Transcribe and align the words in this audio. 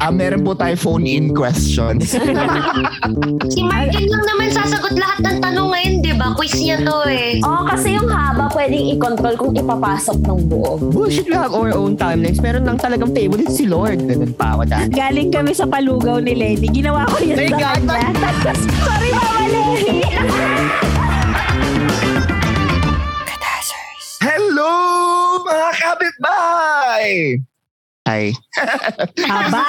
Ah, 0.00 0.08
meron 0.08 0.40
po 0.40 0.56
tayo 0.56 0.72
phone-in 0.80 1.36
questions. 1.36 2.16
Si 3.50 3.60
Martin 3.60 4.06
lang 4.06 4.24
naman 4.24 4.48
sasagot 4.48 4.94
lahat 4.96 5.18
ng 5.20 5.36
tanong 5.42 5.68
ngayon, 5.74 5.94
di 6.00 6.12
ba? 6.14 6.32
Quiz 6.32 6.54
niya 6.56 6.80
to 6.80 7.04
eh. 7.04 7.42
Oo, 7.42 7.66
kasi 7.66 7.98
yung 7.98 8.08
haba 8.08 8.48
pwedeng 8.54 8.96
i-control 8.96 9.34
kung 9.36 9.52
ipapasok 9.52 10.22
ng 10.22 10.40
buo. 10.46 10.78
Bullshit, 10.78 11.26
we 11.26 11.34
have 11.34 11.52
our 11.52 11.74
own 11.74 11.98
timelines. 11.98 12.38
Meron 12.38 12.64
lang 12.64 12.78
talagang 12.78 13.12
favorite 13.12 13.50
si 13.50 13.66
Lord. 13.66 14.00
Ganun 14.06 14.32
pa 14.32 14.56
ako 14.56 14.62
dati. 14.70 14.88
Galing 14.94 15.28
kami 15.28 15.52
sa 15.52 15.66
palugaw 15.66 16.22
ni 16.22 16.32
Lenny. 16.32 16.70
Ginawa 16.70 17.04
ko 17.10 17.20
yun 17.20 17.36
My 17.36 17.50
sa 17.50 17.58
God, 17.58 17.80
kanya. 17.84 18.08
Tapos, 18.16 18.58
sorry 18.86 19.10
Mama 19.12 19.44
Lenny. 19.44 20.00
Hello, 24.20 24.72
mga 25.42 25.70
kapitbahay! 25.76 27.10
Hi. 28.08 28.32
Haba. 29.28 29.64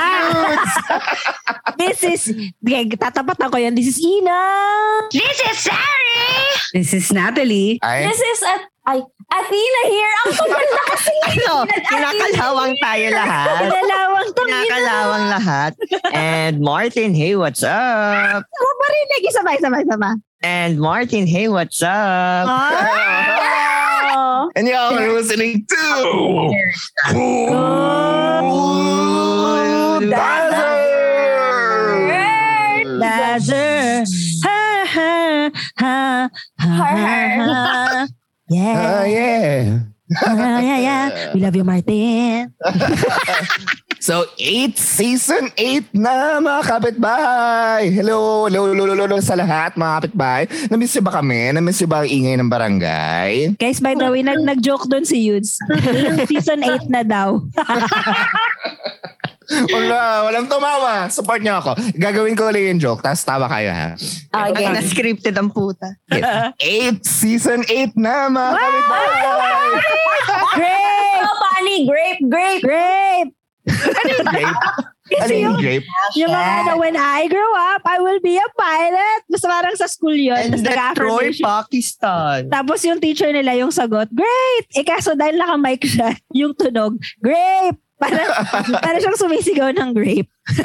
This 1.75 1.99
is, 2.07 2.21
okay, 2.63 2.87
tatapatan 2.95 3.51
ko 3.51 3.57
yan. 3.59 3.75
This 3.75 3.91
is 3.91 3.97
Ina. 3.99 4.39
This 5.11 5.35
is 5.35 5.57
Sari! 5.67 6.31
This 6.71 6.89
is 6.95 7.11
Natalie. 7.11 7.75
Ay, 7.83 8.07
This 8.07 8.23
is 8.23 8.39
at 8.47 8.63
ay 8.87 8.97
Athena 9.31 9.81
here. 9.87 10.15
Ang 10.25 10.33
paganda 10.39 10.81
kasi. 10.95 11.15
Ano? 11.31 11.63
Kinakalawang 11.67 12.73
tayo 12.79 13.07
lahat. 13.13 13.67
Pinalawang 13.67 14.27
to. 14.31 14.41
Kinakalawang 14.47 15.25
lahat. 15.31 15.71
And 16.15 16.59
Martin, 16.63 17.11
hey, 17.13 17.35
what's 17.35 17.63
up? 17.63 18.41
Ako 18.41 18.67
pa 18.79 18.85
rin. 18.89 19.05
Sabay, 19.31 19.57
sabay, 19.59 19.83
sabay. 19.87 20.15
And 20.41 20.79
Martin, 20.81 21.27
hey, 21.27 21.47
what's 21.47 21.83
up? 21.83 22.47
Oh. 22.47 23.80
And 24.55 24.67
y'all 24.67 24.97
are 24.97 25.11
listening 25.19 25.65
to 25.67 25.75
Cool 27.09 27.29
Dazzle! 30.09 30.71
Dazzler. 32.99 34.03
Ha, 34.43 34.85
ha, 34.87 35.49
ha, 35.77 36.29
ha, 36.59 36.95
ha. 36.97 38.07
Yeah. 38.49 38.75
Ah, 38.75 39.05
yeah. 39.05 39.79
Ah, 40.21 40.59
yeah, 40.67 40.79
yeah. 40.79 41.07
We 41.33 41.39
love 41.39 41.55
you, 41.55 41.63
Martin. 41.63 42.53
So, 44.01 44.25
8, 44.33 44.81
season 44.81 45.53
8 45.53 45.93
na 45.93 46.41
mga 46.41 46.61
kapitbahay. 46.65 47.93
Hello, 47.93 48.49
hello, 48.49 48.73
hello, 48.73 48.89
hello, 48.89 49.05
hello 49.05 49.21
sa 49.21 49.37
lahat 49.37 49.77
mga 49.77 49.93
kapitbahay. 50.01 50.49
Namiss 50.73 50.97
ba 51.05 51.21
kami? 51.21 51.53
Namiss 51.53 51.85
ba 51.85 52.01
ang 52.01 52.09
ingay 52.09 52.33
ng 52.33 52.49
barangay? 52.49 53.53
Guys, 53.61 53.77
by 53.77 53.93
the 53.93 54.09
way, 54.09 54.25
nag 54.25 54.41
nag-joke 54.49 54.89
doon 54.89 55.05
si 55.05 55.21
Yudes. 55.21 55.61
Season 56.33 56.57
8 56.65 56.89
na 56.89 57.05
daw. 57.05 57.45
Wala, 59.69 60.25
walang 60.25 60.49
tumawa. 60.49 61.05
Support 61.05 61.45
niyo 61.45 61.61
ako. 61.61 61.77
Gagawin 61.93 62.33
ko 62.33 62.49
ulit 62.49 62.73
yung 62.73 62.81
joke, 62.81 63.05
tapos 63.05 63.21
tawa 63.21 63.45
kayo 63.53 63.69
ha. 63.69 63.93
Okay. 64.49 64.65
Ay, 64.65 64.81
na-scripted 64.81 65.37
ang 65.37 65.53
puta. 65.53 65.93
8, 66.09 66.57
season 67.05 67.61
8 67.69 67.93
na 68.01 68.33
mga 68.33 68.49
kapitbahay. 68.49 69.69
Grape! 70.57 71.21
Oh, 71.21 71.37
Pani, 71.37 71.75
grape, 71.85 72.21
grape. 72.25 72.63
Grape! 72.65 73.40
Ano 73.67 74.09
yung 74.09 74.27
grape? 74.27 74.61
Ano 75.21 75.33
yung 75.35 75.57
grape? 75.59 75.85
Yung 76.17 76.31
mga 76.31 76.53
ano, 76.65 76.71
when 76.81 76.97
I 76.97 77.27
grow 77.27 77.51
up, 77.73 77.81
I 77.85 77.99
will 78.01 78.21
be 78.23 78.37
a 78.37 78.49
pilot. 78.57 79.19
Basta 79.29 79.47
parang 79.47 79.75
sa 79.77 79.85
school 79.85 80.17
yun. 80.17 80.55
And 80.55 80.65
Tapos 80.65 80.65
the 80.65 80.97
Troy. 80.97 81.27
Pakistan. 81.37 82.39
Tapos 82.49 82.79
yung 82.87 82.99
teacher 83.03 83.29
nila 83.29 83.53
yung 83.59 83.69
sagot, 83.69 84.09
great! 84.09 84.65
Eh 84.73 84.85
kaso 84.87 85.13
dahil 85.13 85.37
naka-mic 85.37 85.85
siya, 85.85 86.17
yung 86.39 86.57
tunog, 86.57 86.97
grape! 87.21 87.77
Para, 88.01 88.17
para 88.85 88.97
siyang 88.97 89.19
sumisigaw 89.19 89.69
ng 89.77 89.93
grape. 89.93 90.31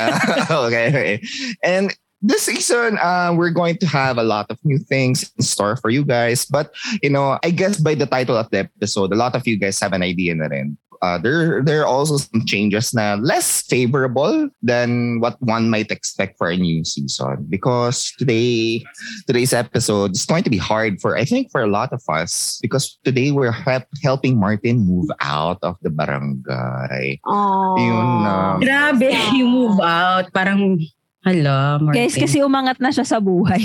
okay, 0.49 0.89
okay. 0.89 1.15
And 1.61 1.93
this 2.23 2.49
season, 2.49 2.97
uh, 2.97 3.37
we're 3.37 3.53
going 3.53 3.77
to 3.79 3.87
have 3.87 4.17
a 4.17 4.25
lot 4.25 4.49
of 4.49 4.57
new 4.65 4.79
things 4.79 5.31
in 5.37 5.45
store 5.45 5.77
for 5.77 5.91
you 5.91 6.05
guys. 6.05 6.45
But, 6.49 6.73
you 7.03 7.11
know, 7.11 7.39
I 7.45 7.51
guess 7.51 7.77
by 7.77 7.95
the 7.95 8.07
title 8.07 8.37
of 8.37 8.49
the 8.49 8.65
episode, 8.73 9.13
a 9.13 9.21
lot 9.21 9.37
of 9.37 9.47
you 9.47 9.59
guys 9.59 9.79
have 9.81 9.93
an 9.93 10.03
idea 10.03 10.35
na 10.35 10.47
rin. 10.47 10.79
Uh, 11.03 11.19
there, 11.19 11.63
there 11.63 11.83
are 11.83 11.87
also 11.87 12.17
some 12.17 12.45
changes 12.47 12.95
na 12.95 13.15
less 13.21 13.63
favorable 13.63 14.49
than 14.63 15.21
what 15.21 15.41
one 15.43 15.71
might 15.71 15.91
expect 15.91 16.39
for 16.39 16.49
a 16.49 16.57
new 16.57 16.85
season. 16.85 17.47
Because 17.49 18.13
today, 18.19 18.85
today's 19.27 19.53
episode 19.53 20.13
is 20.13 20.25
going 20.27 20.43
to 20.45 20.51
be 20.51 20.59
hard 20.59 21.01
for, 21.01 21.17
I 21.17 21.25
think, 21.25 21.51
for 21.51 21.63
a 21.63 21.67
lot 21.71 21.93
of 21.93 22.03
us. 22.09 22.59
Because 22.63 22.99
today 23.05 23.31
we're 23.31 23.53
help, 23.53 23.85
helping 24.03 24.39
Martin 24.39 24.79
move 24.87 25.11
out 25.21 25.59
of 25.63 25.77
the 25.83 25.91
barangay. 25.91 27.21
Oh. 27.27 27.77
Yun 27.77 28.23
na. 28.23 28.59
Grabe, 28.59 29.37
you 29.37 29.47
move 29.47 29.81
out. 29.81 30.33
Parang, 30.33 30.81
hala, 31.27 31.83
Martin. 31.83 31.99
Guys, 31.99 32.15
kasi 32.15 32.39
umangat 32.39 32.79
na 32.79 32.89
siya 32.89 33.03
sa 33.03 33.19
buhay. 33.19 33.59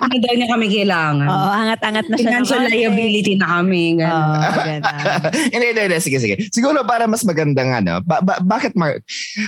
Ano 0.00 0.16
daw 0.16 0.32
niya 0.32 0.48
kami 0.48 0.66
kailangan? 0.70 1.28
Oo, 1.28 1.48
angat-angat 1.52 2.06
na 2.08 2.16
siya. 2.16 2.28
Financial 2.32 2.58
ng 2.58 2.64
konti. 2.64 2.76
liability 2.78 3.32
na 3.36 3.46
kami. 3.58 3.82
ganun. 3.98 4.16
Oo, 4.16 4.34
ganun. 4.56 4.82
hindi, 5.54 5.66
hindi, 5.68 5.82
hindi. 5.84 5.98
Sige, 6.00 6.18
sige. 6.18 6.34
Siguro 6.48 6.80
para 6.82 7.04
mas 7.04 7.22
magandang 7.22 7.70
ano, 7.74 8.00
ba- 8.00 8.22
ba- 8.22 8.40
bakit 8.40 8.72
Mark? 8.72 9.04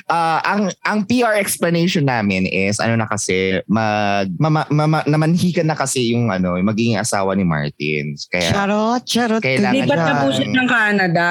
Ah, 0.07 0.45
ang 0.45 0.69
ang 0.85 1.05
PR 1.05 1.39
explanation 1.39 2.05
namin 2.05 2.45
is 2.45 2.77
ano 2.77 2.99
na 2.99 3.07
kasi 3.07 3.63
mag 3.65 4.29
mama, 4.37 4.69
mama, 4.69 5.01
namanhikan 5.07 5.65
na 5.65 5.79
kasi 5.79 6.13
yung 6.13 6.29
ano, 6.29 6.59
yung 6.59 6.69
magiging 6.69 6.99
asawa 6.99 7.33
ni 7.33 7.47
Martin. 7.47 8.19
Kaya 8.29 8.51
Charot, 8.53 9.03
charot. 9.05 9.41
Kailangan 9.41 9.75
Lipat 9.79 9.99
na 9.99 10.15
po 10.21 10.27
siya 10.29 10.47
ng 10.47 10.69
Canada. 10.69 11.29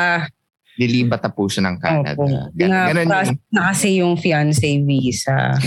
Lilipat 0.78 1.20
na 1.20 1.30
po 1.30 1.50
siya 1.50 1.68
ng 1.68 1.78
Canada. 1.78 2.14
Opo. 2.16 2.30
Gan- 2.54 2.72
ganun 2.94 3.06
Na, 3.06 3.26
yung- 3.26 3.42
na 3.50 3.62
kasi 3.70 4.00
yung 4.00 4.16
fiancé 4.16 4.78
visa. 4.80 5.54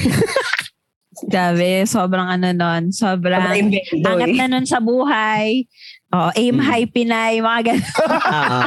Grabe, 1.21 1.85
sobrang 1.85 2.25
ano 2.25 2.49
nun. 2.49 2.97
Sobrang 2.97 3.45
angat 3.45 4.33
na 4.33 4.47
nun 4.49 4.65
sa 4.65 4.81
buhay. 4.81 5.69
Oh, 6.11 6.27
aim 6.35 6.59
Mm. 6.59 6.65
high 6.65 6.89
Pinay, 6.91 7.39
mga 7.39 7.61
ganun. 7.71 7.87
Oo. 7.87 8.59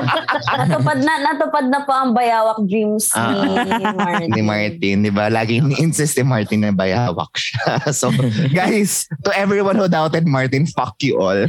natupad 0.63 0.99
na, 1.03 1.13
natupad 1.19 1.65
na 1.67 1.83
po 1.83 1.91
ang 1.91 2.15
bayawak 2.15 2.55
dreams 2.63 3.11
ni 3.11 3.35
Martin. 3.91 4.29
ni 4.31 4.41
Martin, 4.41 4.95
di 5.01 5.11
ba? 5.11 5.27
Laging 5.27 5.75
insist 5.75 6.15
ni 6.15 6.23
Martin 6.23 6.63
na 6.63 6.71
bayawak 6.71 7.33
siya. 7.35 7.83
So, 7.91 8.15
guys, 8.47 9.11
to 9.27 9.35
everyone 9.35 9.75
who 9.75 9.89
doubted 9.89 10.23
Martin, 10.23 10.63
fuck 10.67 10.95
you 11.01 11.19
all. 11.19 11.43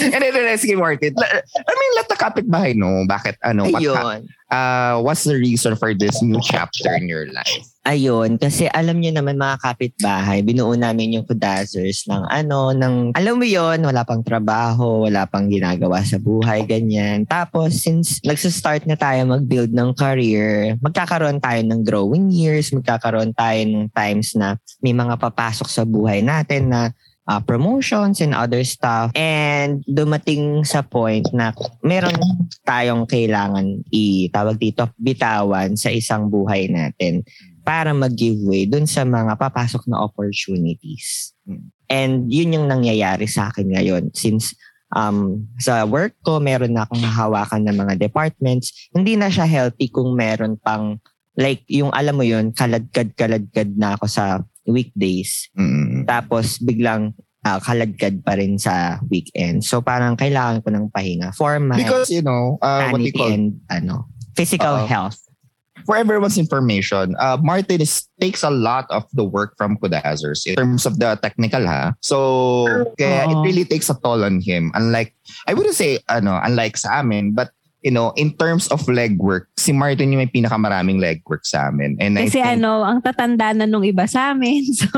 And 0.00 0.22
then, 0.22 0.32
then, 0.32 0.58
sige, 0.58 0.78
Martin. 0.78 1.12
La- 1.16 1.42
I 1.42 1.72
mean, 1.74 1.92
let 1.96 2.08
the 2.08 2.16
kapitbahay 2.16 2.72
know 2.76 3.04
bakit, 3.04 3.36
ano, 3.44 3.68
what, 3.68 3.82
Ayun. 3.82 4.28
uh, 4.48 5.00
what's 5.02 5.24
the 5.24 5.36
reason 5.36 5.76
for 5.76 5.92
this 5.92 6.22
new 6.22 6.40
chapter 6.40 6.94
in 6.94 7.08
your 7.08 7.28
life? 7.32 7.66
Ayun, 7.82 8.38
kasi 8.38 8.70
alam 8.70 9.02
nyo 9.02 9.10
naman 9.10 9.34
mga 9.34 9.58
kapitbahay, 9.58 10.38
binuo 10.46 10.70
namin 10.78 11.18
yung 11.18 11.26
Kudazers 11.26 12.06
ng 12.06 12.30
ano, 12.30 12.70
ng, 12.70 13.10
alam 13.18 13.34
mo 13.34 13.42
yon 13.42 13.82
wala 13.82 14.06
pang 14.06 14.22
trabaho, 14.22 15.02
wala 15.02 15.26
pang 15.26 15.50
ginagawa 15.50 15.98
sa 16.06 16.22
buhay, 16.22 16.62
ganyan. 16.62 17.26
Tapos, 17.26 17.82
since 17.82 18.22
nagsistart 18.22 18.86
na 18.86 18.94
tayo 18.94 19.26
mag-build 19.26 19.74
ng 19.74 19.98
career, 19.98 20.78
magkakaroon 20.78 21.42
tayo 21.42 21.58
ng 21.58 21.82
growing 21.82 22.30
years, 22.30 22.70
magkakaroon 22.70 23.34
tayo 23.34 23.60
ng 23.66 23.90
times 23.90 24.38
na 24.38 24.54
may 24.78 24.94
mga 24.94 25.18
papasok 25.18 25.66
sa 25.66 25.82
buhay 25.82 26.22
natin 26.22 26.70
na 26.70 26.94
uh, 27.28 27.40
promotions 27.42 28.18
and 28.22 28.34
other 28.34 28.62
stuff. 28.66 29.12
And 29.14 29.84
dumating 29.86 30.66
sa 30.66 30.82
point 30.82 31.28
na 31.30 31.54
meron 31.82 32.16
tayong 32.66 33.06
kailangan 33.06 33.86
i-tawag 33.90 34.58
dito, 34.58 34.90
bitawan 34.98 35.74
sa 35.78 35.90
isang 35.92 36.30
buhay 36.30 36.70
natin 36.70 37.22
para 37.62 37.94
mag-giveaway 37.94 38.66
dun 38.66 38.90
sa 38.90 39.06
mga 39.06 39.38
papasok 39.38 39.86
na 39.86 40.02
opportunities. 40.02 41.30
And 41.86 42.26
yun 42.26 42.54
yung 42.58 42.66
nangyayari 42.66 43.30
sa 43.30 43.54
akin 43.54 43.70
ngayon 43.70 44.10
since 44.16 44.56
um, 44.94 45.46
sa 45.62 45.86
work 45.86 46.18
ko, 46.26 46.42
meron 46.42 46.74
na 46.74 46.84
akong 46.88 47.02
hahawakan 47.02 47.62
ng 47.68 47.76
mga 47.76 47.94
departments. 48.02 48.90
Hindi 48.90 49.14
na 49.14 49.30
siya 49.30 49.46
healthy 49.46 49.88
kung 49.92 50.18
meron 50.18 50.58
pang 50.58 50.98
like 51.38 51.64
yung 51.70 51.88
alam 51.94 52.18
mo 52.18 52.24
yun, 52.26 52.52
kaladkad-kaladkad 52.52 53.78
na 53.78 53.96
ako 53.96 54.06
sa 54.10 54.44
weekdays. 54.66 55.50
Mm. 55.58 56.06
Tapos 56.06 56.58
biglang 56.62 57.14
ah, 57.42 57.58
kaladkad 57.58 58.22
pa 58.22 58.38
rin 58.38 58.58
sa 58.58 59.02
weekend. 59.10 59.66
So 59.66 59.82
parang 59.82 60.14
kailangan 60.14 60.62
ko 60.62 60.68
ng 60.70 60.86
pahinga 60.94 61.34
for 61.34 61.58
my 61.58 61.78
Because, 61.78 62.10
you 62.10 62.22
know, 62.22 62.58
uh, 62.62 62.90
what 62.90 63.02
you 63.02 63.12
call 63.12 63.30
and 63.30 63.58
ano, 63.70 64.06
physical 64.34 64.82
Oo. 64.82 64.86
health. 64.86 65.18
for 65.84 65.96
everyone's 65.96 66.38
information, 66.38 67.14
uh, 67.18 67.38
Martin 67.40 67.80
is, 67.80 68.08
takes 68.20 68.42
a 68.42 68.50
lot 68.50 68.86
of 68.90 69.04
the 69.12 69.24
work 69.24 69.54
from 69.56 69.76
Kudazers 69.76 70.46
in 70.46 70.54
terms 70.54 70.86
of 70.86 70.98
the 70.98 71.18
technical 71.22 71.66
ha. 71.66 71.94
So, 72.00 72.66
kaya 72.98 73.26
it 73.26 73.36
Oo. 73.36 73.42
really 73.42 73.64
takes 73.64 73.90
a 73.90 73.98
toll 73.98 74.24
on 74.24 74.40
him. 74.40 74.70
Unlike, 74.74 75.14
I 75.46 75.54
wouldn't 75.54 75.74
say, 75.74 75.98
ano, 76.08 76.40
unlike 76.42 76.76
sa 76.76 77.02
amin, 77.02 77.34
but 77.34 77.50
you 77.82 77.90
know, 77.90 78.14
in 78.14 78.30
terms 78.38 78.70
of 78.70 78.80
legwork, 78.86 79.50
si 79.58 79.74
Martin 79.74 80.14
yung 80.14 80.22
may 80.22 80.30
pinakamaraming 80.30 81.02
legwork 81.02 81.42
sa 81.42 81.68
amin. 81.68 81.98
And 81.98 82.14
I 82.16 82.30
Kasi 82.30 82.38
think, 82.38 82.62
ano, 82.62 82.86
ang 82.86 83.02
tatanda 83.02 83.50
na 83.50 83.66
nung 83.66 83.82
iba 83.82 84.06
sa 84.06 84.32
amin. 84.32 84.64
So, 84.82 84.88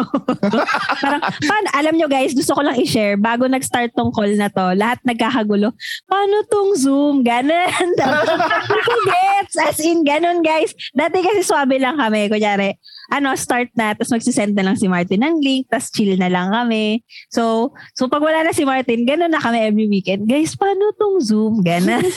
parang, 1.00 1.20
paano, 1.20 1.68
alam 1.76 1.94
nyo 1.96 2.08
guys, 2.08 2.32
gusto 2.32 2.56
ko 2.56 2.62
lang 2.64 2.78
i-share, 2.80 3.16
bago 3.20 3.44
nag-start 3.48 3.92
tong 3.92 4.12
call 4.12 4.32
na 4.36 4.48
to, 4.48 4.72
lahat 4.76 5.00
nagkakagulo, 5.04 5.72
paano 6.08 6.34
tong 6.48 6.72
Zoom? 6.76 7.20
Ganon. 7.20 7.88
Gets! 9.04 9.54
As 9.66 9.80
in, 9.80 10.04
ganon 10.04 10.44
guys. 10.44 10.72
Dati 10.92 11.20
kasi 11.20 11.44
swabe 11.44 11.76
lang 11.80 11.96
kami. 11.96 12.28
Kunyari, 12.28 12.76
ano, 13.12 13.36
start 13.36 13.68
na, 13.76 13.92
tapos 13.92 14.12
magsisend 14.12 14.56
na 14.56 14.64
lang 14.64 14.76
si 14.76 14.88
Martin 14.88 15.24
ng 15.24 15.40
link, 15.40 15.68
tapos 15.68 15.90
chill 15.92 16.16
na 16.16 16.32
lang 16.32 16.52
kami. 16.52 17.04
So, 17.28 17.74
so 17.92 18.08
pag 18.08 18.22
wala 18.22 18.44
na 18.44 18.56
si 18.56 18.64
Martin, 18.64 19.04
ganon 19.04 19.32
na 19.32 19.42
kami 19.42 19.60
every 19.60 19.88
weekend. 19.88 20.28
Guys, 20.28 20.56
paano 20.56 20.92
tong 20.96 21.20
Zoom? 21.20 21.60
Ganon. 21.60 22.04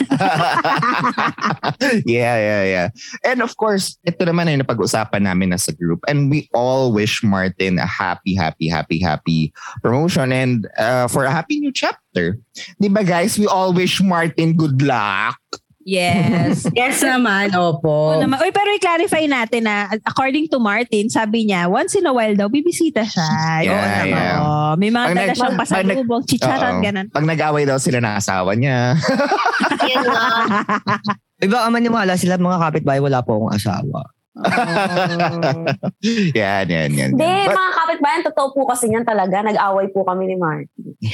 yeah, 2.07 2.38
yeah, 2.38 2.63
yeah. 2.63 2.88
And 3.24 3.42
of 3.42 3.56
course, 3.57 3.98
ito 4.07 4.24
naman 4.24 4.48
ay 4.48 4.57
napag-usapan 4.62 5.28
namin 5.28 5.54
as 5.54 5.68
a 5.68 5.75
group. 5.75 6.04
And 6.07 6.31
we 6.31 6.50
all 6.54 6.92
wish 6.92 7.24
Martin 7.24 7.80
a 7.80 7.88
happy, 7.88 8.36
happy, 8.36 8.68
happy, 8.68 9.00
happy 9.00 9.54
promotion 9.81 10.31
and 10.31 10.68
uh, 10.78 11.07
for 11.07 11.25
a 11.25 11.31
happy 11.31 11.60
new 11.60 11.72
chapter. 11.72 12.39
Di 12.81 12.89
ba 12.89 13.04
guys, 13.04 13.38
we 13.38 13.48
all 13.48 13.74
wish 13.74 14.01
Martin 14.01 14.56
good 14.56 14.81
luck. 14.81 15.38
Yes. 15.88 16.68
Yes 16.75 17.00
naman, 17.00 17.56
opo. 17.56 18.12
Oo 18.12 18.19
naman. 18.19 18.38
Uy, 18.38 18.51
pero 18.51 18.68
i-clarify 18.69 19.24
natin 19.25 19.63
na 19.63 19.88
according 20.04 20.45
to 20.45 20.60
Martin, 20.60 21.07
sabi 21.07 21.48
niya, 21.48 21.66
once 21.66 21.95
in 21.95 22.04
a 22.04 22.12
while 22.12 22.36
daw, 22.36 22.45
bibisita 22.45 23.01
siya. 23.01 23.30
Yeah, 23.63 23.72
Oo 23.72 23.88
naman. 23.88 24.07
yeah. 24.12 24.36
Oo. 24.38 24.72
May 24.75 24.92
mga 24.92 25.06
Pag 25.06 25.16
dala 25.16 25.24
nag- 25.24 25.34
siyang 25.34 25.56
pag- 25.56 25.62
pasalubong, 25.63 26.24
chicharon, 26.25 26.74
Oo. 26.74 26.84
ganun. 26.84 27.07
Pag 27.10 27.25
nag-away 27.25 27.63
daw 27.63 27.78
sila 27.78 27.98
ng 27.98 28.13
asawa 28.13 28.51
niya. 28.54 29.00
Yan 29.81 30.04
nga. 30.04 30.25
Iba 31.45 31.57
ka 31.63 31.69
maniwala 31.69 32.13
sila 32.13 32.36
mga 32.36 32.57
kapitbahay, 32.60 33.00
wala 33.00 33.22
po 33.22 33.38
akong 33.38 33.56
asawa. 33.56 34.01
yan, 36.38 36.66
yan, 36.69 36.89
yan. 36.94 37.10
Hindi, 37.13 37.34
mga 37.50 37.72
kapitbayan, 37.74 38.22
totoo 38.30 38.48
po 38.54 38.62
kasi 38.69 38.92
yan 38.92 39.07
talaga. 39.07 39.42
Nag-away 39.42 39.89
po 39.89 40.06
kami 40.06 40.30
ni 40.30 40.36
Martin. 40.38 40.94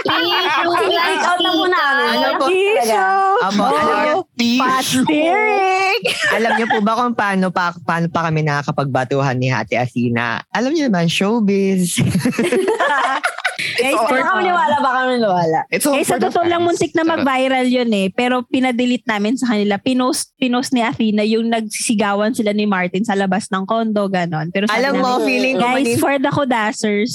Take 0.00 1.24
out 1.28 1.40
na 1.44 1.50
muna 1.52 1.76
kami. 1.76 2.04
Ano 2.08 2.28
po? 2.40 2.44
Tissue! 2.48 3.36
Alam 3.40 3.96
niyo, 4.00 4.16
Pastirik! 4.60 6.02
alam 6.32 6.50
niyo 6.56 6.66
po 6.72 6.78
ba 6.80 6.96
kung 6.96 7.12
paano 7.12 7.52
pa, 7.52 7.76
paano 7.84 8.08
pa 8.08 8.24
kami 8.28 8.40
nakakapagbatuhan 8.40 9.36
ni 9.36 9.52
Ate 9.52 9.76
Athena? 9.76 10.40
Alam 10.56 10.72
niyo 10.72 10.88
naman, 10.88 11.12
showbiz. 11.12 12.00
Guys, 13.76 13.96
Baka 13.96 14.32
maniwala, 14.34 14.76
baka 14.78 15.00
maniwala. 15.06 15.60
it's 15.68 15.84
all 15.84 15.94
Eh, 15.94 16.02
sa 16.02 16.14
for 16.14 16.18
the 16.18 16.28
totoo 16.28 16.44
lang, 16.44 16.62
muntik 16.62 16.92
na 16.92 17.02
mag-viral 17.02 17.64
yun 17.64 17.90
eh. 17.90 18.08
Pero 18.08 18.42
pinadelete 18.42 19.04
namin 19.04 19.34
sa 19.34 19.50
kanila. 19.50 19.76
Pinost, 19.76 20.32
pinost 20.36 20.70
ni 20.70 20.80
Athena 20.80 21.22
yung 21.22 21.48
nagsisigawan 21.48 22.32
sila 22.32 22.50
ni 22.50 22.64
Martin 22.64 23.02
sa 23.02 23.14
labas 23.14 23.48
ng 23.48 23.64
kondo, 23.64 24.06
ganon. 24.06 24.48
Pero 24.50 24.66
sabi 24.66 24.76
alam 24.76 24.98
mo, 24.98 25.18
namin, 25.18 25.26
feeling 25.26 25.56
ko, 25.56 25.64
guys, 25.66 25.90
for 25.96 26.14
the 26.16 26.30
Kudasers, 26.30 27.12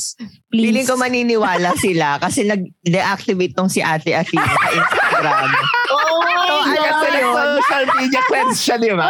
please. 0.47 0.65
feeling 0.69 0.86
ko 0.86 0.95
maniniwala 0.95 1.71
sila 1.75 2.18
kasi 2.18 2.44
nag-deactivate 2.44 3.53
tong 3.53 3.68
si 3.68 3.80
Ate 3.80 4.13
Athena 4.13 4.45
sa 4.47 4.69
Instagram. 4.71 5.50
social 7.66 7.90
media 7.98 8.22
cleanse 8.30 8.60
siya, 8.62 8.76
di 8.78 8.92
ba? 8.94 9.10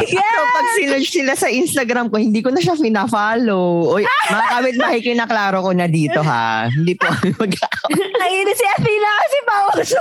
So 0.00 0.40
pag 0.50 0.66
sila, 0.76 0.96
sila 1.04 1.32
sa 1.36 1.48
Instagram 1.52 2.08
ko, 2.08 2.16
hindi 2.16 2.40
ko 2.40 2.48
na 2.50 2.60
siya 2.60 2.74
fina-follow. 2.74 3.92
Oy, 3.92 4.04
mga 4.04 4.46
kabit 4.48 4.76
makikinaklaro 4.80 5.58
ko 5.60 5.70
na 5.76 5.86
dito 5.86 6.20
ha. 6.24 6.66
Hindi 6.72 6.96
po 6.96 7.06
mag 7.12 7.52
Nainis 8.20 8.56
si 8.58 8.66
Athena 8.66 9.10
kasi 9.20 9.38
pauso. 9.44 10.00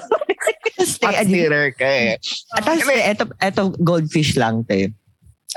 Hot 1.04 1.16
theater 1.28 1.66
ka 1.76 1.88
eh. 1.88 2.12
At 2.56 2.64
tapos, 2.64 2.88
eto, 2.88 3.24
eto 3.44 3.62
goldfish 3.84 4.40
lang, 4.40 4.64
te. 4.64 4.96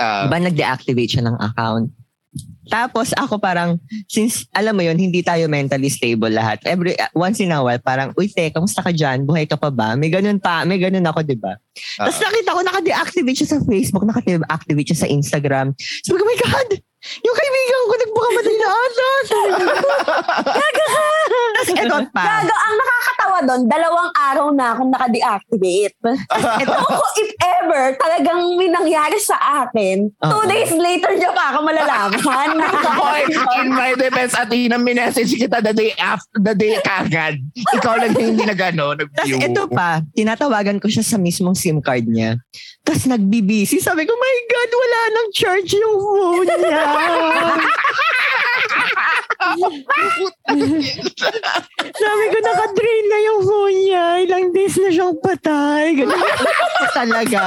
Ah, 0.01 0.27
Diba 0.27 0.41
nag-deactivate 0.41 1.11
siya 1.19 1.25
ng 1.29 1.37
account? 1.39 1.93
Tapos 2.71 3.11
ako 3.19 3.43
parang, 3.43 3.81
since 4.07 4.47
alam 4.55 4.79
mo 4.79 4.83
yun, 4.87 4.95
hindi 4.95 5.25
tayo 5.25 5.51
mentally 5.51 5.91
stable 5.91 6.31
lahat. 6.31 6.63
Every, 6.63 6.95
once 7.17 7.43
in 7.43 7.51
a 7.51 7.59
while, 7.59 7.83
parang, 7.83 8.15
uy 8.15 8.31
te, 8.31 8.55
kamusta 8.55 8.85
ka 8.85 8.95
dyan? 8.95 9.27
Buhay 9.27 9.51
ka 9.51 9.59
pa 9.59 9.73
ba? 9.73 9.99
May 9.99 10.13
ganun 10.13 10.39
pa, 10.39 10.63
may 10.63 10.79
ganun 10.79 11.03
ako, 11.03 11.27
di 11.27 11.35
ba? 11.35 11.59
Tapos 11.99 12.19
ah. 12.21 12.23
nakita 12.31 12.55
ko, 12.55 12.61
naka-deactivate 12.63 13.39
siya 13.43 13.51
sa 13.51 13.59
Facebook, 13.67 14.05
naka-deactivate 14.07 14.89
siya 14.95 15.01
sa 15.07 15.09
Instagram. 15.11 15.75
Sabi 15.79 16.17
ko, 16.21 16.23
oh 16.23 16.31
my 16.31 16.39
God! 16.39 16.69
Yung 17.03 17.35
kaibigan 17.35 17.83
ko, 17.83 17.95
nagpakamatay 17.99 18.55
na 18.55 18.69
ata. 18.71 19.09
Tapos 21.53 21.69
eto 21.75 21.97
pa. 22.11 22.23
Gago, 22.23 22.55
ang 22.55 22.75
nakakatawa 22.75 23.39
doon, 23.43 23.61
dalawang 23.67 24.11
araw 24.15 24.47
na 24.51 24.65
akong 24.71 24.91
naka-deactivate. 24.91 25.95
Ito 26.63 26.79
ko, 26.89 27.05
if 27.19 27.31
ever, 27.59 27.99
talagang 27.99 28.55
may 28.55 28.71
nangyari 28.71 29.19
sa 29.19 29.35
akin, 29.65 30.15
two 30.15 30.31
Oo. 30.31 30.47
days 30.47 30.71
later 30.73 31.11
niya 31.15 31.35
pa 31.35 31.51
ako 31.51 31.59
malalaman. 31.67 32.49
Hoy, 33.03 33.23
in 33.59 33.69
my 33.69 33.99
defense, 33.99 34.39
Athena, 34.39 34.79
minessage 34.79 35.35
kita 35.35 35.59
the 35.59 35.75
day 35.75 35.93
after, 35.99 36.39
the 36.39 36.55
day 36.55 36.79
kagad. 36.81 37.43
Ikaw 37.75 37.99
lang 37.99 38.15
hindi 38.15 38.47
nag-ano, 38.47 38.95
Tapos 38.95 39.11
nag-view. 39.19 39.39
ito 39.43 39.63
pa, 39.67 40.07
tinatawagan 40.15 40.79
ko 40.79 40.87
siya 40.87 41.03
sa 41.03 41.19
mismong 41.19 41.59
SIM 41.59 41.83
card 41.83 42.07
niya. 42.07 42.39
Tapos 42.83 43.07
nagbibisi. 43.07 43.79
Sabi 43.79 44.03
ko, 44.03 44.13
my 44.13 44.37
God, 44.51 44.71
wala 44.75 45.01
nang 45.15 45.31
charge 45.31 45.71
yung 45.79 45.97
phone 46.03 46.51
niya. 46.51 46.83
Sabi 51.93 52.25
ko, 52.31 52.37
naka-drain 52.43 53.07
na 53.07 53.19
yung 53.23 53.41
phone 53.43 53.79
niya. 53.87 54.07
Ilang 54.23 54.47
days 54.51 54.77
na 54.79 54.91
siyang 54.91 55.15
patay. 55.19 55.95
Ganun 55.95 56.19
talaga. 56.97 57.43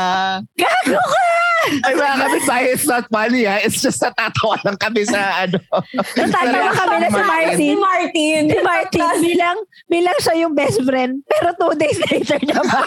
Ay, 1.85 1.93
mga 1.95 2.15
kapitbahay, 2.21 2.65
it's 2.71 2.87
not 2.87 3.05
funny 3.09 3.43
ha. 3.45 3.57
It's 3.61 3.81
just 3.81 4.01
natatawa 4.01 4.55
lang 4.63 4.77
kami 4.77 5.01
sa 5.05 5.47
ano. 5.47 5.57
Natatawa 6.19 6.69
kami 6.73 6.95
na 7.01 7.07
si 7.09 7.15
Si 7.15 7.21
Martin. 7.21 7.75
Martin. 7.79 8.43
Si 8.49 8.59
Martin, 8.61 9.01
bilang, 9.21 9.57
bilang 9.89 10.17
siya 10.21 10.35
yung 10.45 10.53
best 10.53 10.79
friend. 10.85 11.21
Pero 11.25 11.47
two 11.57 11.73
days 11.75 11.99
later 12.11 12.39
niya 12.41 12.61
ba? 12.61 12.81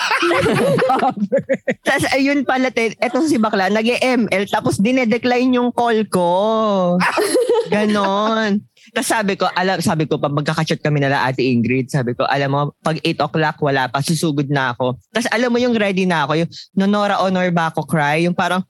Tapos 1.86 2.04
ayun 2.14 2.46
pala, 2.46 2.70
te, 2.70 2.94
etong 2.98 3.26
si 3.26 3.36
Bakla, 3.40 3.70
nag-ML, 3.72 4.44
tapos 4.48 4.78
dinedecline 4.80 5.56
yung 5.56 5.70
call 5.72 6.04
ko. 6.08 6.96
Ganon. 7.72 8.62
Tapos 8.94 9.08
sabi 9.08 9.32
ko, 9.36 9.46
alam, 9.52 9.78
sabi 9.80 10.04
ko, 10.08 10.16
pag 10.16 10.32
magkakachat 10.32 10.80
kami 10.80 11.02
nila 11.02 11.24
Ate 11.28 11.44
Ingrid, 11.44 11.92
sabi 11.92 12.14
ko, 12.16 12.24
alam 12.24 12.50
mo, 12.50 12.60
pag 12.80 12.96
8 13.00 13.20
o'clock, 13.24 13.56
wala 13.60 13.88
pa, 13.88 14.00
susugod 14.00 14.48
na 14.48 14.72
ako. 14.72 14.96
Tapos 15.12 15.28
alam 15.32 15.50
mo 15.52 15.58
yung 15.60 15.76
ready 15.76 16.08
na 16.08 16.24
ako, 16.24 16.32
yung 16.44 16.50
nonora 16.76 17.20
honor 17.20 17.48
ba 17.52 17.68
ako 17.72 17.84
cry, 17.84 18.24
yung 18.24 18.36
parang, 18.36 18.64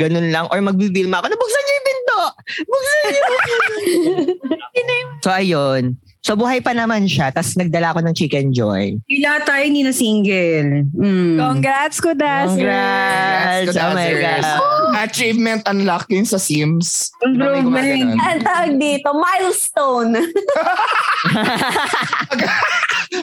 ganun 0.00 0.28
lang, 0.32 0.46
or 0.48 0.58
magbibilma 0.64 1.20
ako, 1.20 1.26
nabuksan 1.28 1.62
niyo 1.64 1.74
yung 1.74 1.86
pinto! 1.88 2.20
Buksan 2.66 2.98
niyo! 3.04 3.22
so 5.24 5.30
ayun. 5.30 5.82
So 6.20 6.36
buhay 6.36 6.60
pa 6.60 6.76
naman 6.76 7.08
siya, 7.08 7.32
tapos 7.32 7.56
nagdala 7.56 7.96
ako 7.96 8.04
ng 8.04 8.12
Chicken 8.12 8.52
Joy. 8.52 9.00
Pila 9.08 9.40
tayo 9.40 9.62
hindi 9.64 9.80
na 9.80 9.88
single. 9.90 10.84
Mm. 10.92 11.40
Congrats, 11.40 11.96
Kudas. 11.96 12.52
Congrats! 12.52 13.72
Oh 13.72 13.96
my 13.96 14.12
God. 14.12 14.44
Achievement 15.00 15.64
unlocking 15.64 16.28
sa 16.28 16.36
Sims. 16.36 17.08
Improvement. 17.24 18.20
Ang 18.20 18.40
tawag 18.44 18.76
dito, 18.76 19.08
milestone. 19.16 20.12
Pag, 22.30 22.40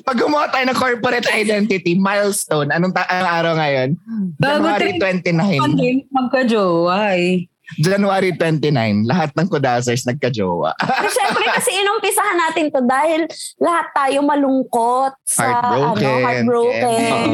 pag 0.03 0.17
gumawa 0.17 0.45
tayo 0.49 0.65
ng 0.67 0.77
corporate 0.77 1.29
identity, 1.31 1.95
milestone, 1.95 2.69
anong, 2.69 2.91
ta- 2.91 3.07
anong 3.07 3.31
araw 3.31 3.53
ngayon? 3.55 3.89
Bago 4.35 4.67
January 4.67 4.99
tayo- 4.99 5.21
29. 5.23 5.63
Pandemic 5.63 6.05
magka-jowa 6.11 6.97
eh. 7.15 7.45
January 7.75 8.31
29. 8.31 9.03
Lahat 9.03 9.35
ng 9.35 9.47
kudasers 9.51 10.07
nagka-jowa. 10.07 10.71
Pero 10.79 11.07
syempre 11.19 11.43
kasi 11.51 11.75
inumpisahan 11.75 12.37
natin 12.39 12.65
to 12.71 12.79
dahil 12.87 13.27
lahat 13.59 13.87
tayo 13.91 14.23
malungkot 14.23 15.11
sa 15.27 15.59
Heartbroken. 15.59 16.07
ano, 16.07 16.23
heartbroken. 16.23 17.29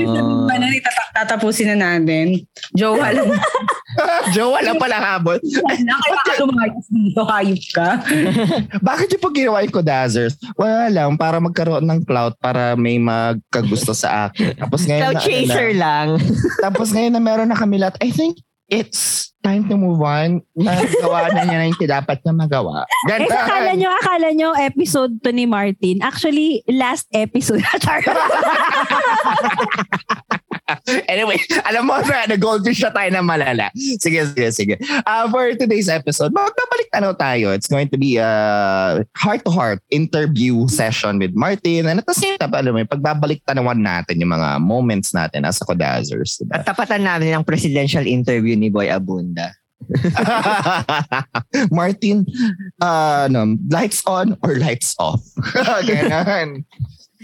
Na 0.49 0.67
itatak- 0.69 1.11
tatapusin 1.13 1.77
na 1.77 1.97
natin? 1.97 2.41
Jowa 2.73 3.13
lang. 3.13 3.29
jowa 4.35 4.59
lang 4.65 4.77
pala 4.81 4.97
habol. 4.97 5.37
na 5.85 5.93
kaya 6.01 6.41
lumayas 6.41 6.85
dito, 6.89 7.21
hayop 7.21 7.63
ka. 7.69 7.89
Bakit 8.89 9.07
yung 9.13 9.23
pag 9.23 9.35
ginawa 9.37 9.57
yung 9.61 9.75
kudasers? 9.75 10.33
Wala 10.57 10.89
lang, 10.89 11.13
para 11.13 11.37
magkaroon 11.37 11.85
ng 11.85 12.01
clout 12.03 12.33
para 12.41 12.73
may 12.73 12.97
magkagusto 12.97 13.93
sa 13.93 14.29
akin. 14.29 14.57
Tapos 14.57 14.85
ngayon 14.85 15.13
Cloud 15.13 15.17
na, 15.17 15.21
chaser 15.21 15.69
ano 15.73 15.81
lang. 15.81 16.07
na, 16.17 16.61
tapos 16.63 16.87
ngayon 16.89 17.13
na 17.13 17.21
meron 17.21 17.49
na 17.49 17.57
kami 17.57 17.77
lahat, 17.77 17.97
I 18.01 18.09
think 18.09 18.41
it's 18.65 19.32
time 19.43 19.67
to 19.67 19.75
move 19.75 19.99
on. 19.99 20.39
Nagawa 20.55 21.29
na 21.35 21.43
niya 21.43 21.57
na 21.59 21.67
yung 21.67 21.77
dapat 21.83 22.23
niya 22.23 22.33
magawa. 22.33 22.87
Eh, 22.87 23.11
Ganun. 23.11 23.27
sa 23.27 23.43
akala 23.43 23.71
nyo, 23.75 23.89
akala 23.91 24.31
nyo 24.31 24.49
episode 24.55 25.19
to 25.21 25.35
ni 25.35 25.45
Martin. 25.45 25.99
Actually, 25.99 26.63
last 26.71 27.11
episode. 27.11 27.61
anyway, 31.11 31.35
alam 31.67 31.83
mo 31.85 31.99
na, 31.99 32.25
nag-goldfish 32.31 32.81
na 32.87 32.91
tayo 32.95 33.09
na 33.11 33.21
malala. 33.21 33.67
Sige, 33.75 34.23
sige, 34.31 34.47
sige. 34.55 34.75
Uh, 35.03 35.27
for 35.27 35.51
today's 35.59 35.91
episode, 35.91 36.31
magbabalik 36.31 36.89
na 36.95 37.11
tayo. 37.13 37.51
It's 37.51 37.67
going 37.67 37.91
to 37.91 37.99
be 37.99 38.17
a 38.17 39.03
heart-to-heart 39.19 39.83
interview 39.91 40.67
session 40.71 41.19
with 41.19 41.35
Martin. 41.35 41.91
And 41.91 41.99
at 41.99 42.07
the 42.07 42.15
same 42.15 42.39
time, 42.39 42.55
alam 42.55 42.79
mo, 42.79 42.85
pagbabalik 42.87 43.43
tanawan 43.43 43.83
natin 43.83 44.23
yung 44.23 44.31
mga 44.31 44.63
moments 44.63 45.11
natin 45.11 45.43
as 45.43 45.59
a 45.59 45.65
Kodazers. 45.67 46.39
Diba? 46.39 46.61
At 46.61 46.65
tapatan 46.65 47.03
namin 47.03 47.35
ang 47.35 47.43
presidential 47.43 48.07
interview 48.07 48.55
ni 48.55 48.71
Boy 48.71 48.87
Abunda. 49.33 49.51
Martin, 51.71 52.25
uh, 52.81 53.27
no, 53.29 53.57
lights 53.69 54.01
on 54.07 54.37
or 54.43 54.55
lights 54.55 54.95
off? 54.99 55.21
Ganon. 55.83 56.63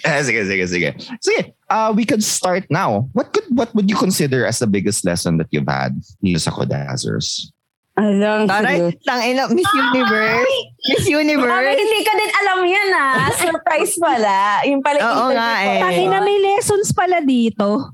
Ah, 0.06 0.24
sige, 0.24 0.44
sige, 0.48 0.68
sige. 0.68 0.89
Sige, 1.20 1.54
uh, 1.70 1.94
we 1.96 2.06
could 2.06 2.24
start 2.24 2.66
now. 2.70 3.10
What 3.13 3.34
could 3.34 3.44
what 3.51 3.74
would 3.75 3.89
you 3.89 3.96
consider 3.96 4.46
as 4.46 4.60
the 4.60 4.68
biggest 4.68 5.04
lesson 5.04 5.38
that 5.38 5.48
you've 5.51 5.68
had 5.68 6.00
dito 6.24 6.39
sa 6.39 6.51
Kodazers? 6.51 7.51
Alam, 8.00 8.48
Taray, 8.48 8.96
tangina, 9.03 9.44
Miss 9.50 9.68
Universe. 9.68 10.56
Miss 10.88 11.06
Universe. 11.06 11.75
hindi 11.75 12.00
ka 12.00 12.13
din 12.13 12.32
alam 12.34 12.60
yan 12.63 12.89
ah. 12.94 13.27
Surprise 13.44 13.94
pala. 13.96 14.63
Yung 14.63 14.79
pala 14.79 14.98
Oo 14.98 15.08
interview 15.27 15.36
nga 15.36 15.50
eh. 15.62 15.79
Tangina 15.84 16.18
may 16.20 16.39
lessons 16.39 16.89
pala 16.91 17.20
dito. 17.20 17.91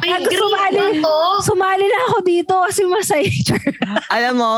Ay, 0.00 0.10
Ako 0.12 0.22
green 0.24 0.38
sumali. 0.38 0.78
ba 0.78 0.86
to? 1.02 1.16
Sumali 1.42 1.84
na 1.84 1.98
ako 2.06 2.16
dito 2.22 2.54
kasi 2.62 2.80
masaya. 2.86 3.26
Alam 4.14 4.34
mo, 4.36 4.50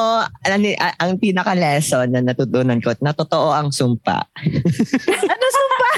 alam 0.42 0.58
ni, 0.60 0.76
a- 0.76 0.96
ang 0.98 1.16
pinaka-lesson 1.16 2.08
na 2.08 2.20
natutunan 2.22 2.78
ko, 2.78 2.92
na 3.00 3.10
totoo 3.10 3.48
ang 3.50 3.72
sumpa. 3.72 4.28
ano 5.24 5.46
sumpa? 5.48 5.90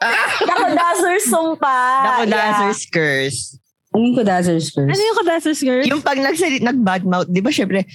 Ako 0.48 0.64
dazzler 0.72 1.20
sumpa. 1.20 1.76
Ako 2.08 2.22
Yeah. 2.24 2.32
dancers 2.32 2.88
curse. 2.88 3.59
Anong 3.90 4.14
Kodazers 4.14 4.70
curse? 4.70 4.86
Ano 4.86 5.02
yung 5.02 5.18
Kodasas 5.18 5.58
girl? 5.66 5.82
Yung 5.82 6.02
pag 6.02 6.14
nagsalit, 6.22 6.62
nag-badmouth, 6.62 7.26
di 7.26 7.42
ba 7.42 7.50
syempre, 7.50 7.90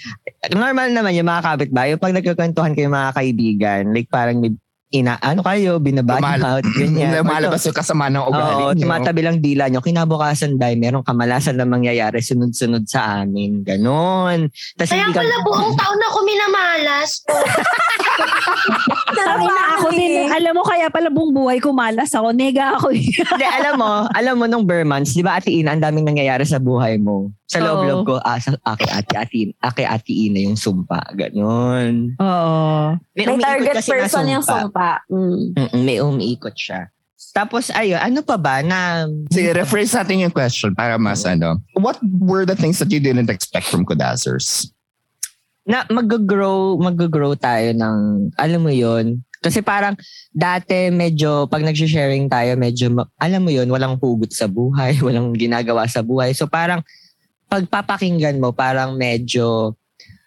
normal 0.52 0.92
naman 0.92 1.16
yung 1.16 1.28
mga 1.32 1.44
kapitbahay, 1.48 1.96
yung 1.96 2.04
pag 2.04 2.16
nagkakwentuhan 2.20 2.76
kayo 2.76 2.92
mga 2.92 3.16
kaibigan, 3.16 3.82
like 3.96 4.12
parang 4.12 4.44
may 4.44 4.52
ina, 4.96 5.20
ano 5.20 5.42
kayo, 5.42 5.78
binabadmouth, 5.78 6.64
ganyan. 6.80 7.12
Lumalabas 7.16 7.62
yung 7.62 7.74
kasama 7.74 8.08
ng 8.08 8.24
ugali 8.24 8.54
Oo, 8.58 8.72
niyo. 8.72 8.84
tumatabi 8.84 9.22
lang 9.22 9.38
dila 9.38 9.68
nyo. 9.68 9.80
Kinabukasan 9.80 10.56
dahil 10.56 10.78
merong 10.78 11.02
kamalasan 11.02 11.56
na 11.56 11.64
mangyayari 11.64 12.20
sunod-sunod 12.20 12.86
sa 12.86 13.22
amin. 13.22 13.62
Ganon. 13.62 14.48
Tas 14.74 14.88
Kaya 14.88 15.04
hindi 15.04 15.14
ka- 15.14 15.22
pala 15.22 15.36
buong 15.42 15.74
taon 15.80 16.00
ako 16.02 16.18
minamalas. 16.24 17.10
Tangina 19.16 19.64
ako 19.76 19.88
din. 19.92 20.28
Alam 20.28 20.54
mo 20.54 20.64
kaya 20.64 20.88
pala 20.88 21.10
buong 21.10 21.32
buhay 21.32 21.58
ko 21.58 21.72
malas 21.72 22.12
ako. 22.12 22.32
Nega 22.32 22.76
ako. 22.76 22.92
eh. 22.92 23.04
Hindi, 23.04 23.46
alam 23.46 23.74
mo, 23.76 23.92
alam 24.10 24.36
mo 24.36 24.46
nung 24.46 24.64
bare 24.64 24.84
months, 24.84 25.12
di 25.12 25.22
ba 25.22 25.36
Ate 25.36 25.50
Ina, 25.50 25.74
ang 25.74 25.82
daming 25.82 26.06
nangyayari 26.06 26.44
sa 26.44 26.58
buhay 26.58 26.96
mo. 26.98 27.30
Sa 27.46 27.62
loob-loob 27.62 28.00
ko, 28.10 28.16
ah, 28.26 28.42
sa, 28.42 28.58
ake, 28.58 28.90
ate, 28.90 29.14
ate, 29.14 29.40
ake, 29.54 29.84
ate 29.86 30.12
Ina 30.12 30.50
yung 30.50 30.58
sumpa. 30.58 30.98
Ganon. 31.14 32.18
Oo. 32.18 32.98
May 33.14 33.26
umiikot 33.30 33.46
target 33.46 33.76
person 33.86 34.26
yung 34.26 34.46
sumpa. 34.46 35.06
Mm. 35.08 35.54
Mm-mm, 35.54 35.82
may 35.86 35.98
umiikot 36.02 36.58
siya. 36.58 36.90
Tapos 37.36 37.68
ayun, 37.70 38.00
ano 38.00 38.24
pa 38.24 38.40
ba 38.40 38.64
na 38.64 39.06
Sige, 39.28 39.52
rephrase 39.52 39.94
natin 39.94 40.26
yung 40.26 40.34
question 40.34 40.72
para 40.74 40.96
mas 40.98 41.22
ano. 41.28 41.60
What 41.76 42.00
were 42.02 42.48
the 42.48 42.56
things 42.56 42.80
that 42.80 42.90
you 42.90 43.04
didn't 43.04 43.30
expect 43.30 43.68
from 43.68 43.86
Kodazers? 43.86 44.72
na 45.66 45.82
mag-grow, 45.90 46.78
mag-grow 46.78 47.34
tayo 47.34 47.74
ng, 47.74 48.30
alam 48.38 48.62
mo 48.62 48.70
yon 48.70 49.26
kasi 49.42 49.66
parang 49.66 49.98
dati 50.30 50.94
medyo, 50.94 51.50
pag 51.50 51.66
nag-sharing 51.66 52.30
tayo, 52.30 52.54
medyo, 52.54 52.94
alam 53.18 53.42
mo 53.42 53.50
yon 53.50 53.70
walang 53.70 53.98
hugot 53.98 54.30
sa 54.30 54.46
buhay, 54.46 54.98
walang 55.06 55.34
ginagawa 55.34 55.90
sa 55.90 56.06
buhay. 56.06 56.38
So 56.38 56.46
parang, 56.46 56.86
pagpapakinggan 57.50 58.42
mo, 58.42 58.52
parang 58.52 58.98
medyo, 58.98 59.76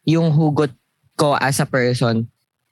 yung 0.06 0.32
hugot 0.32 0.72
ko 1.18 1.34
as 1.37 1.58
a 1.58 1.66
person, 1.66 2.25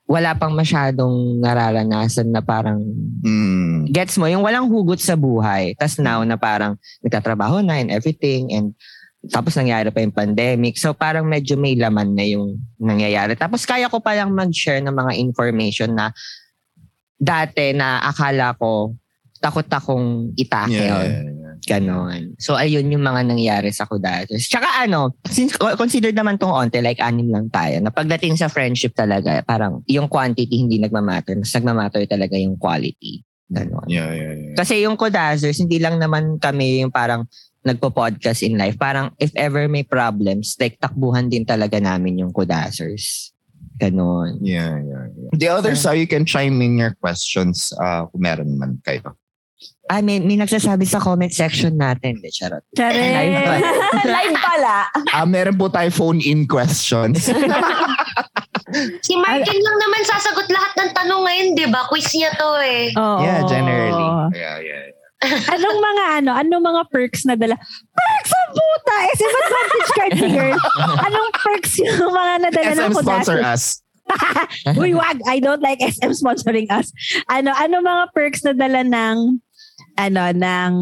wala 0.07 0.31
pang 0.39 0.55
masyadong 0.55 1.43
nararanasan 1.43 2.31
na 2.31 2.39
parang, 2.39 2.79
Mm. 3.27 3.91
gets 3.91 4.15
mo, 4.15 4.25
yung 4.31 4.41
walang 4.41 4.71
hugot 4.71 5.03
sa 5.03 5.19
buhay. 5.19 5.75
tas 5.75 5.99
now 5.99 6.23
na 6.23 6.39
parang 6.39 6.79
nagtatrabaho 7.03 7.59
na 7.59 7.83
and 7.83 7.91
everything 7.91 8.47
and 8.55 8.71
tapos 9.27 9.59
nangyari 9.59 9.91
pa 9.91 9.99
yung 9.99 10.15
pandemic. 10.15 10.79
So 10.79 10.95
parang 10.95 11.27
medyo 11.27 11.59
may 11.59 11.75
laman 11.75 12.15
na 12.15 12.23
yung 12.23 12.63
nangyayari. 12.79 13.35
Tapos 13.35 13.67
kaya 13.67 13.91
ko 13.91 13.99
palang 13.99 14.31
mag-share 14.31 14.79
ng 14.79 14.93
mga 14.95 15.13
information 15.19 15.91
na 15.91 16.15
dati 17.19 17.75
na 17.75 17.99
akala 18.07 18.55
ko 18.55 18.95
takot 19.41 19.67
akong 19.67 20.31
itake. 20.37 20.79
Yeah, 20.79 20.95
or 20.95 21.03
yeah, 21.03 21.21
yeah. 21.27 21.36
Ganon. 21.67 22.39
So, 22.39 22.55
ayun 22.55 22.87
yung 22.87 23.03
mga 23.03 23.27
nangyari 23.27 23.75
sa 23.75 23.83
Kudatos. 23.83 24.47
Tsaka 24.47 24.87
ano, 24.87 25.19
since 25.27 25.51
consider 25.59 26.15
naman 26.15 26.39
tong 26.39 26.55
onte, 26.55 26.79
like 26.79 27.03
anim 27.03 27.27
lang 27.27 27.51
tayo, 27.51 27.83
na 27.83 27.91
pagdating 27.91 28.39
sa 28.39 28.47
friendship 28.47 28.95
talaga, 28.95 29.43
parang 29.43 29.83
yung 29.91 30.07
quantity 30.07 30.63
hindi 30.63 30.79
nagmamatter. 30.79 31.35
Mas 31.35 31.51
nagmamatter 31.51 32.07
talaga 32.07 32.39
yung 32.39 32.55
quality. 32.55 33.19
Ganon. 33.51 33.87
Yeah, 33.91 34.11
yeah, 34.15 34.33
yeah. 34.35 34.55
Kasi 34.55 34.87
yung 34.87 34.95
Kodazers, 34.95 35.59
hindi 35.59 35.79
lang 35.79 35.99
naman 35.99 36.39
kami 36.39 36.87
yung 36.87 36.91
parang 36.91 37.27
nagpo-podcast 37.67 38.47
in 38.47 38.55
life. 38.55 38.79
Parang 38.79 39.11
if 39.19 39.35
ever 39.35 39.67
may 39.67 39.83
problems, 39.83 40.55
like 40.59 40.79
takbuhan 40.79 41.27
din 41.27 41.43
talaga 41.43 41.83
namin 41.83 42.23
yung 42.23 42.31
Kodazers. 42.31 43.35
Ganon. 43.75 44.39
Yeah, 44.39 44.79
yeah, 44.79 45.05
yeah. 45.11 45.31
The 45.35 45.49
other 45.51 45.75
side, 45.75 45.99
you 45.99 46.07
can 46.07 46.23
chime 46.23 46.63
in 46.63 46.79
your 46.79 46.95
questions 46.97 47.75
uh, 47.75 48.07
kung 48.07 48.23
meron 48.23 48.55
man 48.55 48.79
kayo. 48.87 49.19
Ah, 49.87 50.03
may, 50.03 50.19
may 50.19 50.35
nagsasabi 50.35 50.83
sa 50.83 50.99
comment 50.99 51.31
section 51.31 51.79
natin. 51.79 52.19
De, 52.19 52.27
charot. 52.27 52.59
Tsare. 52.75 52.95
Live? 52.95 53.63
Live 54.15 54.35
pala. 54.35 54.75
Ah, 55.15 55.23
meron 55.23 55.55
po 55.55 55.71
tayo 55.71 55.87
phone-in 55.91 56.47
questions. 56.47 57.27
Si 58.99 59.15
Martin 59.15 59.59
lang 59.63 59.77
naman 59.79 60.01
sasagot 60.03 60.43
lahat 60.51 60.71
ng 60.75 60.89
tanong 60.91 61.21
ngayon, 61.23 61.47
di 61.55 61.65
ba? 61.71 61.87
Quiz 61.87 62.11
niya 62.11 62.35
to 62.35 62.51
eh. 62.59 62.91
Oo. 62.99 63.23
yeah, 63.23 63.39
generally. 63.47 64.07
Yeah, 64.35 64.59
yeah. 64.59 64.91
yeah. 64.91 65.47
Anong 65.55 65.79
mga 65.79 66.03
ano, 66.21 66.31
anong 66.35 66.63
mga 66.67 66.81
perks 66.91 67.23
na 67.23 67.39
dala? 67.39 67.55
Perks 67.95 68.31
ang 68.35 68.49
puta! 68.53 68.95
SM 69.15 69.33
Advantage 69.33 69.91
card 69.95 70.11
si 70.13 70.27
girl. 70.29 70.57
Anong 70.99 71.29
perks 71.31 71.73
yung 71.79 72.11
mga 72.11 72.33
nadala 72.43 72.71
ng 72.75 72.91
SM 72.91 72.93
sponsor 73.01 73.39
us. 73.39 73.63
Uy, 74.79 74.95
wag. 74.95 75.19
I 75.27 75.39
don't 75.39 75.63
like 75.63 75.79
SM 75.79 76.13
sponsoring 76.15 76.67
us. 76.71 76.91
Ano, 77.27 77.51
ano 77.55 77.81
mga 77.83 78.03
perks 78.15 78.43
na 78.43 78.53
dala 78.55 78.83
ng 78.83 79.41
ano, 79.97 80.29
ng 80.29 80.73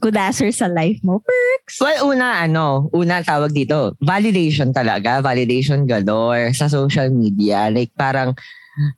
Kudaser 0.00 0.48
sa 0.50 0.66
life 0.66 0.98
mo? 1.04 1.20
Perks? 1.20 1.78
Well, 1.78 2.08
una, 2.08 2.42
ano, 2.42 2.88
una 2.96 3.20
tawag 3.20 3.52
dito, 3.52 3.94
validation 4.00 4.72
talaga. 4.72 5.20
Validation 5.20 5.84
galore 5.84 6.56
sa 6.56 6.66
social 6.66 7.12
media. 7.12 7.68
Like, 7.68 7.92
parang, 7.92 8.32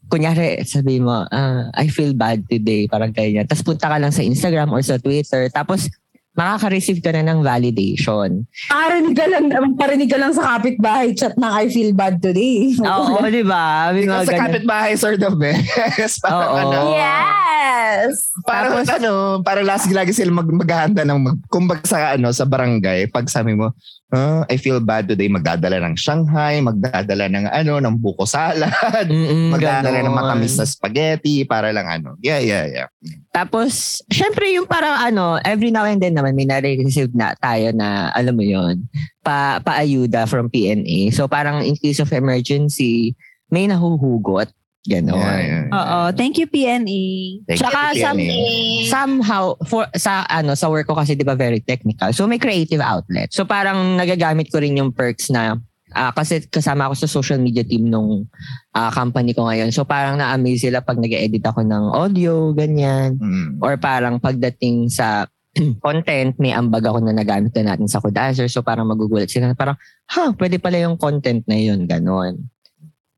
kunyari, 0.07 0.63
sabi 0.63 1.03
mo, 1.03 1.27
ah, 1.29 1.69
I 1.75 1.91
feel 1.91 2.15
bad 2.15 2.47
today, 2.47 2.87
parang 2.87 3.11
ganyan. 3.11 3.51
Tapos 3.51 3.67
punta 3.67 3.91
ka 3.91 3.99
lang 3.99 4.15
sa 4.15 4.23
Instagram 4.23 4.71
or 4.71 4.81
sa 4.81 4.97
Twitter. 5.03 5.51
Tapos, 5.51 5.91
makaka-receive 6.35 6.99
ka 6.99 7.15
na 7.15 7.23
ng 7.25 7.41
validation. 7.41 8.43
Parinig 8.67 9.15
ka 9.15 9.27
lang, 9.31 9.45
parinig 9.75 10.11
ka 10.11 10.19
lang 10.19 10.35
sa 10.35 10.59
kapitbahay 10.59 11.15
chat 11.15 11.35
ng 11.35 11.47
I 11.47 11.71
feel 11.71 11.95
bad 11.95 12.19
today. 12.19 12.75
Oo, 12.79 13.23
di 13.27 13.47
ba? 13.47 13.95
Because 13.95 14.27
sa 14.27 14.39
kapitbahay 14.43 14.99
are 14.99 15.15
the 15.17 15.31
best. 15.31 16.19
Parang 16.21 16.53
ano, 16.59 16.79
Yes! 16.91 18.35
Parang 18.43 18.83
Tapos- 18.83 18.91
ano, 18.93 19.13
parang 19.41 19.65
last 19.65 19.87
lagi 19.89 20.11
sila 20.11 20.35
mag 20.35 20.49
maghahanda 20.49 21.07
ng 21.07 21.19
mag, 21.21 21.39
kumbaga 21.47 21.87
sa 21.87 22.19
ano 22.19 22.29
sa 22.31 22.43
barangay 22.45 23.07
pag 23.09 23.31
sabi 23.31 23.55
mo, 23.55 23.71
"Ah, 24.11 24.43
I 24.51 24.59
feel 24.59 24.79
bad 24.79 25.07
today, 25.07 25.31
magdadala 25.31 25.79
ng 25.81 25.95
Shanghai, 25.95 26.59
magdadala 26.61 27.31
ng 27.31 27.47
ano, 27.47 27.79
ng 27.79 27.95
buko 27.97 28.27
salad, 28.27 29.07
Mm-mm, 29.07 29.49
magdadala 29.55 30.03
ng 30.03 30.11
ganon. 30.11 30.17
matamis 30.17 30.57
na 30.57 30.67
spaghetti 30.67 31.47
para 31.47 31.71
lang 31.71 31.87
ano. 31.87 32.19
Yeah, 32.21 32.43
yeah, 32.43 32.65
yeah. 32.67 32.89
Tapos, 33.31 33.99
syempre 34.09 34.51
yung 34.55 34.67
parang 34.67 34.95
ano, 35.01 35.39
every 35.43 35.71
now 35.71 35.85
and 35.85 35.99
then 35.99 36.15
naman 36.25 36.41
may 36.41 36.49
nare-receive 36.49 37.13
na 37.13 37.37
tayo 37.37 37.69
na, 37.77 38.09
alam 38.17 38.33
mo 38.33 38.41
yon 38.41 38.89
pa, 39.21 39.61
paayuda 39.61 40.25
from 40.25 40.49
PNA. 40.49 41.13
So 41.13 41.29
parang 41.29 41.61
in 41.61 41.77
case 41.77 42.01
of 42.01 42.09
emergency, 42.17 43.13
may 43.53 43.69
nahuhugot. 43.69 44.49
Ganon. 44.85 45.17
Yeah, 45.17 45.41
yeah, 45.41 45.63
yeah. 45.65 45.73
Oo. 45.73 45.99
Thank 46.13 46.37
you, 46.37 46.45
PNA. 46.45 47.01
Thank 47.49 47.61
Tsaka 47.61 47.97
you, 47.97 48.05
some- 48.05 48.21
PNA. 48.21 48.37
Eh, 48.37 48.89
Somehow, 48.89 49.57
for, 49.65 49.89
sa, 49.97 50.29
ano, 50.29 50.53
sa 50.53 50.69
work 50.69 50.89
ko 50.89 50.97
kasi 50.97 51.17
di 51.17 51.25
ba 51.25 51.33
very 51.33 51.61
technical. 51.61 52.13
So 52.13 52.29
may 52.29 52.37
creative 52.37 52.85
outlet. 52.85 53.33
So 53.33 53.49
parang 53.49 53.97
nagagamit 53.97 54.53
ko 54.53 54.61
rin 54.61 54.77
yung 54.77 54.93
perks 54.93 55.33
na 55.33 55.57
ah, 55.97 56.13
kasi 56.13 56.45
kasama 56.53 56.91
ako 56.91 56.95
sa 57.01 57.09
social 57.09 57.41
media 57.41 57.65
team 57.65 57.89
nung 57.89 58.29
ah, 58.77 58.93
company 58.93 59.33
ko 59.33 59.49
ngayon. 59.49 59.73
So 59.73 59.89
parang 59.89 60.21
na-amaze 60.21 60.69
sila 60.69 60.85
pag 60.85 61.01
nag-edit 61.01 61.45
ako 61.49 61.65
ng 61.65 61.85
audio, 61.95 62.53
ganyan. 62.53 63.17
Mm. 63.17 63.65
or 63.65 63.81
parang 63.81 64.21
pagdating 64.21 64.93
sa 64.93 65.25
content, 65.87 66.35
may 66.43 66.51
ambag 66.51 66.85
ako 66.87 66.99
na 67.03 67.15
nagamit 67.15 67.55
na 67.59 67.75
natin 67.75 67.87
sa 67.87 68.03
Kudazer. 68.03 68.51
So 68.51 68.63
parang 68.63 68.91
magugulat 68.91 69.31
sila 69.31 69.55
parang, 69.55 69.79
ha, 70.11 70.35
pwede 70.35 70.59
pala 70.59 70.83
yung 70.83 70.99
content 70.99 71.47
na 71.47 71.57
yun, 71.59 71.87
ganon. 71.87 72.51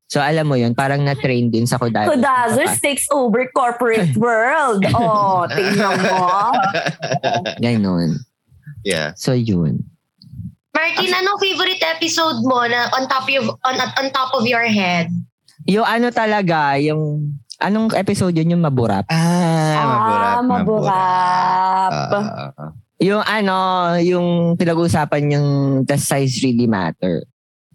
So 0.07 0.23
alam 0.23 0.47
mo 0.47 0.55
yun, 0.55 0.71
parang 0.77 1.03
na-train 1.03 1.51
din 1.51 1.67
sa 1.67 1.83
Kudazers. 1.83 2.15
Kudazers 2.15 2.79
takes 2.79 3.11
over 3.11 3.51
corporate 3.51 4.15
world. 4.21 4.87
Oh, 4.95 5.51
tingnan 5.51 5.99
mo. 5.99 6.55
Ganon. 7.65 8.23
Yeah. 8.87 9.19
So 9.19 9.35
yun. 9.35 9.83
Martin, 10.71 11.11
anong 11.11 11.41
favorite 11.43 11.83
episode 11.83 12.45
mo 12.47 12.63
na 12.69 12.93
on 12.95 13.09
top 13.11 13.27
of 13.27 13.45
on, 13.65 13.75
on 13.81 14.07
top 14.13 14.31
of 14.37 14.47
your 14.47 14.69
head? 14.69 15.11
Yung 15.67 15.89
ano 15.89 16.13
talaga, 16.15 16.79
yung 16.79 17.35
anong 17.59 17.93
episode 17.93 18.33
yun 18.33 18.53
yung 18.53 18.63
maburap? 18.63 19.05
Ah, 19.07 19.77
maburap. 19.79 20.27
Ah, 20.27 20.43
maburap. 20.43 21.93
Ah, 21.93 22.73
Yung 22.97 23.21
ano, 23.21 23.57
yung 24.01 24.29
pinag-uusapan 24.55 25.23
yung 25.31 25.49
the 25.85 25.97
size 25.97 26.41
really 26.41 26.65
matter. 26.65 27.25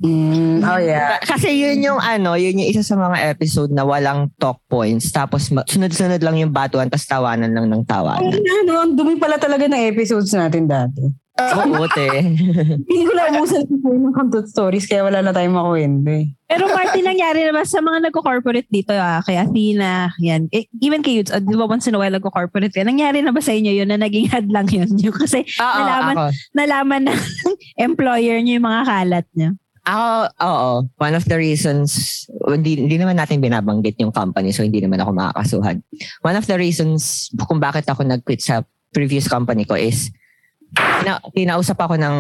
Mm, 0.02 0.66
oh 0.66 0.82
yeah. 0.82 1.22
Ka- 1.22 1.38
Kasi 1.38 1.54
yun 1.54 1.78
yung 1.86 2.02
ano, 2.02 2.34
yun 2.34 2.58
yung 2.58 2.74
isa 2.74 2.82
sa 2.82 2.98
mga 2.98 3.30
episode 3.30 3.70
na 3.70 3.86
walang 3.86 4.34
talk 4.36 4.58
points 4.66 5.14
tapos 5.14 5.46
sunod-sunod 5.46 6.18
lang 6.18 6.42
yung 6.42 6.50
batuan 6.50 6.90
tapos 6.90 7.06
tawanan 7.06 7.54
lang 7.54 7.70
ng 7.70 7.86
tawanan. 7.86 8.34
Ano, 8.34 8.72
ang 8.82 8.98
dumi 8.98 9.14
pala 9.16 9.38
talaga 9.38 9.70
ng 9.70 9.94
episodes 9.94 10.34
natin 10.34 10.66
dati. 10.66 11.06
Oo, 11.40 11.88
te. 11.88 12.08
Hindi 12.92 13.04
ko 13.08 13.14
na 13.16 13.32
umusan 13.32 13.64
ko 13.66 13.88
ng 13.88 14.12
content 14.14 14.48
stories 14.52 14.84
kaya 14.84 15.08
wala 15.08 15.24
na 15.24 15.32
tayong 15.32 15.56
makuwento 15.56 16.12
eh. 16.12 16.28
Pero 16.46 16.68
Martin, 16.68 17.08
nangyari 17.08 17.48
naman 17.48 17.64
sa 17.64 17.80
mga 17.80 18.12
nagko-corporate 18.12 18.68
dito, 18.68 18.92
ah, 18.92 19.24
kay 19.24 19.40
Athena, 19.40 20.12
yan. 20.20 20.52
Eh, 20.52 20.68
even 20.84 21.00
kay 21.00 21.16
Yudes, 21.16 21.32
uh, 21.32 21.40
di 21.40 21.56
ba 21.56 21.66
once 21.66 21.88
in 21.88 21.96
a 21.96 22.00
while 22.00 22.12
nagko-corporate 22.12 22.76
ka, 22.76 22.84
nangyari 22.84 23.24
na 23.24 23.32
ba 23.32 23.40
sa 23.40 23.56
inyo 23.56 23.72
yun 23.72 23.88
na 23.88 23.96
naging 23.96 24.28
hadlang 24.28 24.68
yun? 24.68 24.92
Yung 25.00 25.16
kasi 25.24 25.48
Oo, 25.48 25.78
nalaman, 25.80 26.16
ako. 26.20 26.26
nalaman 26.52 27.02
ng 27.08 27.20
employer 27.88 28.38
niyo 28.44 28.60
yung 28.60 28.68
mga 28.68 28.82
kalat 28.84 29.28
niyo. 29.32 29.50
Ako, 29.82 30.10
oo. 30.46 30.72
One 31.00 31.16
of 31.18 31.26
the 31.26 31.38
reasons, 31.40 32.22
hindi, 32.46 32.78
hindi 32.78 33.02
naman 33.02 33.18
natin 33.18 33.42
binabanggit 33.42 33.98
yung 33.98 34.14
company 34.14 34.54
so 34.54 34.62
hindi 34.62 34.78
naman 34.78 35.02
ako 35.02 35.16
makakasuhan. 35.16 35.82
One 36.22 36.38
of 36.38 36.46
the 36.46 36.60
reasons 36.60 37.32
kung 37.48 37.58
bakit 37.58 37.88
ako 37.90 38.06
nag-quit 38.06 38.44
sa 38.44 38.62
previous 38.94 39.26
company 39.26 39.66
ko 39.66 39.74
is 39.74 40.12
na, 41.06 41.22
kinausap 41.34 41.78
ako 41.78 41.96
ng 41.98 42.16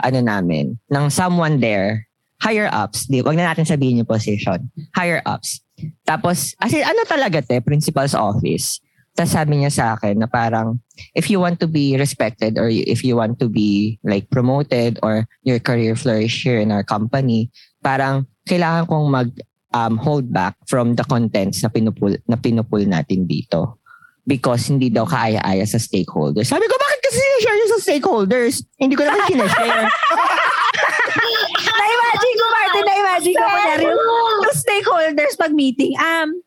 ano 0.00 0.18
namin, 0.20 0.76
ng 0.88 1.04
someone 1.08 1.58
there, 1.58 2.06
higher 2.42 2.66
ups, 2.74 3.06
di, 3.06 3.22
wag 3.22 3.38
na 3.38 3.54
natin 3.54 3.62
sabihin 3.62 4.02
yung 4.02 4.10
position, 4.10 4.66
higher 4.98 5.22
ups. 5.22 5.62
Tapos, 6.02 6.58
as 6.58 6.74
in, 6.74 6.82
ano 6.82 7.06
talaga 7.06 7.38
te, 7.38 7.62
principal's 7.62 8.14
office. 8.14 8.82
Tapos 9.12 9.36
sabi 9.36 9.60
niya 9.60 9.70
sa 9.70 9.84
akin 9.94 10.24
na 10.24 10.28
parang, 10.28 10.80
if 11.12 11.28
you 11.28 11.36
want 11.36 11.60
to 11.60 11.68
be 11.68 12.00
respected 12.00 12.56
or 12.56 12.72
if 12.72 13.04
you 13.04 13.14
want 13.14 13.36
to 13.36 13.46
be 13.46 14.00
like 14.02 14.24
promoted 14.32 14.96
or 15.04 15.28
your 15.44 15.60
career 15.60 15.92
flourish 15.92 16.40
here 16.40 16.56
in 16.56 16.72
our 16.72 16.82
company, 16.82 17.52
parang 17.84 18.24
kailangan 18.48 18.88
kong 18.88 19.12
mag 19.12 19.28
um, 19.76 20.00
hold 20.00 20.32
back 20.32 20.56
from 20.64 20.96
the 20.96 21.04
contents 21.04 21.60
na 21.60 21.68
pinupul, 21.68 22.16
na 22.24 22.40
pinupul 22.40 22.80
natin 22.88 23.28
dito. 23.28 23.76
Because 24.22 24.70
hindi 24.70 24.88
daw 24.88 25.02
kaaya-aya 25.02 25.66
sa 25.66 25.82
stakeholders. 25.82 26.46
Sabi 26.48 26.64
ko, 26.70 26.74
bakit 26.78 27.00
kasi 27.02 27.18
sinashare 27.18 27.56
nyo 27.58 27.68
sa 27.68 27.71
stakeholders? 27.82 28.62
Hindi 28.78 28.94
ko 28.94 29.02
naman 29.02 29.26
sinashare. 29.26 29.90
Na-imagine 31.82 32.34
ko, 32.38 32.46
Martin, 32.48 32.84
na-imagine 32.86 33.34
ko. 33.34 33.44
Kunyari, 33.44 33.84
yung, 33.90 34.54
stakeholders 34.54 35.34
pag 35.34 35.52
meeting, 35.52 35.98
um, 35.98 36.38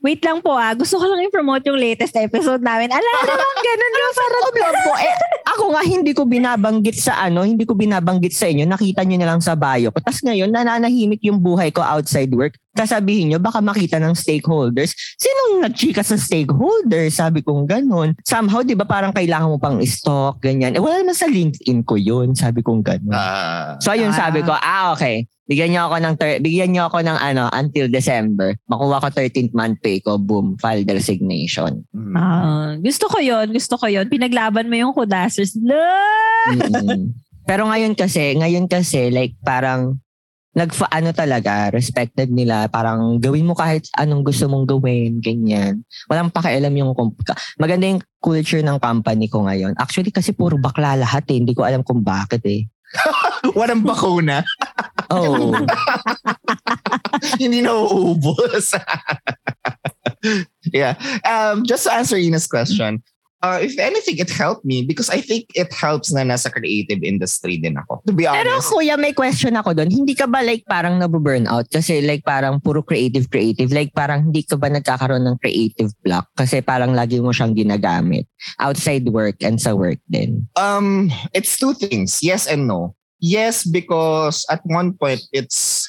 wait 0.00 0.20
lang 0.24 0.40
po 0.40 0.56
ah, 0.56 0.72
gusto 0.72 0.96
ko 0.96 1.04
lang 1.04 1.20
i-promote 1.28 1.64
yung 1.68 1.76
latest 1.76 2.16
episode 2.16 2.64
namin. 2.64 2.88
Alam 2.88 3.12
mo 3.20 3.24
naman, 3.28 3.54
ganun 3.60 3.92
yung 3.92 4.14
parang 4.16 4.42
problem 4.48 4.72
po, 4.80 4.92
eh, 4.96 5.14
ako 5.50 5.64
nga 5.76 5.82
hindi 5.84 6.12
ko 6.16 6.22
binabanggit 6.24 6.96
sa 6.96 7.20
ano, 7.20 7.44
hindi 7.44 7.64
ko 7.68 7.76
binabanggit 7.76 8.32
sa 8.32 8.48
inyo, 8.48 8.64
nakita 8.64 9.04
nyo 9.04 9.16
na 9.20 9.28
lang 9.28 9.40
sa 9.44 9.52
bio 9.52 9.92
ko. 9.92 9.98
Tapos 10.00 10.24
ngayon, 10.24 10.48
nananahimik 10.48 11.20
yung 11.24 11.38
buhay 11.38 11.68
ko 11.68 11.84
outside 11.84 12.32
work. 12.32 12.56
Sasabihin 12.70 13.34
nyo, 13.34 13.38
baka 13.42 13.58
makita 13.58 13.98
ng 13.98 14.14
stakeholders. 14.14 14.94
Sinong 15.18 15.66
nagchika 15.66 16.06
sa 16.06 16.14
stakeholders? 16.14 17.18
Sabi 17.18 17.42
kong 17.42 17.66
ganun. 17.66 18.14
Somehow, 18.22 18.62
di 18.62 18.78
ba 18.78 18.86
parang 18.86 19.10
kailangan 19.10 19.50
mo 19.50 19.58
pang 19.58 19.82
stock, 19.82 20.38
ganyan. 20.38 20.78
Eh, 20.78 20.80
wala 20.80 21.02
naman 21.02 21.18
sa 21.18 21.26
LinkedIn 21.26 21.82
ko 21.82 21.98
yun. 21.98 22.32
Sabi 22.32 22.62
kong 22.62 22.86
ganun. 22.86 23.10
ah. 23.12 23.74
So, 23.82 23.90
ayun 23.90 24.14
sabi 24.14 24.46
ko, 24.46 24.54
ah, 24.54 24.94
okay. 24.94 25.26
Bigyan 25.50 25.74
niyo 25.74 25.90
ako 25.90 25.96
ng 25.98 26.14
thir- 26.14 26.38
bigyan 26.38 26.70
niyo 26.70 26.86
ako 26.86 27.02
ng 27.02 27.18
ano 27.18 27.50
until 27.50 27.90
December. 27.90 28.54
Makuha 28.70 29.02
ko 29.02 29.08
13th 29.10 29.50
month 29.50 29.82
pay 29.82 29.98
ko, 29.98 30.14
boom, 30.14 30.54
file 30.62 30.86
the 30.86 30.94
resignation. 30.94 31.82
Mm. 31.90 32.14
Ah, 32.14 32.78
gusto 32.78 33.10
ko 33.10 33.18
yon 33.18 33.50
gusto 33.50 33.74
ko 33.74 33.90
yon 33.90 34.06
Pinaglaban 34.06 34.70
mo 34.70 34.78
yung 34.78 34.94
kudasers. 34.94 35.58
Love! 35.58 36.54
Mm-mm. 36.54 37.10
Pero 37.50 37.66
ngayon 37.66 37.98
kasi, 37.98 38.38
ngayon 38.38 38.70
kasi 38.70 39.10
like 39.10 39.34
parang 39.42 39.98
nagfa 40.54 40.86
ano 40.86 41.10
talaga, 41.10 41.74
respected 41.74 42.30
nila, 42.30 42.70
parang 42.70 43.18
gawin 43.18 43.46
mo 43.46 43.58
kahit 43.58 43.90
anong 43.98 44.22
gusto 44.22 44.46
mong 44.46 44.70
gawin, 44.70 45.18
ganyan. 45.18 45.82
Walang 46.06 46.30
pakialam 46.30 46.70
yung 46.78 46.94
comp- 46.94 47.18
maganda 47.58 47.90
yung 47.90 48.02
culture 48.22 48.62
ng 48.62 48.78
company 48.78 49.26
ko 49.26 49.46
ngayon. 49.50 49.74
Actually 49.82 50.14
kasi 50.14 50.30
puro 50.30 50.58
bakla 50.62 50.94
lahat 50.94 51.26
eh, 51.30 51.42
hindi 51.42 51.58
ko 51.58 51.66
alam 51.66 51.82
kung 51.82 52.06
bakit 52.06 52.42
eh. 52.46 52.70
Walang 53.58 53.86
bakuna. 53.86 54.42
Oh. 55.10 55.52
Hindi 57.40 57.60
na 57.66 57.74
uubos. 57.74 58.78
yeah. 60.72 60.94
Um, 61.26 61.66
just 61.66 61.84
to 61.84 61.92
answer 61.92 62.16
Ina's 62.16 62.46
question, 62.46 63.02
uh, 63.42 63.58
if 63.60 63.76
anything, 63.78 64.18
it 64.18 64.30
helped 64.30 64.64
me 64.64 64.84
because 64.84 65.10
I 65.10 65.20
think 65.20 65.50
it 65.54 65.72
helps 65.72 66.12
na 66.12 66.22
nasa 66.22 66.52
creative 66.52 67.02
industry 67.02 67.58
din 67.58 67.76
ako. 67.76 68.06
To 68.06 68.12
be 68.12 68.24
Pero 68.24 68.60
honest. 68.60 68.70
kuya, 68.70 68.94
may 68.96 69.12
question 69.12 69.56
ako 69.56 69.74
doon. 69.74 69.90
Hindi 69.90 70.14
ka 70.14 70.30
ba 70.30 70.44
like 70.44 70.64
parang 70.68 71.00
nabu-burn 71.00 71.48
out? 71.48 71.68
Kasi 71.68 72.00
like 72.04 72.24
parang 72.24 72.60
puro 72.60 72.82
creative, 72.84 73.28
creative. 73.28 73.72
Like 73.72 73.92
parang 73.92 74.30
hindi 74.30 74.44
ka 74.44 74.56
ba 74.56 74.70
nagkakaroon 74.70 75.26
ng 75.26 75.36
creative 75.40 75.90
block? 76.04 76.28
Kasi 76.36 76.62
parang 76.62 76.94
lagi 76.94 77.18
mo 77.18 77.32
siyang 77.34 77.56
ginagamit. 77.56 78.28
Outside 78.60 79.08
work 79.10 79.42
and 79.42 79.60
sa 79.60 79.74
work 79.74 79.98
din. 80.08 80.46
Um, 80.54 81.10
it's 81.34 81.58
two 81.58 81.74
things. 81.74 82.22
Yes 82.22 82.46
and 82.46 82.68
no. 82.68 82.94
Yes, 83.20 83.62
because 83.62 84.48
at 84.48 84.64
one 84.64 84.96
point 84.96 85.20
it's 85.32 85.88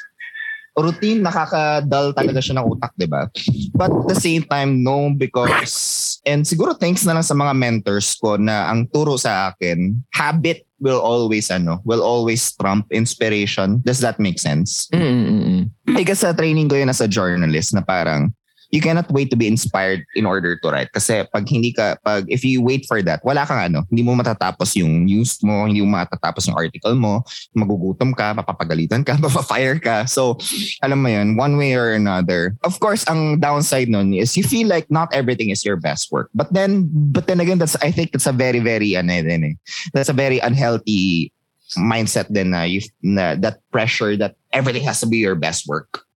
routine, 0.78 1.20
nakaka-dull 1.20 2.16
talaga 2.16 2.40
siya 2.40 2.60
ng 2.60 2.68
utak, 2.68 2.96
di 2.96 3.08
ba? 3.08 3.28
But 3.76 3.92
at 3.92 4.08
the 4.08 4.20
same 4.20 4.44
time, 4.48 4.84
no, 4.84 5.12
because, 5.12 6.20
and 6.24 6.48
siguro 6.48 6.80
thanks 6.80 7.04
na 7.04 7.16
lang 7.16 7.28
sa 7.28 7.36
mga 7.36 7.54
mentors 7.56 8.16
ko 8.16 8.40
na 8.40 8.72
ang 8.72 8.88
turo 8.88 9.20
sa 9.20 9.52
akin, 9.52 10.00
habit 10.16 10.64
will 10.80 11.04
always, 11.04 11.52
ano, 11.52 11.84
will 11.84 12.02
always 12.02 12.56
trump 12.56 12.88
inspiration. 12.90 13.84
Does 13.84 14.00
that 14.00 14.18
make 14.20 14.40
sense? 14.40 14.88
Mm-mm-mm. 14.96 15.70
I 15.92 16.04
guess 16.08 16.24
sa 16.24 16.32
training 16.32 16.72
ko 16.72 16.80
yun 16.80 16.90
as 16.90 17.04
a 17.04 17.08
journalist 17.08 17.76
na 17.76 17.84
parang 17.84 18.32
you 18.72 18.80
cannot 18.80 19.12
wait 19.12 19.30
to 19.30 19.38
be 19.38 19.48
inspired 19.48 20.08
in 20.16 20.26
order 20.26 20.56
to 20.56 20.68
write. 20.72 20.92
Kasi 20.96 21.28
pag 21.28 21.44
hindi 21.48 21.76
ka, 21.76 22.00
pag 22.04 22.24
if 22.32 22.44
you 22.44 22.64
wait 22.64 22.88
for 22.88 23.04
that, 23.04 23.20
wala 23.24 23.46
kang 23.46 23.60
ano, 23.60 23.84
hindi 23.92 24.02
mo 24.02 24.16
matatapos 24.16 24.80
yung 24.80 25.06
news 25.06 25.44
mo, 25.44 25.68
hindi 25.68 25.84
mo 25.84 26.00
matatapos 26.00 26.48
yung 26.48 26.56
article 26.56 26.96
mo, 26.96 27.22
magugutom 27.52 28.16
ka, 28.16 28.32
mapapagalitan 28.32 29.04
ka, 29.04 29.20
mapafire 29.24 29.78
ka. 29.78 30.08
So, 30.08 30.40
alam 30.82 31.04
mo 31.04 31.12
yun, 31.12 31.36
one 31.36 31.60
way 31.60 31.76
or 31.76 31.92
another. 31.92 32.56
Of 32.64 32.80
course, 32.80 33.04
ang 33.12 33.44
downside 33.44 33.92
nun 33.92 34.16
is 34.16 34.40
you 34.40 34.44
feel 34.48 34.72
like 34.72 34.88
not 34.90 35.12
everything 35.14 35.52
is 35.52 35.68
your 35.68 35.76
best 35.76 36.10
work. 36.12 36.32
But 36.34 36.52
then, 36.56 36.88
but 37.12 37.28
then 37.28 37.44
again, 37.44 37.60
that's, 37.60 37.76
I 37.84 37.92
think 37.92 38.16
that's 38.16 38.28
a 38.28 38.36
very, 38.36 38.64
very, 38.64 38.96
ano 38.96 39.22
din 39.22 39.44
eh, 39.44 39.56
that's 39.94 40.10
a 40.10 40.16
very 40.16 40.40
unhealthy 40.40 41.32
mindset 41.76 42.32
din 42.32 42.52
na, 42.56 42.64
you, 42.64 42.80
that 43.04 43.60
pressure 43.72 44.16
that 44.16 44.36
everything 44.56 44.84
has 44.84 45.00
to 45.04 45.08
be 45.08 45.20
your 45.20 45.36
best 45.36 45.68
work. 45.68 46.08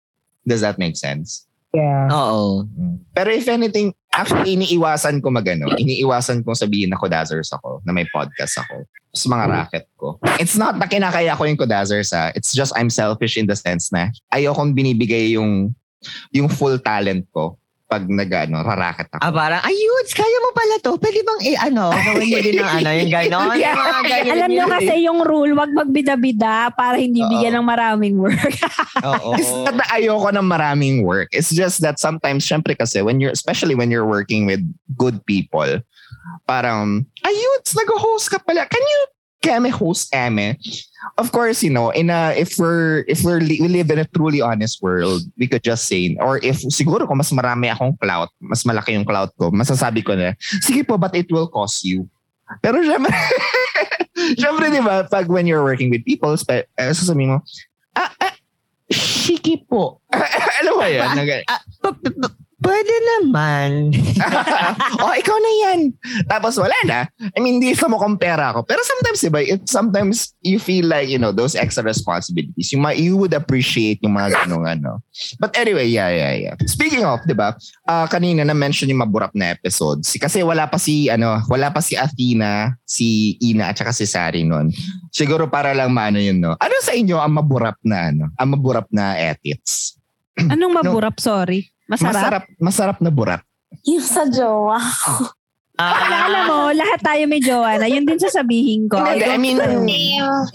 Does 0.47 0.61
that 0.61 0.79
make 0.79 0.95
sense? 0.95 1.45
Yeah. 1.75 2.07
Oo. 2.07 2.63
Pero 3.11 3.29
if 3.35 3.51
anything, 3.51 3.91
actually 4.15 4.55
iniiwasan 4.55 5.19
ko 5.19 5.27
magano, 5.27 5.67
iniiwasan 5.75 6.47
ko 6.47 6.55
sabihin 6.55 6.95
na 6.95 6.99
kodazers 6.99 7.51
ako, 7.51 7.83
na 7.83 7.91
may 7.91 8.07
podcast 8.07 8.63
ako 8.63 8.87
sa 9.15 9.27
mga 9.31 9.45
racket 9.51 9.85
ko. 9.99 10.19
It's 10.39 10.55
not 10.55 10.79
na 10.79 10.87
kinakaya 10.87 11.35
ko 11.35 11.43
yung 11.43 11.59
kodazers 11.59 12.15
ha. 12.15 12.31
It's 12.35 12.55
just 12.55 12.71
I'm 12.79 12.91
selfish 12.91 13.35
in 13.35 13.47
the 13.47 13.55
sense 13.55 13.91
na 13.91 14.11
ayokong 14.31 14.75
binibigay 14.75 15.35
yung 15.35 15.75
yung 16.31 16.47
full 16.47 16.79
talent 16.79 17.27
ko 17.35 17.57
pag 17.85 18.01
nag-ano, 18.09 18.65
raraket 18.65 19.13
ako. 19.13 19.21
Ah, 19.21 19.29
parang, 19.29 19.61
ayun, 19.61 20.03
kaya 20.09 20.37
mo 20.41 20.49
pala 20.57 20.75
to. 20.81 20.97
Pwede 20.97 21.21
bang, 21.21 21.41
eh, 21.45 21.57
ano, 21.57 21.93
gawin 21.93 22.27
mo 22.33 22.37
din 22.41 22.57
ng 22.57 22.71
ano, 22.81 22.89
yung 22.89 23.11
gano'n. 23.13 23.55
Yeah. 23.61 23.77
Yung 23.77 23.85
mga 23.85 24.01
ganyan 24.11 24.33
Alam 24.33 24.49
nyo 24.49 24.65
yun. 24.65 24.73
kasi 24.73 24.93
yung 25.05 25.19
rule, 25.21 25.53
wag 25.53 25.69
magbida-bida 25.69 26.73
para 26.73 26.97
hindi 26.97 27.21
Oo. 27.21 27.29
bigyan 27.29 27.61
ng 27.61 27.67
maraming 27.69 28.17
work. 28.17 28.53
Oo. 29.13 29.37
It's 29.37 29.53
not 29.53 29.77
na 29.77 29.85
ayoko 29.93 30.33
ng 30.33 30.47
maraming 30.49 31.05
work. 31.05 31.29
It's 31.29 31.53
just 31.53 31.85
that 31.85 32.01
sometimes, 32.01 32.41
syempre 32.41 32.73
kasi, 32.73 33.05
when 33.05 33.21
you're, 33.21 33.33
especially 33.33 33.77
when 33.77 33.93
you're 33.93 34.09
working 34.09 34.49
with 34.49 34.65
good 34.97 35.21
people, 35.29 35.69
parang, 36.49 37.05
ayun, 37.21 37.59
nag-host 37.61 38.33
ka 38.33 38.41
pala. 38.41 38.65
Can 38.65 38.81
you 38.81 39.01
keme 39.45 39.69
host 39.69 40.09
eme? 40.09 40.57
Of 41.21 41.29
course, 41.29 41.61
you 41.61 41.69
know, 41.69 41.93
in 41.93 42.09
a, 42.09 42.33
if 42.33 42.57
we're, 42.57 43.05
if 43.05 43.21
we're, 43.21 43.37
li- 43.37 43.61
we 43.61 43.69
live 43.69 43.93
in 43.93 44.01
a 44.01 44.09
truly 44.09 44.41
honest 44.41 44.81
world, 44.81 45.21
we 45.37 45.45
could 45.45 45.61
just 45.61 45.85
say, 45.85 46.17
or 46.17 46.41
if 46.41 46.65
siguro 46.73 47.05
kung 47.05 47.21
mas 47.21 47.29
marami 47.29 47.69
akong 47.69 47.93
clout, 48.01 48.33
mas 48.41 48.65
malaki 48.65 48.97
yung 48.97 49.05
clout 49.05 49.29
ko, 49.37 49.53
masasabi 49.53 50.01
ko 50.01 50.17
na, 50.17 50.33
sige 50.65 50.81
po, 50.81 50.97
but 50.97 51.13
it 51.13 51.29
will 51.29 51.45
cost 51.45 51.85
you. 51.85 52.09
Pero 52.65 52.81
syempre, 52.81 53.13
syempre, 54.41 54.73
di 54.73 54.81
ba, 54.81 55.05
pag 55.05 55.29
when 55.29 55.45
you're 55.45 55.63
working 55.63 55.93
with 55.93 56.01
people, 56.05 56.33
spe- 56.37 56.65
eh, 56.77 56.89
sasabihin 56.93 57.37
mo, 57.37 57.39
ah, 57.95 58.09
ah, 58.21 58.33
Shiki 58.89 59.65
po. 59.65 59.97
Alam 60.61 60.73
mo 60.77 60.85
yan? 60.85 61.09
Ah, 61.49 61.61
p- 61.89 62.13
p- 62.13 62.37
pwede 62.65 62.95
naman. 63.13 63.93
oh, 65.05 65.13
ikaw 65.13 65.37
na 65.37 65.51
yan. 65.61 65.79
Tapos 66.25 66.57
wala 66.57 66.73
na. 66.89 67.05
I 67.37 67.39
mean, 67.39 67.61
hindi 67.61 67.77
sa 67.77 67.85
mo 67.85 68.01
compare 68.01 68.41
ako. 68.41 68.65
Pero 68.65 68.81
sometimes, 68.81 69.21
diba, 69.21 69.41
it, 69.45 69.61
sometimes 69.69 70.33
you 70.41 70.57
feel 70.57 70.89
like, 70.89 71.05
you 71.05 71.21
know, 71.21 71.29
those 71.29 71.53
extra 71.53 71.85
responsibilities, 71.85 72.73
you, 72.73 72.81
might, 72.81 72.97
you 72.97 73.13
would 73.13 73.37
appreciate 73.37 74.01
yung 74.01 74.17
mga 74.17 74.43
ganong 74.43 74.65
ano. 74.65 75.05
But 75.37 75.53
anyway, 75.53 75.85
yeah, 75.85 76.09
yeah, 76.09 76.33
yeah. 76.33 76.55
Speaking 76.65 77.05
of, 77.05 77.21
diba, 77.29 77.53
uh, 77.85 78.05
kanina 78.09 78.41
na-mention 78.41 78.89
yung 78.89 79.05
maburap 79.05 79.31
na 79.37 79.53
episodes. 79.53 80.17
Kasi 80.17 80.41
wala 80.41 80.65
pa 80.65 80.81
si, 80.81 81.13
ano, 81.13 81.37
wala 81.45 81.69
pa 81.69 81.85
si 81.85 81.93
Athena, 81.93 82.73
si 82.81 83.37
Ina, 83.45 83.69
at 83.69 83.77
saka 83.77 83.93
si 83.93 84.09
Sari 84.09 84.41
nun. 84.41 84.73
Siguro 85.13 85.45
para 85.45 85.77
lang 85.77 85.93
maano 85.93 86.17
yun, 86.17 86.41
no? 86.41 86.57
Ano 86.57 86.75
sa 86.81 86.97
inyo 86.97 87.21
ang 87.21 87.37
maburap 87.37 87.77
na, 87.85 88.09
ano, 88.09 88.33
ang 88.41 88.49
maburap 88.57 88.89
na 88.89 89.13
edits? 89.21 90.01
Anong 90.35 90.81
maburap? 90.81 91.21
Sorry. 91.21 91.74
Masarap? 91.85 92.13
Masarap, 92.13 92.43
masarap 92.57 92.97
na 93.01 93.11
burat. 93.13 93.41
Yung 93.85 94.01
sa 94.01 94.25
jowa. 94.25 94.79
Ah, 95.75 96.31
Alam 96.31 96.43
mo, 96.47 96.59
lahat 96.71 97.03
tayo 97.03 97.27
may 97.27 97.43
jowa 97.43 97.75
na. 97.75 97.91
Yun 97.91 98.07
din 98.07 98.15
sasabihin 98.15 98.87
ko. 98.87 98.95
Hindi, 98.95 99.27
I 99.27 99.35
mean, 99.35 99.59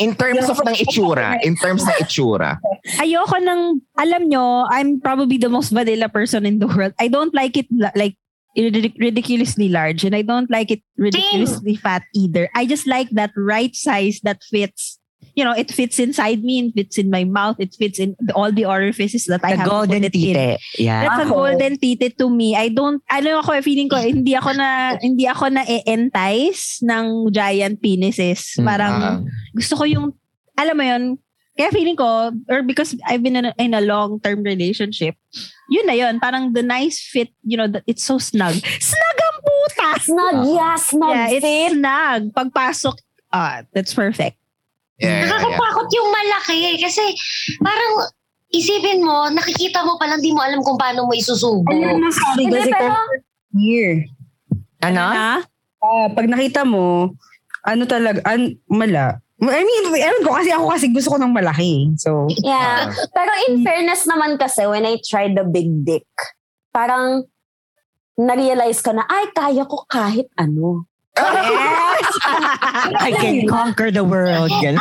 in 0.01 0.17
terms 0.17 0.49
of 0.49 0.57
ng 0.65 0.73
itsura, 0.81 1.37
in 1.45 1.61
terms 1.61 1.85
ng 1.85 1.93
itsura. 2.01 2.57
ayoko 2.97 3.37
ng, 3.37 3.85
alam 4.01 4.23
nyo, 4.33 4.65
I'm 4.73 4.97
probably 4.97 5.37
the 5.37 5.53
most 5.53 5.77
vanilla 5.77 6.09
person 6.09 6.49
in 6.49 6.57
the 6.57 6.65
world. 6.73 6.97
I 6.97 7.13
don't 7.13 7.37
like 7.37 7.61
it 7.61 7.69
like 7.69 8.17
ridic- 8.57 8.97
ridiculously 8.97 9.69
large 9.69 10.05
and 10.09 10.17
I 10.17 10.23
don't 10.23 10.49
like 10.51 10.71
it 10.71 10.81
ridiculously 10.97 11.77
fat 11.77 12.03
either. 12.17 12.49
I 12.57 12.65
just 12.65 12.89
like 12.89 13.11
that 13.13 13.37
right 13.37 13.77
size 13.77 14.21
that 14.25 14.41
fits. 14.41 14.97
You 15.37 15.45
know, 15.45 15.55
it 15.55 15.71
fits 15.71 15.99
inside 15.99 16.43
me, 16.43 16.69
it 16.69 16.75
fits 16.75 16.99
in 16.99 17.09
my 17.09 17.25
mouth, 17.25 17.57
it 17.61 17.73
fits 17.79 17.99
in 17.99 18.17
the- 18.21 18.35
all 18.35 18.51
the 18.51 18.67
orifices 18.67 19.25
that 19.31 19.41
I 19.45 19.53
the 19.55 19.57
have 19.63 19.67
to 19.67 19.71
golden 19.71 20.03
tite. 20.11 20.59
Yeah. 20.77 21.07
That's 21.07 21.23
a 21.23 21.27
Ako. 21.31 21.35
golden 21.47 21.79
tite 21.79 22.19
to 22.19 22.27
me. 22.29 22.57
I 22.57 22.69
don't, 22.69 22.99
ano 23.09 23.39
ako, 23.39 23.63
feeling 23.63 23.89
ko, 23.89 23.97
hindi 24.03 24.35
ako 24.35 24.53
na, 24.59 24.69
hindi 25.07 25.25
ako 25.31 25.49
na 25.55 25.63
entice 25.87 26.83
ng 26.83 27.31
giant 27.31 27.79
penises. 27.79 28.59
Parang, 28.59 28.95
Ah. 29.01 29.17
gusto 29.55 29.77
ko 29.77 29.85
yung, 29.87 30.13
alam 30.59 30.75
mo 30.77 30.83
yun, 30.85 31.05
kaya 31.55 31.69
feeling 31.71 31.97
ko, 31.97 32.33
or 32.49 32.65
because 32.65 32.97
I've 33.07 33.23
been 33.23 33.37
in 33.37 33.45
a, 33.45 33.53
in 33.61 33.77
a 33.77 33.85
long-term 33.85 34.43
relationship, 34.43 35.15
yun 35.69 35.85
na 35.87 35.93
yun, 35.93 36.17
parang 36.19 36.57
the 36.57 36.65
nice 36.65 36.99
fit, 36.99 37.29
you 37.45 37.57
know, 37.57 37.69
that 37.69 37.85
it's 37.87 38.03
so 38.03 38.17
snug. 38.19 38.57
Snug 38.81 39.17
ang 39.21 39.39
puta! 39.45 39.89
Snug, 40.01 40.37
yeah, 40.49 40.75
snug 40.81 41.13
Yeah, 41.13 41.29
it's 41.37 41.45
fit. 41.45 41.71
snug. 41.77 42.21
Pagpasok, 42.33 42.97
ah, 43.31 43.63
that's 43.77 43.93
perfect. 43.93 44.40
Yeah, 45.01 45.09
yeah, 45.09 45.17
yeah. 45.17 45.33
Nakakatakot 45.33 45.89
yung 45.97 46.09
malaki 46.13 46.59
kasi 46.77 47.05
parang 47.65 47.93
isipin 48.53 49.01
mo, 49.01 49.33
nakikita 49.33 49.81
mo 49.87 49.97
palang 49.97 50.21
di 50.21 50.35
mo 50.35 50.45
alam 50.45 50.61
kung 50.61 50.77
paano 50.77 51.09
mo 51.09 51.13
isusubo. 51.17 51.65
Ano 51.73 51.97
naman 51.97 52.13
sorry 52.13 52.45
kasi 52.51 52.71
pero, 52.71 52.95
here. 53.57 54.05
Ano? 54.85 55.01
Ha? 55.01 55.35
Ah, 55.81 56.09
pag 56.13 56.27
nakita 56.29 56.69
mo, 56.69 57.17
ano 57.65 57.83
talaga, 57.89 58.21
an, 58.29 58.61
mala. 58.69 59.25
I 59.41 59.65
mean, 59.65 59.89
ewan 59.97 60.21
ko 60.21 60.37
kasi 60.37 60.53
ako 60.53 60.67
kasi 60.69 60.93
gusto 60.93 61.17
ko 61.17 61.19
ng 61.21 61.33
malaki. 61.33 61.89
So, 61.97 62.29
yeah. 62.45 62.93
Pero 62.93 63.33
in 63.49 63.65
fairness 63.65 64.05
naman 64.05 64.37
kasi, 64.37 64.69
when 64.69 64.85
I 64.85 65.01
tried 65.01 65.33
the 65.33 65.49
big 65.49 65.89
dick, 65.89 66.05
parang 66.77 67.25
na-realize 68.21 68.85
ko 68.85 68.93
na, 68.93 69.09
ay, 69.09 69.33
kaya 69.33 69.65
ko 69.65 69.89
kahit 69.89 70.29
ano. 70.37 70.85
I 73.07 73.11
can 73.13 73.47
conquer 73.47 73.91
the 73.91 74.05
world. 74.05 74.51
Ganun. 74.63 74.81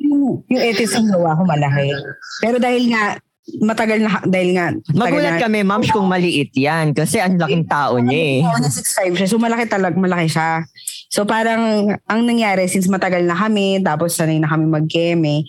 yung, 0.00 0.24
yung 0.48 0.62
etis 0.62 0.94
ng 0.96 1.10
gawa 1.10 1.36
ko 1.36 1.42
malaki. 1.44 1.92
Pero 2.40 2.56
dahil 2.62 2.88
nga, 2.94 3.18
matagal 3.60 3.98
na, 4.00 4.10
dahil 4.24 4.50
nga, 4.56 4.66
Magulat 4.96 5.36
kami, 5.36 5.60
ma'am, 5.60 5.84
kung 5.92 6.08
maliit 6.08 6.54
yan. 6.56 6.96
Kasi 6.96 7.20
ang 7.20 7.36
laking 7.36 7.68
tao 7.68 8.00
niya 8.00 8.40
eh. 8.40 8.40
Oo, 8.40 8.58
na 8.60 8.70
6'5 8.70 9.18
siya. 9.20 9.28
So, 9.28 9.36
malaki 9.36 9.68
talaga, 9.68 9.96
malaki 9.98 10.26
siya. 10.32 10.64
So, 11.12 11.28
parang, 11.28 11.92
ang 12.08 12.20
nangyari, 12.24 12.64
since 12.66 12.88
matagal 12.88 13.22
na 13.28 13.36
kami, 13.36 13.84
tapos 13.84 14.16
sanay 14.16 14.40
na 14.40 14.48
kami 14.48 14.64
mag-keme, 14.66 15.44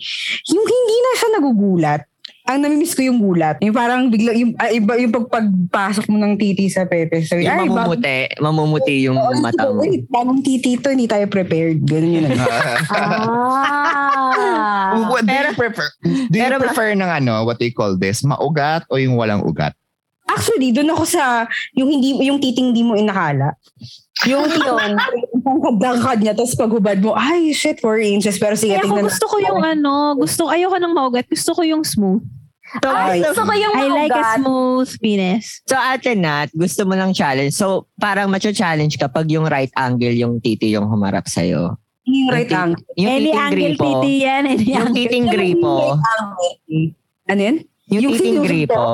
yung 0.52 0.66
hindi 0.66 0.96
na 1.00 1.12
siya 1.16 1.28
nagugulat. 1.40 2.02
Ang 2.46 2.62
namimiss 2.62 2.94
ko 2.94 3.02
yung 3.02 3.18
gulat. 3.18 3.58
Yung 3.58 3.74
parang 3.74 4.06
bigla, 4.06 4.30
yung, 4.32 4.54
ah, 4.56 4.70
iba, 4.70 4.94
yung 4.94 5.10
pagpagpasok 5.10 6.06
mo 6.06 6.16
ng 6.16 6.38
titi 6.38 6.70
sa 6.70 6.86
pepe. 6.86 7.26
So, 7.26 7.34
Yung 7.34 7.50
ay, 7.50 7.66
ba- 7.66 7.82
mamumuti, 7.82 8.16
mamumuti 8.38 8.94
yung 9.02 9.18
Oo, 9.18 9.34
mata 9.42 9.66
mo. 9.66 9.82
Wait, 9.82 10.06
bagong 10.06 10.40
titi 10.40 10.78
to, 10.78 10.94
hindi 10.94 11.10
tayo 11.10 11.26
prepared. 11.26 11.82
Ganun 11.82 12.22
yun. 12.22 12.30
Ah. 14.36 15.10
What 15.10 15.26
do 15.26 15.32
you 15.32 15.54
prefer? 15.54 15.88
Do 16.02 16.36
you 16.36 16.46
pero- 16.46 16.60
prefer 16.60 16.94
ng 16.94 17.08
ano, 17.08 17.42
what 17.42 17.58
you 17.58 17.72
call 17.72 17.96
this? 17.96 18.22
Maugat 18.22 18.86
o 18.88 18.96
yung 18.96 19.16
walang 19.16 19.42
ugat? 19.42 19.74
Actually, 20.26 20.70
doon 20.70 20.90
ako 20.90 21.06
sa, 21.06 21.46
yung 21.72 21.86
hindi, 21.88 22.18
yung 22.20 22.38
titing 22.38 22.74
di 22.74 22.82
mo 22.82 22.94
inakala. 22.94 23.54
Yung 24.24 24.42
yun, 24.44 24.94
ang 25.38 25.60
kadangkad 25.62 26.18
niya, 26.18 26.34
tapos 26.34 26.58
paghubad 26.58 26.98
mo, 26.98 27.14
ay, 27.14 27.52
shit, 27.52 27.78
4 27.78 28.02
inches. 28.02 28.36
Pero 28.36 28.58
sige, 28.58 28.74
Kaya 28.74 28.82
ako 28.82 28.86
tingnan 28.90 29.06
gusto 29.06 29.26
ko 29.28 29.36
yung 29.38 29.62
ano, 29.62 29.92
gusto, 30.18 30.50
ayoko 30.50 30.76
ng 30.76 30.92
maugat, 30.92 31.26
gusto 31.26 31.54
ko 31.54 31.62
yung 31.62 31.86
smooth. 31.86 32.24
So, 32.78 32.88
Ay, 32.88 33.18
gusto 33.20 33.42
ko 33.42 33.52
yung 33.52 33.74
I 33.74 33.86
like 33.88 34.12
a 34.12 34.24
smooth 34.36 34.90
penis. 34.98 35.62
so 35.64 35.74
ate 35.74 36.12
Nat, 36.12 36.50
gusto 36.52 36.82
mo 36.82 36.92
ng 36.92 37.10
challenge. 37.10 37.52
So, 37.52 37.86
parang 37.96 38.28
macho-challenge 38.28 38.96
kapag 38.96 39.28
yung 39.28 39.44
right 39.44 39.70
angle 39.74 40.12
yung 40.12 40.38
titi 40.38 40.70
yung 40.70 40.86
humarap 40.86 41.24
sa'yo. 41.24 41.76
Yung 42.02 42.28
right 42.28 42.46
Yung 42.46 42.60
angle. 42.72 42.82
Yung 42.96 43.10
Any 43.10 43.20
titing 43.26 43.36
angle 43.36 43.58
gripo. 43.72 43.82
titi 43.82 44.12
yan. 44.20 44.42
Any 44.46 44.64
Yung 44.68 44.78
angle. 44.84 44.96
titing 44.96 45.26
gripo. 45.26 45.74
Ano 47.26 47.40
yun? 47.40 47.56
Yung 47.86 48.02
Yung 48.02 48.12
titing 48.14 48.38
gripo. 48.40 48.84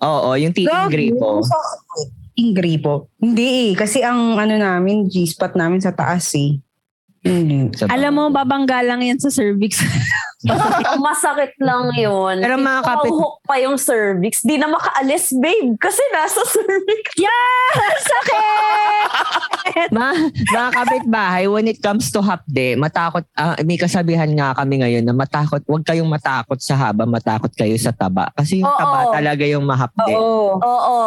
Oo, 0.00 0.30
yung 0.34 0.52
titing 0.52 0.88
gripo. 0.88 1.28
Yung 2.34 2.52
gripo. 2.52 2.92
Hindi 3.16 3.46
eh. 3.68 3.72
Kasi 3.74 4.00
ang 4.00 4.36
ano 4.36 4.54
namin, 4.54 5.04
G-spot 5.06 5.52
namin 5.54 5.78
sa 5.78 5.92
taas 5.92 6.32
eh. 6.34 6.56
Hindi. 7.20 7.68
So, 7.76 7.84
Alam 7.84 8.12
mo, 8.16 8.24
babangga 8.32 8.80
lang 8.80 9.04
yan 9.04 9.20
sa 9.20 9.28
cervix. 9.28 9.76
Masakit 11.04 11.52
lang 11.60 11.92
yun. 11.92 12.40
Pero 12.40 12.56
mga 12.56 12.80
kapit- 12.80 13.12
Hook 13.12 13.44
pa 13.44 13.60
yung 13.60 13.76
cervix. 13.76 14.40
Di 14.40 14.56
na 14.56 14.72
makaalis, 14.72 15.36
babe. 15.36 15.76
Kasi 15.76 16.00
nasa 16.16 16.40
cervix. 16.48 17.04
Sakit! 18.08 19.90
Ma, 19.96 20.16
mga 20.48 20.68
kapitbahay, 20.72 21.44
when 21.44 21.68
it 21.68 21.84
comes 21.84 22.08
to 22.08 22.24
hapde, 22.24 22.80
matakot, 22.80 23.28
ah, 23.36 23.52
may 23.60 23.76
kasabihan 23.76 24.32
nga 24.32 24.56
kami 24.56 24.80
ngayon 24.80 25.04
na 25.04 25.12
matakot, 25.12 25.60
huwag 25.68 25.84
kayong 25.84 26.08
matakot 26.08 26.56
sa 26.56 26.72
haba, 26.74 27.04
matakot 27.04 27.52
kayo 27.52 27.76
sa 27.76 27.92
taba. 27.92 28.32
Kasi 28.32 28.64
yung 28.64 28.72
Oo. 28.72 28.80
taba 28.80 29.12
talaga 29.12 29.44
yung 29.44 29.68
mahapde. 29.68 30.12
Oo. 30.16 30.56
Oo. 30.56 31.00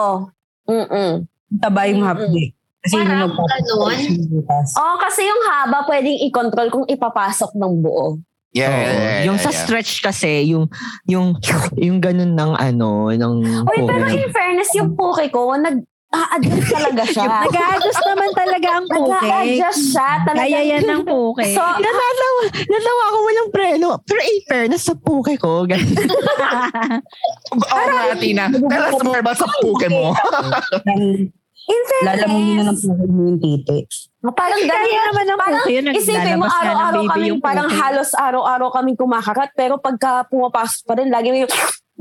Mm-mm. 0.69 1.25
Taba 1.57 1.89
yung 1.89 2.05
hapdi. 2.05 2.53
Kasi 2.83 2.99
Parang 2.99 3.31
ganun? 3.31 3.99
Oo, 4.75 4.95
kasi 4.99 5.21
yung 5.23 5.41
haba 5.47 5.87
pwedeng 5.87 6.19
i-control 6.27 6.67
kung 6.67 6.85
ipapasok 6.91 7.55
ng 7.55 7.73
buo. 7.79 8.19
Yeah, 8.53 8.69
Oo. 8.69 8.75
yeah, 8.75 8.83
yeah, 8.85 9.01
yeah, 9.01 9.21
yung 9.25 9.39
sa 9.39 9.49
yeah. 9.49 9.61
stretch 9.63 10.03
kasi, 10.03 10.51
yung, 10.51 10.67
yung, 11.07 11.39
yung 11.79 11.97
ganun 12.03 12.35
ng 12.35 12.53
ano, 12.53 13.09
ng 13.09 13.35
pero 13.65 13.87
puke. 13.87 14.13
in 14.13 14.29
fairness, 14.29 14.69
yung 14.77 14.93
puke 14.93 15.25
ko, 15.31 15.55
nag 15.57 15.81
a-adjust 16.13 16.69
talaga 16.69 17.03
siya. 17.09 17.25
Nag-a-adjust 17.49 18.03
naman 18.05 18.29
talaga 18.37 18.67
ang 18.77 18.85
puke. 18.85 19.17
Nag-a-adjust 19.17 19.83
siya. 19.89 20.09
Talaga. 20.21 20.41
Kaya 20.45 20.59
yan 20.61 20.83
ng 20.85 21.01
puke. 21.09 21.45
So, 21.57 21.63
Natatawa, 21.65 22.41
natawa 22.53 23.03
ko 23.09 23.17
walang 23.25 23.49
preno. 23.49 23.89
Pero 24.05 24.21
in 24.21 24.39
fairness 24.45 24.83
sa 24.85 24.93
puke 24.93 25.33
ko, 25.41 25.65
ganun. 25.65 25.89
Oo 27.57 27.85
nga, 27.89 28.13
Tina. 28.21 28.45
Tell 28.53 28.83
us 28.93 29.01
more 29.01 29.19
about 29.25 29.41
sa 29.41 29.49
puke 29.57 29.89
mo. 29.89 30.13
in 31.63 31.81
Lalamunin 32.03 32.59
na 32.59 32.63
ng 32.71 32.77
fairness, 32.77 32.83
puso 32.83 33.05
mo 33.07 33.21
yung 33.31 33.39
titi. 33.39 33.79
parang 34.35 34.59
Kaya 34.59 34.75
ganyan. 34.75 35.03
naman 35.11 35.25
ang 35.31 35.39
Parang 35.39 35.65
yun. 35.71 35.83
Isipin 35.95 36.35
mo, 36.35 36.47
araw-araw 36.47 37.01
kami, 37.07 37.25
yung 37.31 37.43
parang 37.43 37.69
halos 37.71 38.11
araw-araw 38.11 38.67
kaming 38.75 38.99
kumakakat, 38.99 39.49
pero 39.55 39.79
pagka 39.79 40.27
pumapasok 40.27 40.81
pa 40.83 40.93
rin, 40.99 41.07
lagi 41.07 41.31
may, 41.31 41.47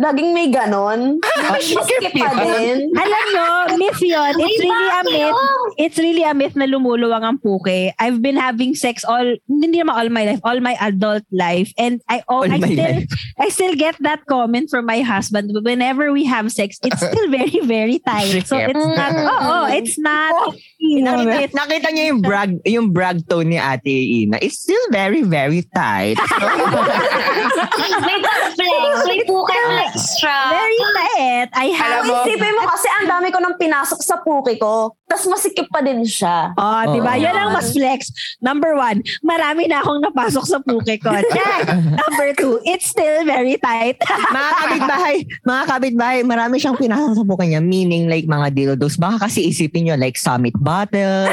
laging 0.00 0.32
may 0.32 0.48
ganon. 0.48 1.20
Maskip 1.20 2.12
pa 2.16 2.32
din. 2.40 2.88
Alam 2.96 3.24
nyo, 3.36 3.46
myth 3.76 4.00
yun. 4.00 4.34
It's 4.40 4.60
really 4.64 4.88
a 4.88 5.00
myth. 5.04 5.40
It's 5.76 5.98
really 5.98 6.24
a 6.24 6.32
myth 6.32 6.56
na 6.56 6.64
lumuluwang 6.64 7.22
ang 7.22 7.38
puke. 7.38 7.92
I've 8.00 8.20
been 8.24 8.36
having 8.36 8.74
sex 8.74 9.04
all, 9.04 9.36
hindi 9.48 9.78
naman 9.80 9.94
all 9.94 10.08
my 10.08 10.24
life, 10.24 10.40
all 10.44 10.60
my 10.60 10.76
adult 10.80 11.24
life. 11.30 11.72
And 11.76 12.00
I, 12.08 12.24
oh, 12.28 12.42
All 12.42 12.50
I 12.50 12.58
still, 12.58 12.76
life. 12.76 13.08
I 13.38 13.48
still 13.48 13.74
get 13.76 13.96
that 14.00 14.26
comment 14.26 14.70
from 14.70 14.86
my 14.86 15.00
husband. 15.00 15.52
Whenever 15.52 16.12
we 16.12 16.24
have 16.24 16.50
sex, 16.50 16.78
it's 16.82 17.04
still 17.04 17.28
very, 17.30 17.60
very 17.62 17.98
tight. 18.00 18.46
So 18.46 18.56
it's 18.56 18.86
not, 18.96 19.12
oh, 19.12 19.38
oh 19.40 19.66
it's 19.68 19.98
not, 19.98 20.54
Nakita, 20.82 21.54
nakita 21.54 21.88
niyo 21.94 22.04
yung 22.10 22.20
brag, 22.20 22.52
yung 22.66 22.88
brag 22.90 23.22
tone 23.30 23.54
ni 23.54 23.58
Ate 23.58 23.94
Ina. 24.26 24.42
It's 24.42 24.66
still 24.66 24.82
very, 24.90 25.22
very 25.22 25.62
tight. 25.70 26.18
may 28.02 28.18
flex, 28.18 29.06
may 29.06 29.22
puka 29.22 29.54
flex 29.54 30.18
siya. 30.18 30.38
very 30.50 30.80
tight. 30.98 31.48
I 31.54 31.66
have 31.70 32.02
Alam 32.02 32.26
isipin 32.26 32.52
mo 32.58 32.66
kasi 32.66 32.88
ang 32.98 33.06
dami 33.06 33.30
ko 33.30 33.38
nang 33.38 33.54
pinasok 33.54 34.00
sa 34.02 34.18
puki 34.26 34.58
ko. 34.58 34.98
Tapos 35.12 35.28
masikip 35.28 35.68
pa 35.68 35.84
din 35.84 36.08
siya. 36.08 36.56
Oh, 36.56 36.80
di 36.88 37.04
ba? 37.04 37.12
Oo. 37.12 37.20
Yan 37.20 37.36
ang 37.36 37.52
mas 37.52 37.68
flex. 37.68 38.08
Number 38.40 38.72
one, 38.72 39.04
marami 39.20 39.68
na 39.68 39.84
akong 39.84 40.00
napasok 40.00 40.44
sa 40.48 40.56
puke 40.56 40.96
ko. 40.96 41.12
Check! 41.36 41.68
Number 41.68 42.32
two, 42.32 42.56
it's 42.64 42.88
still 42.88 43.20
very 43.28 43.60
tight. 43.60 44.00
mga 44.32 44.50
kapitbahay, 44.56 45.16
mga 45.44 45.62
kapitbahay, 45.68 46.18
marami 46.24 46.56
siyang 46.56 46.80
pinasasabukan 46.80 47.44
niya. 47.44 47.60
Meaning 47.60 48.08
like 48.08 48.24
mga 48.24 48.56
dildos. 48.56 48.96
Baka 48.96 49.28
kasi 49.28 49.52
isipin 49.52 49.92
nyo 49.92 50.00
like 50.00 50.16
summit 50.16 50.56
bottle. 50.56 51.28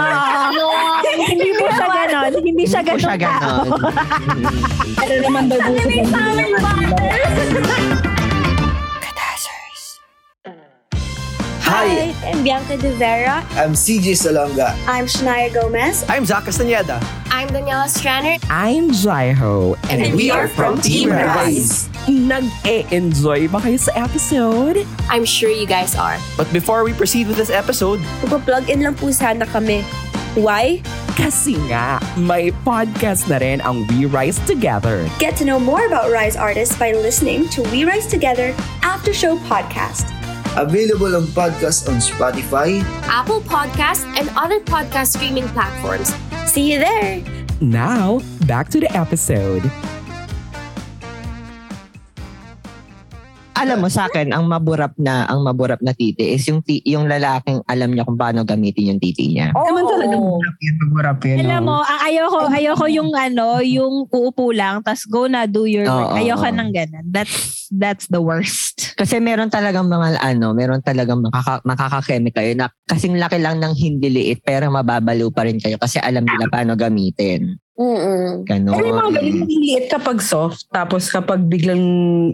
or, 0.00 0.08
Ano? 0.48 0.64
hindi 1.28 1.52
po 1.52 1.68
siya 1.68 1.84
ganon. 1.84 2.32
Hindi 2.32 2.64
siya 2.64 2.80
Hindi 2.80 2.90
po 2.90 2.96
siya 2.96 3.16
ganon. 3.20 3.68
ganon. 3.68 3.92
Ano 4.96 5.14
naman 5.20 5.42
daw 5.52 5.60
po 5.60 5.72
sa 6.08 8.07
Hi, 11.68 12.16
I'm 12.24 12.40
Bianca 12.42 12.80
De 12.80 12.96
Vera. 12.96 13.44
I'm 13.52 13.76
CJ 13.76 14.16
Salonga. 14.16 14.72
I'm 14.88 15.04
Shania 15.04 15.52
Gomez. 15.52 16.00
I'm 16.08 16.24
Zach 16.24 16.48
Castaneda. 16.48 16.96
I'm 17.28 17.52
Daniela 17.52 17.84
Straner. 17.84 18.40
I'm 18.48 18.88
Jaiho. 18.88 19.76
And 19.92 20.16
we 20.16 20.30
are 20.30 20.48
from 20.48 20.80
Team 20.80 21.12
Rise. 21.12 21.92
Nag-e-enjoy 22.08 23.52
ba 23.52 23.60
kayo 23.60 23.76
sa 23.76 23.92
episode? 24.00 24.88
I'm 25.12 25.28
sure 25.28 25.52
you 25.52 25.68
guys 25.68 25.92
are. 25.92 26.16
But 26.40 26.48
before 26.56 26.88
we 26.88 26.96
proceed 26.96 27.28
with 27.28 27.36
this 27.36 27.52
episode, 27.52 28.00
Magpa-plug 28.24 28.72
in 28.72 28.80
lang 28.80 28.96
po 28.96 29.12
sana 29.12 29.44
kami. 29.44 29.84
Why? 30.40 30.80
kasi 31.18 31.58
nga, 31.66 31.98
may 32.14 32.54
podcast 32.62 33.26
na 33.28 33.42
rin 33.42 33.58
ang 33.60 33.84
We 33.92 34.06
Rise 34.06 34.38
Together. 34.46 35.04
Get 35.18 35.36
to 35.36 35.44
know 35.44 35.58
more 35.58 35.84
about 35.84 36.14
Rise 36.14 36.38
artists 36.38 36.78
by 36.78 36.94
listening 36.94 37.50
to 37.52 37.60
We 37.74 37.82
Rise 37.84 38.06
Together 38.06 38.54
After 38.86 39.10
Show 39.12 39.36
Podcast. 39.50 40.17
Available 40.58 41.14
ang 41.14 41.30
podcast 41.38 41.86
on 41.86 42.02
Spotify. 42.02 42.82
Apple 43.06 43.38
Podcast 43.46 44.02
and 44.18 44.26
other 44.34 44.58
podcast 44.58 45.14
streaming 45.14 45.46
platforms. 45.54 46.10
See 46.50 46.66
you 46.66 46.82
there! 46.82 47.22
Now, 47.62 48.18
back 48.50 48.66
to 48.74 48.82
the 48.82 48.90
episode. 48.90 49.62
Alam 53.58 53.78
mo 53.82 53.88
sa 53.90 54.06
akin, 54.06 54.30
ang 54.30 54.46
maburap 54.46 54.94
na 54.94 55.26
ang 55.26 55.42
maburap 55.42 55.82
na 55.82 55.90
titi 55.90 56.34
is 56.34 56.46
yung 56.46 56.62
ti, 56.62 56.78
yung 56.86 57.10
lalaking 57.10 57.58
alam 57.66 57.90
niya 57.90 58.06
kung 58.06 58.14
paano 58.14 58.46
gamitin 58.46 58.94
yung 58.94 59.00
titi 59.02 59.34
niya. 59.34 59.50
Oo. 59.52 59.66
Naman 59.66 59.84
talaga 59.90 60.14
magurap 60.14 60.56
yun, 60.62 60.74
magurap 60.78 61.18
yun. 61.26 61.36
Alam 61.42 61.62
mo, 61.66 61.76
ang 61.82 62.00
ayoko, 62.06 62.38
ayoko 62.48 62.86
yung 62.86 63.10
ano, 63.12 63.46
yung 63.60 63.94
uupo 64.06 64.54
lang, 64.54 64.80
tas 64.86 65.02
go 65.04 65.26
na, 65.26 65.50
do 65.50 65.66
your 65.66 65.90
work. 65.90 66.14
Oo. 66.14 66.18
Ayoko 66.22 66.46
ng 66.46 66.70
ganun. 66.70 67.04
That's, 67.10 67.66
that's 67.74 68.06
the 68.06 68.22
worst. 68.22 68.94
Kasi 68.94 69.18
meron 69.18 69.50
talagang 69.50 69.90
mga 69.90 70.22
ano, 70.22 70.54
meron 70.54 70.80
talagang 70.80 71.20
makaka, 71.20 71.58
makaka-chemic 71.66 72.38
kayo 72.38 72.54
na 72.54 72.70
kasing 72.86 73.18
laki 73.18 73.42
lang 73.42 73.58
ng 73.58 73.74
hindi 73.74 74.08
liit 74.08 74.40
pero 74.46 74.70
mababalo 74.70 75.34
pa 75.34 75.44
rin 75.46 75.58
kayo 75.58 75.76
kasi 75.76 75.98
alam 75.98 76.22
nila 76.22 76.46
paano 76.46 76.78
gamitin. 76.78 77.58
Mm-mm. 77.78 78.42
Ganon. 78.42 78.74
Pero 78.74 78.84
yung 78.90 78.98
mga 78.98 79.12
ganito, 79.22 79.46
liit 79.46 79.86
kapag 79.86 80.18
soft, 80.18 80.66
tapos 80.68 81.06
kapag 81.06 81.46
biglang 81.46 81.78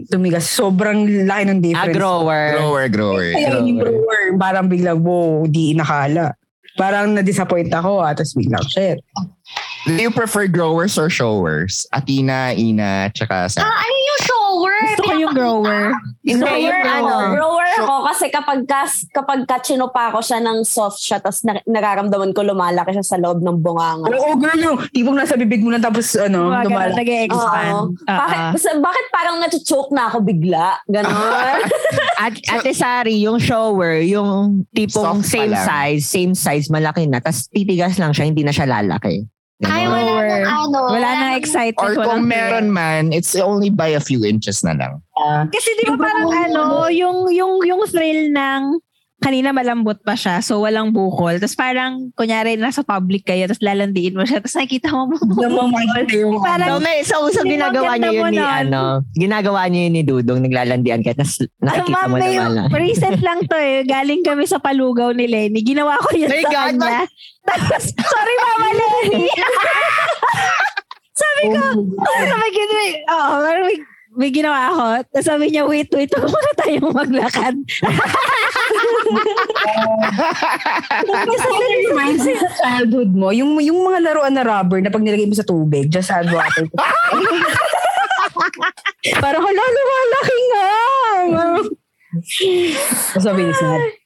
tumigas, 0.09 0.49
sobrang 0.49 1.05
laki 1.29 1.43
ng 1.45 1.59
Ah, 1.61 1.65
difference. 1.85 1.93
grower. 1.93 2.43
Grower, 2.57 2.85
grower. 2.89 3.27
Kaya 3.29 3.61
yung 3.61 3.77
grower, 3.77 4.21
parang 4.41 4.65
biglang, 4.65 5.05
wow, 5.05 5.45
di 5.45 5.77
nakala. 5.77 6.33
Parang 6.75 7.13
na-disappoint 7.13 7.69
ako, 7.69 8.01
ah, 8.01 8.11
tapos 8.11 8.33
biglang, 8.33 8.65
shit. 8.65 8.97
Do 9.85 9.93
you 9.93 10.09
prefer 10.09 10.49
growers 10.49 10.97
or 10.97 11.13
showers? 11.13 11.85
Atina, 11.93 12.57
Ina, 12.57 13.13
tsaka 13.13 13.45
sa... 13.45 13.61
Ah, 13.61 13.69
ano 13.69 13.95
yung 14.55 14.71
shower? 14.71 14.75
Gusto 14.87 15.03
ko 15.03 15.13
yung 15.13 15.35
grower. 15.35 15.83
Hindi, 16.25 16.41
Grower, 16.41 16.57
yung 16.57 16.89
ano, 16.89 17.13
ano. 17.13 17.33
grower 17.35 17.69
ako 17.75 17.95
kasi 18.07 18.25
kapag 18.31 18.59
kas, 18.65 18.93
kapag 19.11 19.39
kachino 19.43 19.91
pa 19.91 20.09
ako 20.09 20.23
siya 20.23 20.39
ng 20.39 20.63
soft 20.63 20.97
siya 20.97 21.19
tapos 21.19 21.43
na, 21.43 21.59
nararamdaman 21.65 22.31
ko 22.31 22.41
lumalaki 22.41 22.95
siya 22.95 23.05
sa 23.05 23.19
loob 23.19 23.43
ng 23.43 23.59
bunganga. 23.59 24.07
Oo, 24.09 24.33
girl, 24.35 24.57
yung 24.57 24.77
tipong 24.89 25.13
nasa 25.13 25.35
bibig 25.35 25.61
mo 25.61 25.69
na 25.69 25.77
tapos 25.77 26.15
ano, 26.15 26.49
Mga 26.49 26.63
ganun, 26.63 26.71
lumala. 26.71 26.93
nag-expand. 26.95 27.75
Oo. 27.75 27.85
Oo. 27.93 28.15
Bakit, 28.15 28.77
bakit 28.79 29.05
parang 29.11 29.35
nachochoke 29.37 29.91
na 29.91 30.07
ako 30.07 30.17
bigla? 30.23 30.79
Ganon. 30.87 31.59
At 32.25 32.33
Ate 32.47 32.71
Sari, 32.71 33.21
yung 33.21 33.37
shower, 33.37 33.99
yung 34.01 34.63
tipong 34.71 35.19
Soft 35.21 35.27
same 35.27 35.51
size, 35.53 36.01
same 36.07 36.33
size, 36.33 36.71
malaki 36.71 37.05
na, 37.05 37.19
tapos 37.19 37.51
titigas 37.51 37.99
lang 37.99 38.15
siya, 38.15 38.25
hindi 38.25 38.41
na 38.41 38.55
siya 38.55 38.65
lalaki. 38.65 39.27
Ay, 39.63 39.87
wala 39.87 40.19
nang 40.19 40.43
ano. 40.67 40.79
Wala 40.91 41.09
nang 41.15 41.33
excitement. 41.39 41.95
Or 41.95 42.03
kung 42.03 42.27
meron 42.27 42.75
man, 42.75 43.15
it's 43.15 43.31
only 43.39 43.71
by 43.71 43.87
a 43.87 44.03
few 44.03 44.27
inches 44.27 44.59
na 44.67 44.75
lang. 44.75 44.99
Kasi 45.47 45.69
di 45.79 45.87
ba 45.87 45.95
parang 45.95 46.27
ano, 46.27 46.91
yung, 46.91 47.31
yung, 47.31 47.63
yung 47.63 47.87
thrill 47.87 48.35
ng 48.35 48.61
kanina 49.25 49.49
malambot 49.49 49.97
pa 49.99 50.13
siya, 50.13 50.37
so 50.37 50.61
walang 50.61 50.93
bukol. 50.93 51.41
Tapos 51.41 51.57
parang, 51.57 52.13
kunyari, 52.13 52.53
nasa 52.55 52.85
public 52.85 53.25
kayo, 53.25 53.49
tapos 53.49 53.65
lalandiin 53.65 54.13
mo 54.13 54.21
siya, 54.21 54.37
tapos 54.37 54.53
nakikita 54.53 54.93
mo 54.93 55.09
mo, 55.09 55.65
makikita 55.65 56.13
yung 56.21 56.37
Parang- 56.45 56.69
So, 56.69 56.77
may, 56.77 57.01
so, 57.01 57.17
so 57.33 57.41
ginagawa 57.41 57.97
niyo 57.97 58.21
yun 58.21 58.29
ni, 58.29 58.37
nun. 58.37 58.53
ano, 58.69 58.83
ginagawa 59.11 59.65
niyo 59.65 59.81
yun 59.81 59.93
ni 59.93 60.03
Dudong, 60.05 60.45
naglalandian 60.45 61.01
ka, 61.01 61.17
tapos 61.17 61.41
nakikita 61.57 62.05
mo 62.05 62.21
naman 62.21 62.53
lang. 62.53 62.69
recent 62.85 63.17
lang 63.25 63.41
to 63.41 63.57
eh. 63.57 63.81
Galing 63.81 64.21
kami 64.21 64.45
sa 64.45 64.61
palugaw 64.61 65.09
ni 65.09 65.25
Lenny. 65.25 65.65
Ginawa 65.65 65.97
ko 65.97 66.13
yun 66.13 66.29
My 66.29 66.45
sa 66.45 66.51
God, 66.53 66.77
kanya. 66.77 67.01
Tapos, 67.41 67.83
sorry 67.89 68.35
mama 68.37 68.67
Lenny. 68.69 69.25
sabi 71.15 71.43
ko, 71.55 71.63
sabi 72.05 72.47
ko, 72.53 72.61
oh, 73.09 73.33
may, 74.15 74.31
ginawa 74.31 74.71
ako. 74.71 74.85
Tapos 75.11 75.27
sabi 75.27 75.51
niya, 75.51 75.67
wait, 75.67 75.91
wait, 75.91 76.11
huwag 76.15 76.31
muna 76.31 76.51
tayong 76.55 76.91
maglakad. 76.95 77.55
Kasi 81.03 81.47
it 81.51 81.91
reminds 81.91 82.23
me 82.23 82.33
sa 82.39 82.49
childhood 82.63 83.11
mo, 83.11 83.29
yung, 83.35 83.59
yung 83.59 83.79
mga 83.83 83.99
laruan 84.11 84.33
na 84.33 84.47
rubber 84.47 84.79
na 84.79 84.91
pag 84.91 85.03
nilagay 85.03 85.27
mo 85.27 85.35
sa 85.35 85.47
tubig, 85.47 85.91
just 85.91 86.11
add 86.11 86.31
water. 86.31 86.65
Parang, 89.23 89.43
hala, 89.43 89.63
lumalaki 89.63 90.37
nga. 90.49 90.67
Sabi 93.19 93.41
ni 93.45 93.53
Snap. 93.53 94.04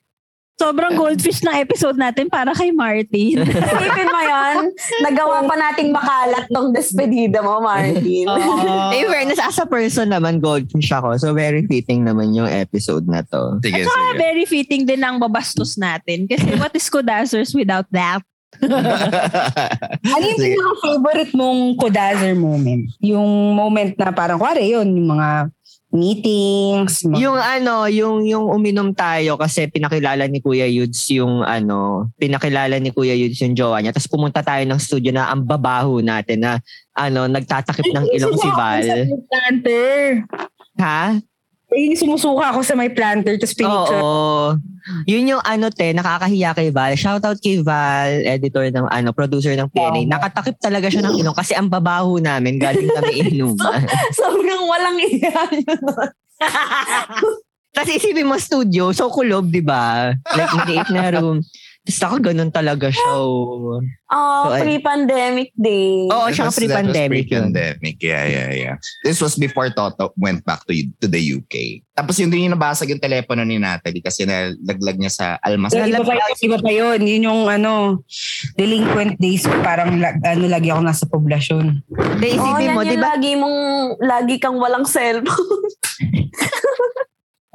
Sobrang 0.59 0.99
goldfish 0.99 1.39
ng 1.47 1.55
episode 1.55 1.95
natin 1.95 2.27
para 2.27 2.51
kay 2.51 2.75
Martin. 2.75 3.39
Isipin 3.47 4.09
mo 4.11 4.19
yan, 4.19 4.67
nagawa 4.99 5.47
pa 5.47 5.55
nating 5.55 5.95
makalat 5.95 6.51
tong 6.51 6.75
despedida 6.75 7.39
mo, 7.39 7.63
Martin. 7.63 8.27
Eh, 8.89 9.07
fairness, 9.07 9.39
as 9.39 9.55
a 9.55 9.63
person 9.63 10.11
naman, 10.11 10.43
goldfish 10.43 10.91
ako. 10.91 11.15
So, 11.15 11.31
very 11.31 11.63
fitting 11.63 12.03
naman 12.03 12.35
yung 12.35 12.51
episode 12.51 13.07
na 13.07 13.23
to. 13.23 13.55
Sige, 13.63 13.79
At 13.79 13.87
saka 13.87 14.03
sige. 14.11 14.19
very 14.19 14.43
fitting 14.43 14.83
din 14.83 14.99
ang 14.99 15.15
babastos 15.15 15.79
natin. 15.79 16.27
Kasi 16.27 16.51
what 16.59 16.75
is 16.75 16.91
Kodazers 16.91 17.55
without 17.55 17.87
that? 17.95 18.19
Ano 20.09 20.23
yung 20.25 20.39
Sige. 20.41 20.57
pinaka-favorite 20.57 21.31
mong 21.37 21.61
Kodazer 21.77 22.33
moment? 22.33 22.89
Yung 22.99 23.53
moment 23.55 23.93
na 23.95 24.09
parang, 24.09 24.41
kwari 24.41 24.73
yun, 24.73 24.89
yung 24.89 25.15
mga 25.15 25.53
meetings. 25.89 27.01
Mga, 27.05 27.17
Yung 27.17 27.37
ano, 27.37 27.89
yung 27.89 28.21
yung 28.25 28.45
uminom 28.45 28.93
tayo 28.93 29.35
kasi 29.41 29.65
pinakilala 29.65 30.29
ni 30.29 30.37
Kuya 30.37 30.69
Yudes 30.69 31.01
yung 31.13 31.41
ano, 31.41 32.09
pinakilala 32.21 32.77
ni 32.77 32.93
Kuya 32.93 33.17
Yudes 33.17 33.41
yung 33.41 33.57
jowa 33.57 33.81
niya. 33.81 33.93
Tapos 33.93 34.09
pumunta 34.09 34.45
tayo 34.45 34.61
ng 34.65 34.79
studio 34.81 35.09
na 35.09 35.33
ang 35.33 35.41
babaho 35.41 36.01
natin 36.01 36.45
na 36.45 36.51
ano, 36.93 37.25
nagtatakip 37.25 37.89
ng 37.89 38.05
ilong 38.13 38.37
si 38.37 38.49
Val. 38.53 38.85
Sa. 38.85 38.95
Ha? 40.79 41.03
Eh, 41.69 41.93
sumusuka 41.93 42.49
ako 42.49 42.65
sa 42.65 42.73
may 42.73 42.89
planter, 42.89 43.37
tapos 43.37 43.53
pinicture. 43.53 44.01
Oo. 44.01 44.57
Yun 45.05 45.37
yung 45.37 45.43
ano 45.45 45.69
te, 45.69 45.93
nakakahiya 45.93 46.57
kay 46.57 46.73
Val. 46.73 46.97
Shoutout 46.97 47.37
kay 47.37 47.61
Val, 47.61 48.25
editor 48.25 48.73
ng 48.73 48.89
ano, 48.89 49.13
producer 49.13 49.53
ng 49.53 49.69
PNA. 49.69 50.09
Nakatakip 50.09 50.57
talaga 50.57 50.89
siya 50.89 51.05
ng 51.05 51.21
ilong 51.21 51.37
kasi 51.37 51.53
ang 51.53 51.69
babaho 51.69 52.17
namin 52.17 52.57
galing 52.57 52.89
kami 52.89 53.21
inuman. 53.29 53.85
Sobrang 54.17 54.65
walang 54.65 54.97
iya. 54.97 55.45
Tapos 57.69 57.91
isipin 58.01 58.25
mo 58.25 58.41
studio, 58.41 58.89
so 58.89 59.13
kulob, 59.13 59.53
di 59.53 59.61
ba? 59.61 60.09
Like, 60.33 60.49
maliit 60.57 60.89
na 60.89 61.13
room. 61.13 61.45
Ako, 61.91 62.21
ganun 62.21 62.49
talaga 62.49 62.87
siya. 62.87 63.09
oh. 63.15 63.81
Oh, 64.05 64.43
So, 64.43 64.53
ay- 64.53 64.61
pre-pandemic 64.63 65.49
day. 65.53 66.05
Oo, 66.05 66.27
that 66.27 66.41
was 66.43 66.53
pre-pandemic. 66.55 67.25
Pre-pandemic, 67.25 67.97
yeah, 67.99 68.25
yeah, 68.25 68.49
yeah. 68.51 68.75
This 69.01 69.17
was 69.17 69.33
before 69.33 69.69
Toto 69.69 70.13
went 70.15 70.41
back 70.43 70.65
to 70.65 70.73
to 70.99 71.05
the 71.05 71.17
UK. 71.19 71.85
Tapos 71.93 72.17
yun 72.17 72.27
din 72.27 72.45
yung 72.45 72.53
nabasag 72.53 72.89
yung 72.89 72.97
telepono 72.97 73.41
ni 73.41 73.57
Natalie 73.57 74.01
kasi 74.01 74.25
nalaglag 74.25 74.97
niya 74.97 75.11
sa 75.11 75.25
almas. 75.39 75.69
So, 75.69 75.79
iba 75.79 76.01
pa 76.01 76.15
yun, 76.15 76.29
iba 76.39 76.57
pa 76.57 76.71
yun. 76.71 76.99
Yun 76.99 77.21
yung 77.23 77.41
ano, 77.45 78.01
delinquent 78.55 79.17
days, 79.17 79.45
parang 79.61 79.93
ano, 80.01 80.43
lagi 80.45 80.69
ako 80.69 80.81
nasa 80.81 81.05
poblasyon. 81.05 81.85
Hindi, 81.85 82.29
Oh, 82.35 82.57
yan 82.57 82.73
mo, 82.73 82.81
yung 82.81 82.89
di 82.89 82.97
ba? 82.97 83.13
lagi 83.13 83.31
mong, 83.35 83.57
lagi 83.99 84.35
kang 84.37 84.57
walang 84.57 84.83
cellphone. 84.83 85.69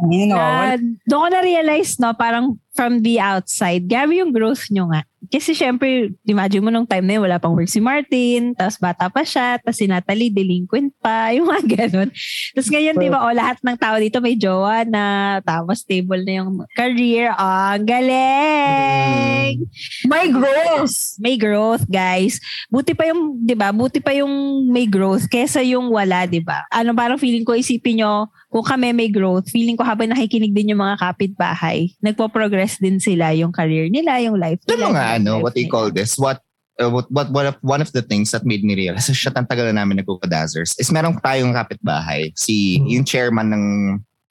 Yun, 0.10 0.28
no? 0.30 0.36
Na, 0.36 0.76
doon 1.06 1.20
ko 1.20 1.28
na-realize, 1.30 1.96
no, 1.98 2.12
parang 2.12 2.58
from 2.74 3.06
the 3.06 3.22
outside, 3.22 3.86
grabe 3.86 4.18
yung 4.18 4.34
growth 4.34 4.66
nyo 4.68 4.90
nga. 4.90 5.06
kasi 5.24 5.56
syempre, 5.56 6.12
imagine 6.28 6.60
mo 6.60 6.68
nung 6.68 6.84
time 6.84 7.06
na 7.06 7.16
yun, 7.16 7.24
wala 7.24 7.40
pang 7.40 7.56
work 7.56 7.70
si 7.70 7.80
Martin, 7.80 8.52
tapos 8.52 8.76
bata 8.76 9.08
pa 9.08 9.24
siya, 9.24 9.56
tapos 9.56 9.80
si 9.80 9.88
Natalie, 9.88 10.28
delinquent 10.28 10.92
pa, 11.00 11.30
yung 11.34 11.48
mga 11.48 11.64
ganun. 11.64 12.12
Tapos 12.52 12.68
ngayon, 12.68 13.00
di 13.00 13.08
ba, 13.08 13.24
o 13.24 13.32
lahat 13.32 13.56
ng 13.64 13.78
tao 13.80 13.96
dito 13.96 14.20
may 14.20 14.36
jowa 14.36 14.84
na, 14.84 15.38
tapos 15.40 15.80
stable 15.80 16.20
na 16.28 16.44
yung 16.44 16.50
career. 16.76 17.32
Ah, 17.40 17.78
ang 17.78 17.88
galing! 17.88 19.64
May 20.04 20.28
growth. 20.28 21.16
May 21.16 21.36
growth, 21.40 21.88
guys. 21.88 22.36
Buti 22.68 22.92
pa 22.92 23.08
yung, 23.08 23.40
di 23.40 23.56
ba, 23.56 23.72
buti 23.72 24.04
pa 24.04 24.12
yung 24.12 24.66
may 24.68 24.84
growth 24.84 25.30
kesa 25.30 25.64
yung 25.64 25.88
wala, 25.88 26.28
di 26.28 26.44
ba? 26.44 26.68
Ano, 26.68 26.92
parang 26.92 27.16
feeling 27.16 27.48
ko, 27.48 27.56
isipin 27.56 28.04
nyo, 28.04 28.28
kung 28.54 28.62
kami 28.62 28.94
may 28.94 29.10
growth, 29.10 29.50
feeling 29.50 29.74
ko 29.74 29.82
habang 29.82 30.14
nakikinig 30.14 30.54
din 30.54 30.70
yung 30.70 30.78
mga 30.78 31.02
kapitbahay, 31.02 31.90
nagpo-progress 31.98 32.63
din 32.76 32.96
sila 32.98 33.32
yung 33.32 33.52
career 33.52 33.88
nila, 33.88 34.20
yung 34.20 34.36
life 34.36 34.60
Ito 34.64 34.74
nila. 34.74 34.88
mga 34.90 35.02
yung 35.02 35.14
ano, 35.20 35.32
life 35.36 35.44
what 35.44 35.54
they 35.54 35.64
nila. 35.66 35.74
call 35.74 35.88
this, 35.90 36.16
what 36.16 36.38
uh, 36.80 36.90
what, 36.90 37.06
what, 37.10 37.30
one, 37.30 37.46
of, 37.46 37.56
one 37.62 37.78
of 37.80 37.92
the 37.92 38.02
things 38.02 38.30
that 38.32 38.42
made 38.44 38.64
me 38.64 38.74
realize, 38.74 39.06
shit, 39.14 39.36
ang 39.36 39.46
tagal 39.46 39.70
na 39.70 39.82
namin 39.82 40.02
nagpo-dazzers, 40.02 40.74
is 40.78 40.90
meron 40.90 41.14
tayong 41.20 41.54
kapitbahay, 41.54 42.32
si, 42.34 42.80
Hmm. 42.82 42.88
yung 42.90 43.04
chairman 43.04 43.48
ng 43.52 43.64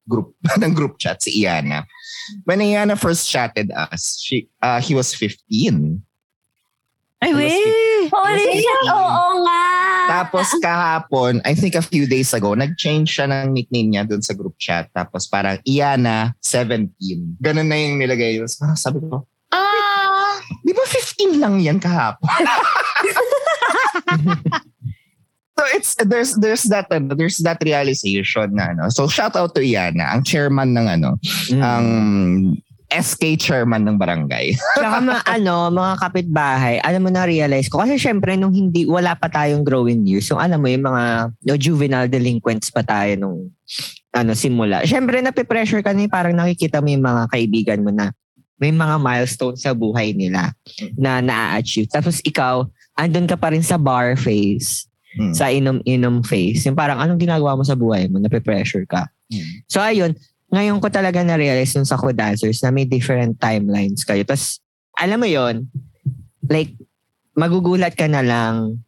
group, 0.04 0.34
ng 0.60 0.72
group 0.74 0.98
chat, 0.98 1.22
si 1.22 1.40
Iana. 1.40 1.84
When 2.44 2.60
Iana 2.60 2.98
first 3.00 3.28
chatted 3.28 3.72
us, 3.72 4.20
she, 4.20 4.48
uh, 4.60 4.80
he 4.80 4.94
was 4.94 5.14
15. 5.14 6.02
Ay, 7.24 7.32
weh! 7.32 8.08
Holy 8.12 8.60
shit, 8.60 8.84
oo 8.92 9.28
nga. 9.40 9.64
Tapos 10.04 10.46
kahapon, 10.64 11.40
I 11.44 11.54
think 11.54 11.74
a 11.74 11.82
few 11.84 12.04
days 12.06 12.32
ago, 12.32 12.54
nag-change 12.54 13.08
siya 13.08 13.26
ng 13.28 13.52
nickname 13.52 13.88
niya 13.90 14.04
dun 14.04 14.20
sa 14.20 14.34
group 14.34 14.54
chat. 14.56 14.88
Tapos 14.92 15.26
parang 15.26 15.58
Iana 15.64 16.32
17. 16.40 16.90
Ganun 17.40 17.68
na 17.68 17.76
yung 17.76 17.98
nilagay. 17.98 18.38
Tapos 18.38 18.56
parang 18.56 18.78
sabi 18.78 18.98
ko, 19.04 19.24
Ah, 19.54 20.34
di 20.66 20.74
ba 20.74 20.82
15 20.82 21.38
lang 21.38 21.62
yan 21.62 21.78
kahapon? 21.78 22.26
so 25.54 25.62
it's 25.78 25.94
there's 26.02 26.34
there's 26.42 26.66
that 26.66 26.90
ano, 26.90 27.14
there's 27.14 27.38
that 27.38 27.62
realization 27.62 28.50
na 28.58 28.74
ano. 28.74 28.90
So 28.90 29.06
shout 29.06 29.38
out 29.38 29.54
to 29.54 29.62
Iana, 29.62 30.10
ang 30.10 30.26
chairman 30.26 30.74
ng 30.74 30.86
ano, 30.90 31.10
Mm. 31.54 31.62
ang 31.62 31.86
SK 33.00 33.38
chairman 33.40 33.82
ng 33.82 33.98
barangay. 33.98 34.54
Tsaka 34.78 34.98
mga, 35.02 35.22
ano, 35.26 35.70
mga 35.74 35.94
kapitbahay, 35.98 36.74
alam 36.82 37.02
mo 37.02 37.10
na 37.10 37.26
realize 37.26 37.66
ko. 37.66 37.82
Kasi 37.82 37.98
syempre, 37.98 38.38
nung 38.38 38.54
hindi, 38.54 38.86
wala 38.86 39.18
pa 39.18 39.26
tayong 39.26 39.66
growing 39.66 40.06
years. 40.06 40.30
So 40.30 40.38
alam 40.38 40.62
mo, 40.62 40.70
yung 40.70 40.86
mga 40.86 41.34
no, 41.34 41.58
juvenile 41.58 42.06
delinquents 42.06 42.70
pa 42.70 42.86
tayo 42.86 43.14
nung 43.18 43.38
ano, 44.14 44.30
simula. 44.38 44.86
Syempre, 44.86 45.18
napipressure 45.18 45.82
ka 45.82 45.90
na 45.90 46.06
yung 46.06 46.14
parang 46.14 46.34
nakikita 46.38 46.78
mo 46.78 46.88
yung 46.92 47.02
mga 47.02 47.22
kaibigan 47.34 47.82
mo 47.82 47.90
na 47.90 48.14
may 48.62 48.70
mga 48.70 49.02
milestone 49.02 49.58
sa 49.58 49.74
buhay 49.74 50.14
nila 50.14 50.54
na 50.94 51.18
na-achieve. 51.18 51.90
Tapos 51.90 52.22
ikaw, 52.22 52.62
andun 52.94 53.26
ka 53.26 53.34
pa 53.34 53.50
rin 53.50 53.66
sa 53.66 53.74
bar 53.74 54.14
phase, 54.14 54.86
Hmm. 55.14 55.30
sa 55.30 55.46
inom-inom 55.46 56.26
phase. 56.26 56.66
Yung 56.66 56.74
parang 56.74 56.98
anong 56.98 57.22
ginagawa 57.22 57.54
mo 57.54 57.62
sa 57.62 57.78
buhay 57.78 58.10
mo, 58.10 58.18
napipressure 58.18 58.82
ka. 58.82 59.06
Hmm. 59.30 59.62
So 59.70 59.78
ayun, 59.78 60.18
ngayon 60.54 60.78
ko 60.78 60.88
talaga 60.88 61.20
na-realize 61.26 61.74
nung 61.74 61.88
sa 61.88 61.98
Dancers 61.98 62.62
na 62.62 62.70
may 62.70 62.86
different 62.86 63.36
timelines 63.42 64.06
kayo. 64.06 64.22
Tapos, 64.22 64.62
alam 64.94 65.18
mo 65.18 65.26
yon 65.26 65.66
like, 66.46 66.78
magugulat 67.34 67.98
ka 67.98 68.06
na 68.06 68.22
lang 68.22 68.78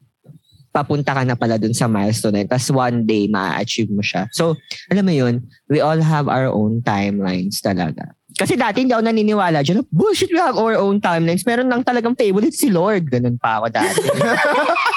papunta 0.70 1.16
ka 1.16 1.24
na 1.24 1.32
pala 1.32 1.56
dun 1.56 1.72
sa 1.72 1.88
milestone 1.88 2.36
na 2.36 2.40
yun. 2.44 2.50
Tapos 2.52 2.68
one 2.68 2.98
day, 3.08 3.24
ma-achieve 3.32 3.88
mo 3.88 4.04
siya. 4.04 4.28
So, 4.36 4.60
alam 4.92 5.08
mo 5.08 5.14
yun, 5.16 5.40
we 5.72 5.80
all 5.80 5.96
have 6.04 6.28
our 6.28 6.52
own 6.52 6.84
timelines 6.84 7.64
talaga. 7.64 8.12
Kasi 8.36 8.60
dati 8.60 8.84
hindi 8.84 8.92
ako 8.92 9.08
naniniwala 9.08 9.64
dyan. 9.64 9.88
Bullshit, 9.88 10.28
we 10.28 10.36
have 10.36 10.60
our 10.60 10.76
own 10.76 11.00
timelines. 11.00 11.48
Meron 11.48 11.72
lang 11.72 11.80
talagang 11.80 12.12
favorite 12.12 12.52
si 12.52 12.68
Lord. 12.68 13.08
Ganun 13.08 13.40
pa 13.40 13.64
ako 13.64 13.66
dati. 13.72 14.04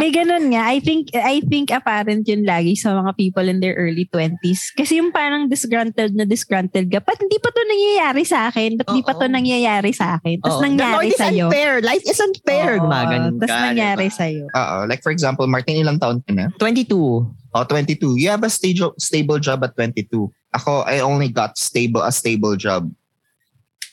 May 0.00 0.08
ganun 0.08 0.48
nga. 0.48 0.64
I 0.64 0.80
think 0.80 1.12
I 1.12 1.44
think 1.44 1.68
apparent 1.68 2.24
yun 2.24 2.48
lagi 2.48 2.72
sa 2.72 2.96
mga 2.96 3.12
people 3.20 3.44
in 3.44 3.60
their 3.60 3.76
early 3.76 4.08
20s. 4.08 4.72
Kasi 4.72 4.96
yung 4.96 5.12
parang 5.12 5.44
disgruntled 5.44 6.16
na 6.16 6.24
disgruntled 6.24 6.88
ka, 6.88 7.04
ba't 7.04 7.20
hindi 7.20 7.36
pa 7.36 7.52
to 7.52 7.60
nangyayari 7.68 8.24
sa 8.24 8.48
akin? 8.48 8.80
Ba't 8.80 8.88
di 8.96 9.04
pa 9.04 9.12
to 9.12 9.28
nangyayari 9.28 9.92
sa 9.92 10.16
akin? 10.16 10.40
Tapos 10.40 10.64
nangyari 10.64 11.12
Lord 11.12 11.12
is 11.12 11.20
sa'yo. 11.20 11.46
unfair. 11.52 11.72
Life 11.84 12.04
is 12.08 12.16
unfair. 12.16 12.80
Oo. 12.80 12.88
Gumaganon 12.88 13.36
Tapos 13.36 13.52
ka, 13.52 13.60
nangyari 13.60 14.06
diba? 14.08 14.16
sa'yo. 14.16 14.44
Oo. 14.48 14.76
Like 14.88 15.02
for 15.04 15.12
example, 15.12 15.44
Martin, 15.44 15.76
ilang 15.76 16.00
taon 16.00 16.24
ka 16.24 16.32
na? 16.32 16.48
22. 16.56 16.96
Oh, 17.52 17.64
22. 17.68 18.16
You 18.16 18.32
have 18.32 18.40
a 18.40 18.48
stable, 18.48 18.96
stable 18.96 19.36
job 19.36 19.60
at 19.68 19.76
22. 19.76 20.08
Ako, 20.56 20.88
I 20.88 21.04
only 21.04 21.28
got 21.28 21.60
stable 21.60 22.00
a 22.00 22.08
stable 22.08 22.56
job. 22.56 22.88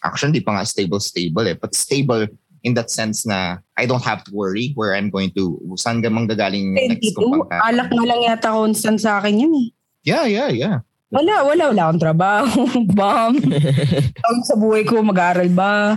Actually, 0.08 0.40
hindi 0.40 0.46
pa 0.48 0.56
nga 0.56 0.64
stable, 0.64 1.04
stable 1.04 1.52
eh. 1.52 1.58
But 1.60 1.76
stable 1.76 2.32
in 2.68 2.76
that 2.76 2.92
sense 2.92 3.24
na 3.24 3.64
I 3.80 3.88
don't 3.88 4.04
have 4.04 4.28
to 4.28 4.32
worry 4.36 4.76
where 4.76 4.92
I'm 4.92 5.08
going 5.08 5.32
to, 5.40 5.56
saan 5.80 6.04
ka 6.04 6.12
manggagaling 6.12 6.76
next 6.76 7.16
22? 7.16 7.16
kong 7.16 7.32
pagka. 7.48 7.64
Alak 7.64 7.90
na 7.96 8.04
lang 8.04 8.20
yata 8.28 8.52
constant 8.52 9.00
sa 9.00 9.24
akin 9.24 9.40
yun 9.40 9.56
eh. 9.56 9.68
Yeah, 10.04 10.28
yeah, 10.28 10.52
yeah. 10.52 10.78
Wala, 11.08 11.48
wala, 11.48 11.72
wala 11.72 11.82
akong 11.88 12.04
trabaho. 12.04 12.60
Bam. 13.00 13.40
Ang 14.28 14.40
sa 14.44 14.60
buhay 14.60 14.84
ko, 14.84 15.00
mag-aaral 15.00 15.48
ba? 15.56 15.96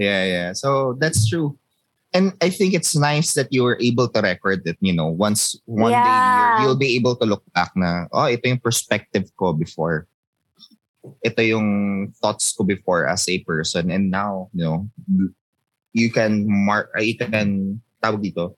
Yeah, 0.00 0.24
yeah. 0.24 0.48
So 0.56 0.96
that's 0.96 1.28
true. 1.28 1.60
And 2.10 2.32
I 2.42 2.50
think 2.50 2.74
it's 2.74 2.96
nice 2.96 3.36
that 3.38 3.52
you 3.52 3.62
were 3.62 3.78
able 3.78 4.08
to 4.08 4.18
record 4.20 4.66
it, 4.66 4.76
you 4.80 4.90
know, 4.96 5.06
once 5.06 5.54
one 5.68 5.92
day 5.92 6.00
Yeah. 6.00 6.64
you're, 6.64 6.74
you'll 6.74 6.80
be 6.80 6.96
able 6.96 7.14
to 7.20 7.26
look 7.28 7.44
back 7.54 7.70
na, 7.76 8.08
oh, 8.10 8.26
ito 8.26 8.48
yung 8.48 8.58
perspective 8.58 9.30
ko 9.38 9.52
before. 9.52 10.08
Ito 11.22 11.40
yung 11.40 11.68
thoughts 12.18 12.50
ko 12.52 12.64
before 12.64 13.06
as 13.06 13.28
a 13.28 13.38
person. 13.46 13.92
And 13.94 14.10
now, 14.10 14.50
you 14.52 14.64
know, 14.64 14.78
you 15.92 16.08
can 16.08 16.44
mark, 16.46 16.90
uh, 16.92 17.02
you 17.02 17.14
can, 17.14 17.78
tawag 17.98 18.22
dito, 18.22 18.54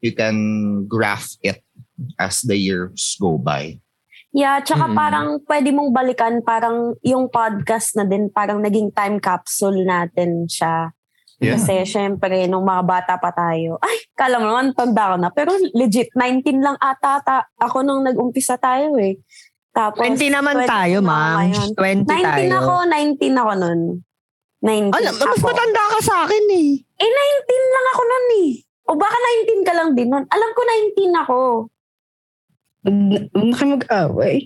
you 0.00 0.12
can 0.12 0.36
graph 0.86 1.36
it 1.40 1.60
as 2.16 2.40
the 2.42 2.56
years 2.56 3.16
go 3.20 3.36
by. 3.36 3.76
Yeah, 4.30 4.62
tsaka 4.62 4.86
Mm. 4.86 4.94
parang 4.94 5.28
pwede 5.42 5.68
mong 5.74 5.90
balikan 5.90 6.38
parang 6.40 6.94
yung 7.02 7.26
podcast 7.26 7.98
na 7.98 8.06
din 8.06 8.30
parang 8.30 8.62
naging 8.62 8.94
time 8.94 9.18
capsule 9.18 9.82
natin 9.82 10.46
siya. 10.46 10.94
Yeah. 11.40 11.56
Kasi 11.56 11.82
syempre, 11.82 12.44
nung 12.46 12.62
mga 12.62 12.84
bata 12.84 13.14
pa 13.16 13.32
tayo, 13.32 13.80
ay, 13.80 13.96
kala 14.12 14.38
mo 14.38 14.52
naman, 14.52 14.76
tanda 14.76 15.12
ko 15.12 15.16
na. 15.16 15.32
Pero 15.32 15.50
legit, 15.72 16.12
19 16.12 16.60
lang 16.60 16.76
ata, 16.76 17.18
ta- 17.24 17.48
ako 17.56 17.80
nung 17.80 18.04
nag-umpisa 18.04 18.60
tayo 18.60 18.92
eh. 19.00 19.16
Tapos, 19.72 20.04
20 20.04 20.28
naman 20.28 20.62
20 20.62 20.68
tayo, 20.68 20.96
ma'am. 21.00 21.36
ngayon. 21.40 21.68
20 21.74 22.06
19 22.06 22.22
tayo. 22.22 22.54
ako, 22.60 22.74
19 22.86 23.40
ako 23.40 23.52
nun. 23.56 23.80
19 24.60 24.92
Alam, 24.92 25.14
mas 25.16 25.40
ako. 25.40 25.46
matanda 25.48 25.82
ka 25.88 25.98
sa 26.04 26.14
akin 26.28 26.44
eh. 26.52 26.70
Eh, 27.00 27.08
19 27.08 27.74
lang 27.74 27.86
ako 27.96 28.02
nun 28.04 28.26
eh. 28.44 28.50
O 28.90 28.96
baka 28.98 29.16
19 29.48 29.64
ka 29.64 29.72
lang 29.72 29.90
din 29.96 30.08
nun. 30.12 30.24
Alam 30.28 30.50
ko 30.52 30.60
19 30.96 31.22
ako. 31.24 31.38
Huwag 32.80 33.44
na 33.48 33.56
kayo 33.56 33.68
mag-away. 33.76 34.36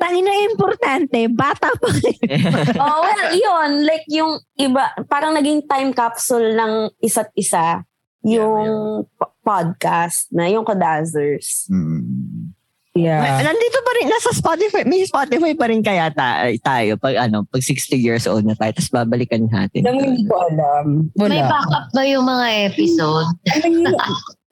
Tangina 0.00 0.32
importante, 0.48 1.28
bata 1.32 1.72
pa 1.76 1.88
kayo. 1.92 2.16
oh, 2.84 3.00
well, 3.04 3.28
yun. 3.32 3.70
Like 3.84 4.04
yung 4.08 4.40
iba, 4.56 4.92
parang 5.08 5.36
naging 5.36 5.64
time 5.68 5.92
capsule 5.92 6.56
ng 6.56 6.92
isa't 7.00 7.32
isa. 7.36 7.84
Yung 8.24 9.04
po- 9.16 9.36
podcast 9.44 10.26
na, 10.32 10.48
yung 10.48 10.66
Kodazers. 10.66 11.68
Mm. 11.70 12.55
Yeah. 12.96 13.20
Na- 13.20 13.46
Nandito 13.46 13.78
pa 13.78 13.92
rin, 13.94 14.06
nasa 14.08 14.30
Spotify, 14.32 14.82
may 14.82 15.04
Spotify 15.04 15.52
pa 15.52 15.66
rin 15.68 15.80
kaya 15.80 16.08
ta- 16.10 16.48
tayo 16.58 16.96
pag 16.96 17.14
ano, 17.20 17.44
pag 17.44 17.60
60 17.60 17.94
years 17.94 18.24
old 18.24 18.42
na 18.42 18.52
tayo, 18.52 18.72
tapos 18.72 18.90
babalikan 18.90 19.44
natin. 19.46 19.84
Alam 19.84 20.00
hindi 20.02 20.24
ko 20.24 20.34
alam. 20.34 20.86
Wala. 21.14 21.28
may 21.28 21.42
backup 21.42 21.86
ba 21.92 22.02
yung 22.02 22.24
mga 22.24 22.46
episode? 22.66 23.28
I 23.46 23.56
mean, 23.62 23.84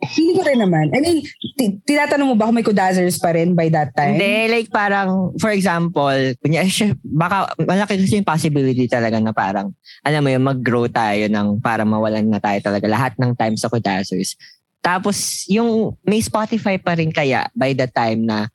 hindi 0.05 0.33
ko 0.37 0.43
rin 0.45 0.61
naman. 0.61 0.93
I 0.93 1.01
mean, 1.01 1.19
ti- 1.57 1.81
tinatanong 1.83 2.29
mo 2.29 2.35
ba 2.37 2.45
kung 2.45 2.57
may 2.57 2.67
kudazers 2.67 3.17
pa 3.17 3.33
rin 3.33 3.57
by 3.57 3.73
that 3.73 3.97
time? 3.97 4.21
Hindi, 4.21 4.53
like 4.53 4.69
parang, 4.69 5.33
for 5.41 5.49
example, 5.49 6.13
kunya, 6.39 6.69
baka 7.03 7.57
malaki 7.57 7.97
kasi 7.97 8.21
yung 8.21 8.29
possibility 8.29 8.85
talaga 8.85 9.17
na 9.17 9.33
parang, 9.33 9.73
alam 10.05 10.21
mo 10.21 10.29
yun, 10.29 10.45
mag-grow 10.45 10.85
tayo 10.87 11.25
ng 11.25 11.59
para 11.59 11.83
mawalan 11.83 12.29
na 12.29 12.37
tayo 12.39 12.61
talaga 12.61 12.85
lahat 12.85 13.17
ng 13.17 13.33
time 13.33 13.57
sa 13.57 13.73
Kudazers. 13.73 14.37
Tapos, 14.85 15.49
yung 15.49 15.97
may 16.05 16.21
Spotify 16.21 16.77
pa 16.77 16.93
rin 16.93 17.09
kaya 17.09 17.49
by 17.57 17.73
the 17.73 17.89
time 17.89 18.29
na 18.29 18.53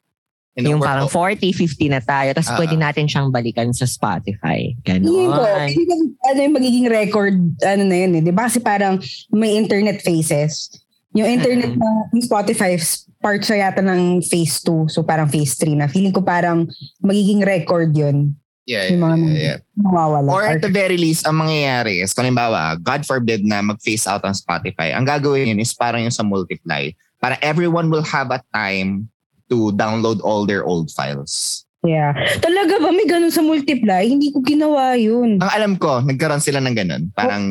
know, 0.61 0.75
yung 0.75 0.81
parang 0.83 1.07
all- 1.07 1.13
40, 1.13 1.55
50 1.55 1.89
na 1.89 2.01
tayo, 2.03 2.29
tapos 2.35 2.51
Ah. 2.51 2.57
pwede 2.59 2.75
natin 2.75 3.05
siyang 3.07 3.31
balikan 3.31 3.71
sa 3.71 3.87
Spotify. 3.87 4.75
Hindi 4.85 5.07
ko. 5.07 5.39
Ganon. 5.39 5.67
Hindi 5.71 5.83
ko, 5.87 5.93
ano 6.29 6.39
yung 6.39 6.55
magiging 6.55 6.87
record, 6.91 7.35
ano 7.63 7.83
na 7.87 7.97
yun 8.05 8.11
eh. 8.19 8.21
Di 8.21 8.33
ba? 8.35 8.45
Kasi 8.47 8.59
parang 8.59 8.99
may 9.31 9.55
internet 9.55 10.03
phases. 10.03 10.69
Yung 11.17 11.25
internet 11.25 11.73
na, 11.73 11.89
yung 12.13 12.21
Spotify, 12.21 12.77
part 13.19 13.41
siya 13.41 13.67
yata 13.67 13.81
ng 13.81 14.21
phase 14.23 14.61
2. 14.63 14.87
So 14.87 15.01
parang 15.01 15.27
phase 15.27 15.57
3 15.57 15.75
na. 15.75 15.89
Feeling 15.89 16.13
ko 16.13 16.21
parang 16.21 16.69
magiging 17.01 17.41
record 17.43 17.91
yun. 17.91 18.38
Yeah, 18.69 18.85
Yung 18.93 19.01
yeah, 19.01 19.05
mga 19.09 19.17
yeah, 19.17 19.41
yeah. 19.41 19.57
mawawala. 19.73 20.29
Or 20.29 20.45
at 20.45 20.61
the 20.61 20.69
very 20.69 21.01
least, 21.01 21.25
ang 21.25 21.41
mangyayari 21.41 22.05
is, 22.05 22.13
kung 22.13 22.29
halimbawa, 22.29 22.77
God 22.77 23.01
forbid 23.09 23.41
na 23.41 23.65
mag-phase 23.65 24.05
out 24.05 24.21
ang 24.21 24.37
Spotify, 24.37 24.93
ang 24.93 25.09
gagawin 25.09 25.49
yun 25.49 25.59
is 25.59 25.73
parang 25.73 26.05
yung 26.05 26.13
sa 26.13 26.21
multiply. 26.21 26.93
Para 27.17 27.35
everyone 27.41 27.89
will 27.89 28.05
have 28.05 28.29
a 28.29 28.39
time 28.53 29.09
to 29.49 29.73
download 29.73 30.21
all 30.21 30.45
their 30.45 30.61
old 30.63 30.93
files. 30.93 31.65
Yeah. 31.81 32.11
Talaga 32.43 32.77
ba 32.83 32.91
may 32.91 33.07
ganun 33.07 33.33
sa 33.33 33.41
multiply? 33.41 34.05
Hindi 34.05 34.35
ko 34.35 34.43
ginawa 34.43 34.99
yun. 34.99 35.39
Ang 35.39 35.51
alam 35.51 35.73
ko, 35.79 36.03
nagkaroon 36.03 36.43
sila 36.43 36.59
ng 36.61 36.75
ganun. 36.75 37.03
Parang 37.15 37.49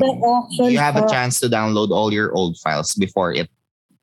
you 0.68 0.78
have 0.78 1.01
a 1.01 1.05
chance 1.09 1.40
to 1.40 1.49
download 1.49 1.90
all 1.90 2.12
your 2.12 2.30
old 2.36 2.55
files 2.61 2.95
before 2.95 3.32
it 3.34 3.51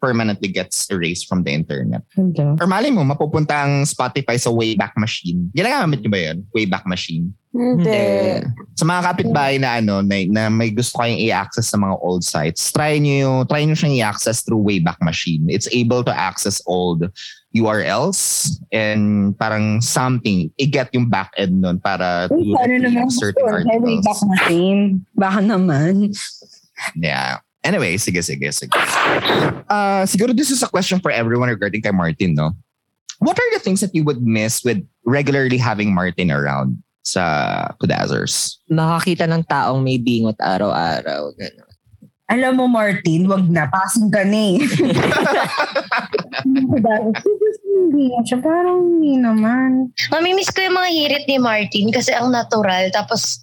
permanently 0.02 0.50
gets 0.50 0.90
erased 0.92 1.28
from 1.28 1.44
the 1.44 1.52
internet. 1.52 2.02
Hindi. 2.16 2.44
Or 2.60 2.68
mali 2.68 2.92
mo, 2.92 3.04
mapupunta 3.04 3.66
ang 3.66 3.84
Spotify 3.84 4.40
sa 4.40 4.52
Wayback 4.52 4.94
Machine. 4.98 5.50
Ginagamit 5.56 6.02
niyo 6.04 6.12
ba 6.12 6.20
yun? 6.22 6.38
Wayback 6.54 6.86
Machine. 6.86 7.34
Hindi. 7.56 8.44
Sa 8.76 8.84
mga 8.84 9.02
kapitbahay 9.08 9.56
na 9.56 9.80
ano 9.80 10.04
na, 10.04 10.20
na 10.28 10.52
may 10.52 10.76
gusto 10.76 11.00
kayong 11.00 11.24
i-access 11.24 11.72
sa 11.72 11.80
mga 11.80 11.96
old 12.04 12.20
sites, 12.20 12.68
try 12.76 13.00
niyo 13.00 13.48
try 13.48 13.64
niyo 13.64 13.80
siyang 13.80 13.96
i-access 13.96 14.44
through 14.44 14.60
Wayback 14.60 15.00
Machine. 15.00 15.48
It's 15.48 15.72
able 15.72 16.04
to 16.04 16.12
access 16.12 16.60
old 16.68 17.08
URLs 17.56 18.52
and 18.76 19.32
parang 19.40 19.80
something, 19.80 20.52
i-get 20.60 20.92
yung 20.92 21.08
back 21.08 21.32
end 21.40 21.64
nun 21.64 21.80
para 21.80 22.28
Uy, 22.28 22.52
to 22.52 22.60
naman 22.60 23.08
retrieve 23.08 23.16
certain 23.16 23.48
articles. 23.48 24.20
machine. 24.28 24.82
Baka 25.16 25.40
naman. 25.40 26.12
Yeah. 27.00 27.40
Anyway, 27.66 27.98
sige, 27.98 28.22
sige, 28.22 28.54
sige. 28.54 28.70
Uh, 29.66 30.06
siguro 30.06 30.38
this 30.38 30.54
is 30.54 30.62
a 30.62 30.70
question 30.70 31.02
for 31.02 31.10
everyone 31.10 31.50
regarding 31.50 31.82
kay 31.82 31.90
Martin, 31.90 32.38
no? 32.38 32.54
What 33.18 33.42
are 33.42 33.50
the 33.58 33.64
things 33.64 33.82
that 33.82 33.96
you 33.98 34.06
would 34.06 34.22
miss 34.22 34.62
with 34.62 34.86
regularly 35.02 35.58
having 35.58 35.90
Martin 35.90 36.30
around 36.30 36.78
sa 37.02 37.74
Kudazers? 37.82 38.62
Makakita 38.70 39.26
ng 39.26 39.42
taong 39.50 39.82
may 39.82 39.98
bingot 39.98 40.38
araw-araw. 40.38 41.34
Ganun. 41.42 41.74
Alam 42.26 42.58
mo, 42.58 42.66
Martin, 42.66 43.30
wag 43.30 43.46
na. 43.50 43.70
Passing 43.70 44.10
ka 44.10 44.26
na 44.26 44.58
eh. 44.58 44.58
Hindi 47.86 48.10
siya. 48.26 48.42
Parang 48.42 48.82
hindi 48.82 49.22
naman. 49.22 49.94
Mamimiss 50.10 50.50
ko 50.50 50.66
yung 50.66 50.74
mga 50.74 50.90
hirit 50.90 51.26
ni 51.30 51.38
Martin 51.38 51.94
kasi 51.94 52.10
ang 52.18 52.34
natural. 52.34 52.90
Tapos, 52.90 53.38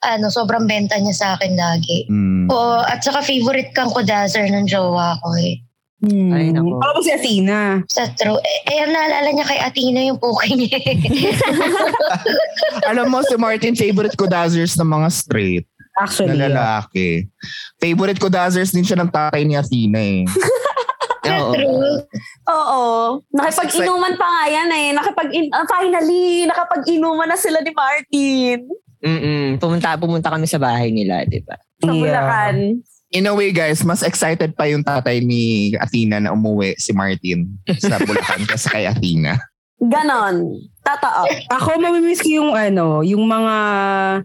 ano, 0.00 0.32
sobrang 0.32 0.64
benta 0.64 0.96
niya 0.96 1.12
sa 1.12 1.26
akin 1.36 1.52
lagi. 1.56 2.08
Mm. 2.08 2.48
Oo, 2.48 2.80
at 2.80 3.04
saka 3.04 3.20
favorite 3.20 3.76
kang 3.76 3.92
kudazer 3.92 4.48
ng 4.48 4.64
jowa 4.64 5.20
ko 5.20 5.36
eh. 5.36 5.60
Hmm. 6.00 6.32
Ay, 6.32 6.48
naku. 6.48 6.80
Ako 6.80 7.04
si 7.04 7.12
Athena. 7.12 7.84
Sa 7.92 8.08
true. 8.16 8.40
Eh, 8.40 8.72
eh, 8.72 8.88
naalala 8.88 9.36
niya 9.36 9.44
kay 9.44 9.60
Athena 9.60 10.00
yung 10.08 10.16
puki 10.16 10.56
niya. 10.56 10.80
Alam 12.88 13.12
mo, 13.12 13.20
si 13.20 13.36
Martin, 13.36 13.76
favorite 13.76 14.16
Kudazers 14.16 14.80
ng 14.80 14.88
mga 14.88 15.08
straight 15.12 15.68
Actually. 16.00 16.40
na 16.40 16.40
yeah. 16.40 16.48
lalaki. 16.48 17.28
Favorite 17.76 18.16
Kudazers 18.16 18.72
din 18.72 18.80
siya 18.80 18.96
ng 18.96 19.12
tatay 19.12 19.44
ni 19.44 19.60
Athena 19.60 20.00
eh. 20.00 20.24
Oo. 21.36 21.52
true. 21.52 22.00
Oo. 22.48 22.84
Nakipag-inuman 23.36 24.16
pa 24.16 24.24
nga 24.24 24.44
yan 24.48 24.72
eh. 24.72 24.88
Nakipag 24.96 25.28
ah, 25.52 25.68
finally, 25.68 26.48
nakapag-inuman 26.48 27.28
na 27.28 27.36
sila 27.36 27.60
ni 27.60 27.76
Martin 27.76 28.64
Mm-mm. 29.00 29.56
Pumunta, 29.56 29.96
pumunta 29.96 30.28
kami 30.28 30.44
sa 30.44 30.60
bahay 30.60 30.92
nila, 30.92 31.24
di 31.24 31.40
ba? 31.40 31.56
sa 31.80 31.88
Yeah. 31.88 32.00
Bulacan. 32.04 32.56
In 33.10 33.26
a 33.26 33.34
way, 33.34 33.50
guys, 33.50 33.82
mas 33.82 34.06
excited 34.06 34.54
pa 34.54 34.70
yung 34.70 34.86
tatay 34.86 35.18
ni 35.18 35.74
Athena 35.74 36.22
na 36.22 36.30
umuwi 36.30 36.78
si 36.78 36.94
Martin 36.94 37.58
sa 37.82 37.98
Bulacan 38.06 38.46
kaysa 38.46 38.70
kay 38.70 38.86
Athena. 38.86 39.34
Ganon. 39.80 40.60
Totoo. 40.84 41.24
Ako, 41.48 41.80
mamimiss 41.80 42.20
ko 42.20 42.28
yung 42.28 42.52
ano, 42.52 43.00
yung 43.00 43.24
mga 43.24 43.54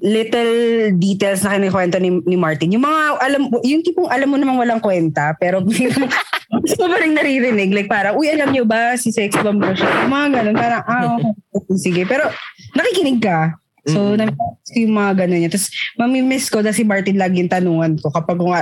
little 0.03 0.53
details 0.99 1.41
na 1.47 1.55
kinikwento 1.55 1.95
ni, 1.97 2.11
ni 2.27 2.35
Martin. 2.35 2.75
Yung 2.75 2.83
mga, 2.83 3.01
alam, 3.23 3.41
yung 3.63 3.81
tipong 3.81 4.11
alam 4.11 4.27
mo 4.27 4.35
namang 4.35 4.59
walang 4.59 4.83
kwenta, 4.83 5.31
pero 5.39 5.63
gusto 6.63 6.83
mo 6.85 6.95
rin 6.99 7.15
naririnig. 7.15 7.71
Like 7.71 7.87
parang, 7.87 8.19
uy, 8.19 8.27
alam 8.27 8.51
niyo 8.51 8.67
ba, 8.67 8.99
si 8.99 9.15
sex 9.15 9.31
bomb 9.39 9.63
ko 9.63 9.71
siya. 9.71 10.05
Yung 10.05 10.11
Mga 10.11 10.27
ganun, 10.29 10.55
parang, 10.59 10.83
ah, 10.83 11.15
okay, 11.55 11.77
sige. 11.79 12.01
Pero, 12.03 12.27
nakikinig 12.75 13.23
ka. 13.23 13.55
So, 13.85 14.17
Mm. 14.17 14.17
namimiss 14.17 14.65
ko 14.65 14.77
yung 14.81 14.95
mga 14.97 15.11
ganun 15.13 15.39
niya. 15.39 15.51
Tapos, 15.53 15.69
mamimiss 15.93 16.45
ko 16.49 16.57
na 16.59 16.73
si 16.73 16.81
Martin 16.81 17.21
lagi 17.21 17.37
yung 17.37 17.53
tanungan 17.53 18.01
ko 18.01 18.09
kapag 18.09 18.37
kung 18.41 18.53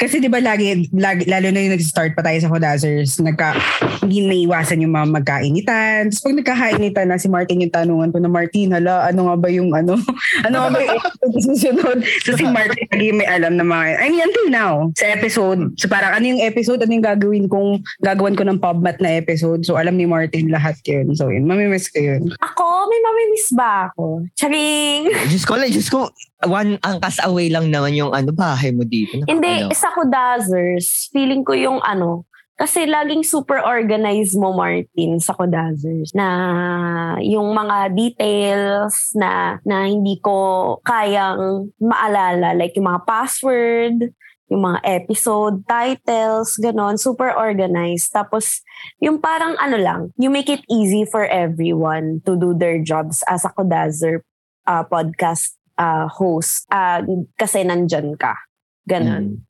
kasi 0.00 0.16
di 0.16 0.32
ba 0.32 0.40
lagi, 0.40 0.88
lagi, 0.96 1.28
lalo 1.28 1.52
na 1.52 1.60
yung 1.60 1.76
nag-start 1.76 2.16
pa 2.16 2.24
tayo 2.24 2.40
sa 2.40 2.48
Hodazers, 2.48 3.20
nagka, 3.20 3.52
hindi 4.00 4.24
naiwasan 4.24 4.80
yung 4.80 4.96
mga 4.96 5.20
magkainitan. 5.20 6.08
Tapos 6.08 6.24
pag 6.24 6.38
nagkakainitan 6.40 7.06
na 7.12 7.20
si 7.20 7.28
Martin 7.28 7.60
yung 7.60 7.74
tanungan 7.74 8.08
ko 8.08 8.16
na, 8.16 8.32
Martin, 8.32 8.72
hala, 8.72 9.04
ano 9.12 9.28
nga 9.28 9.36
ba 9.36 9.48
yung 9.52 9.68
ano? 9.76 10.00
ano 10.48 10.56
nga 10.56 10.68
ba 10.72 10.80
yung 10.80 11.00
susunod? 11.36 12.00
So 12.24 12.32
si 12.40 12.48
Martin 12.48 12.88
lagi 12.88 13.12
may 13.12 13.28
alam 13.28 13.60
na 13.60 13.64
mga, 13.68 14.00
I 14.00 14.08
mean, 14.08 14.24
until 14.24 14.48
now, 14.48 14.72
sa 14.96 15.12
episode. 15.12 15.76
So 15.76 15.84
parang 15.92 16.16
ano 16.16 16.24
yung 16.32 16.40
episode, 16.40 16.80
ano 16.80 16.96
yung 16.96 17.04
gagawin 17.04 17.44
kong, 17.52 17.84
gagawin 18.00 18.40
ko 18.40 18.48
ng 18.48 18.56
pubmat 18.56 18.96
na 19.04 19.20
episode. 19.20 19.68
So 19.68 19.76
alam 19.76 20.00
ni 20.00 20.08
Martin 20.08 20.48
lahat 20.48 20.80
yun. 20.88 21.12
So 21.12 21.28
yun, 21.28 21.44
mamimiss 21.44 21.92
ko 21.92 22.00
yun. 22.00 22.32
Ako, 22.40 22.88
may 22.88 23.00
mamimiss 23.04 23.52
ba 23.52 23.92
ako? 23.92 24.24
Charing! 24.32 25.12
Diyos 25.28 25.44
ko, 25.44 25.60
Diyos 25.60 25.92
ko, 25.92 26.08
one 26.48 26.80
angkas 26.80 27.20
away 27.24 27.52
lang 27.52 27.68
naman 27.68 27.92
yung 27.92 28.12
ano, 28.16 28.32
bahay 28.32 28.72
mo 28.72 28.84
dito. 28.84 29.20
Naka- 29.20 29.30
Hindi, 29.32 29.52
ano. 29.66 29.74
sa 29.76 29.92
Kudazers, 29.92 31.12
feeling 31.12 31.44
ko 31.44 31.52
yung 31.52 31.80
ano, 31.84 32.24
kasi 32.60 32.84
laging 32.84 33.24
super 33.24 33.56
organized 33.64 34.36
mo, 34.36 34.52
Martin, 34.52 35.16
sa 35.16 35.32
Kudazers. 35.32 36.12
Na 36.12 37.16
yung 37.24 37.56
mga 37.56 37.88
details 37.96 39.16
na, 39.16 39.56
na 39.64 39.88
hindi 39.88 40.20
ko 40.20 40.76
kayang 40.84 41.72
maalala. 41.80 42.52
Like 42.52 42.76
yung 42.76 42.84
mga 42.84 43.08
password, 43.08 44.12
yung 44.52 44.60
mga 44.60 44.80
episode, 44.84 45.64
titles, 45.64 46.60
ganon. 46.60 47.00
Super 47.00 47.32
organized. 47.32 48.12
Tapos, 48.12 48.60
yung 49.00 49.16
parang 49.16 49.56
ano 49.56 49.80
lang, 49.80 50.00
you 50.20 50.28
make 50.28 50.52
it 50.52 50.60
easy 50.68 51.08
for 51.08 51.24
everyone 51.24 52.20
to 52.28 52.36
do 52.36 52.52
their 52.52 52.76
jobs 52.76 53.24
as 53.24 53.48
a 53.48 53.52
Kudazer 53.56 54.20
uh, 54.68 54.84
podcast 54.84 55.56
uh, 55.80 56.04
host. 56.12 56.68
Uh, 56.68 57.00
kasi 57.40 57.64
nandyan 57.64 58.20
ka. 58.20 58.36
Ganon. 58.84 59.40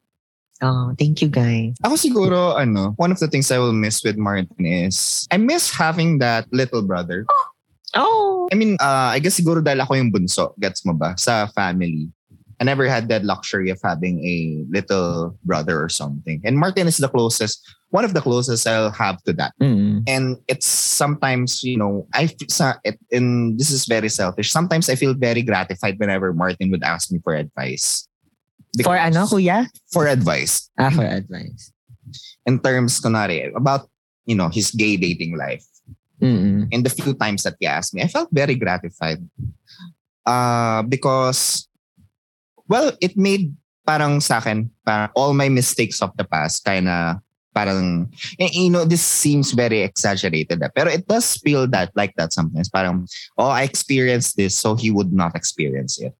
Oh, 0.60 0.92
thank 1.00 1.24
you, 1.24 1.32
guys. 1.32 1.72
Ako 1.80 1.96
siguro, 1.96 2.52
ano, 2.52 2.92
one 3.00 3.08
of 3.08 3.18
the 3.18 3.26
things 3.26 3.48
I 3.48 3.56
will 3.56 3.72
miss 3.72 4.04
with 4.04 4.20
Martin 4.20 4.60
is, 4.60 5.24
I 5.32 5.40
miss 5.40 5.72
having 5.72 6.20
that 6.20 6.44
little 6.52 6.84
brother. 6.84 7.24
Oh. 7.96 8.46
I 8.52 8.54
mean, 8.60 8.76
uh, 8.76 9.16
I 9.16 9.24
guess 9.24 9.40
siguro 9.40 9.64
dahil 9.64 9.80
ako 9.80 9.96
yung 9.96 10.12
bunso, 10.12 10.52
gets 10.60 10.84
mo 10.84 10.92
ba, 10.92 11.16
sa 11.16 11.48
family. 11.56 12.12
I 12.60 12.64
never 12.64 12.86
had 12.86 13.08
that 13.08 13.24
luxury 13.24 13.70
of 13.70 13.80
having 13.82 14.20
a 14.20 14.68
little 14.68 15.34
brother 15.44 15.82
or 15.82 15.88
something. 15.88 16.42
And 16.44 16.58
Martin 16.58 16.86
is 16.86 16.98
the 16.98 17.08
closest, 17.08 17.64
one 17.88 18.04
of 18.04 18.12
the 18.12 18.20
closest 18.20 18.68
I'll 18.68 18.90
have 18.92 19.22
to 19.24 19.32
that. 19.32 19.54
Mm. 19.62 20.04
And 20.06 20.36
it's 20.46 20.66
sometimes, 20.66 21.64
you 21.64 21.78
know, 21.78 22.06
I, 22.12 22.24
f- 22.24 22.48
sa, 22.48 22.74
it, 22.84 23.00
and 23.10 23.58
this 23.58 23.70
is 23.70 23.86
very 23.86 24.10
selfish. 24.10 24.52
Sometimes 24.52 24.90
I 24.90 24.94
feel 24.94 25.14
very 25.14 25.40
gratified 25.40 25.98
whenever 25.98 26.34
Martin 26.34 26.70
would 26.70 26.84
ask 26.84 27.10
me 27.10 27.18
for 27.24 27.34
advice. 27.34 28.06
For 28.84 28.94
ano, 28.94 29.24
kuya? 29.24 29.66
For 29.90 30.06
advice. 30.06 30.68
Ah, 30.78 30.90
for 30.90 31.02
advice. 31.02 31.72
In 32.44 32.60
terms, 32.60 33.00
kunwari, 33.00 33.56
about, 33.56 33.88
you 34.26 34.34
know, 34.34 34.50
his 34.50 34.70
gay 34.70 34.98
dating 34.98 35.36
life. 35.38 35.64
Mm-mm. 36.20 36.68
And 36.70 36.84
the 36.84 36.90
few 36.90 37.14
times 37.14 37.44
that 37.44 37.56
he 37.58 37.66
asked 37.66 37.94
me, 37.94 38.02
I 38.02 38.06
felt 38.06 38.28
very 38.30 38.54
gratified. 38.54 39.24
Uh, 40.26 40.82
because, 40.82 41.66
well, 42.70 42.94
it 43.02 43.18
made 43.18 43.50
parang 43.84 44.22
sa 44.22 44.38
akin, 44.38 44.70
parang 44.86 45.10
all 45.18 45.34
my 45.34 45.50
mistakes 45.50 46.00
of 46.00 46.14
the 46.16 46.24
past 46.24 46.64
kind 46.64 46.86
of 46.86 47.18
parang, 47.50 48.06
you 48.38 48.70
know, 48.70 48.84
this 48.84 49.02
seems 49.02 49.50
very 49.50 49.82
exaggerated. 49.82 50.62
eh, 50.62 50.70
Pero 50.70 50.88
it 50.88 51.06
does 51.06 51.34
feel 51.42 51.66
that 51.66 51.90
like 51.96 52.14
that 52.14 52.32
sometimes. 52.32 52.70
Parang, 52.70 53.06
oh, 53.36 53.50
I 53.50 53.62
experienced 53.62 54.36
this, 54.36 54.56
so 54.56 54.76
he 54.76 54.90
would 54.90 55.12
not 55.12 55.34
experience 55.34 55.98
it. 55.98 56.14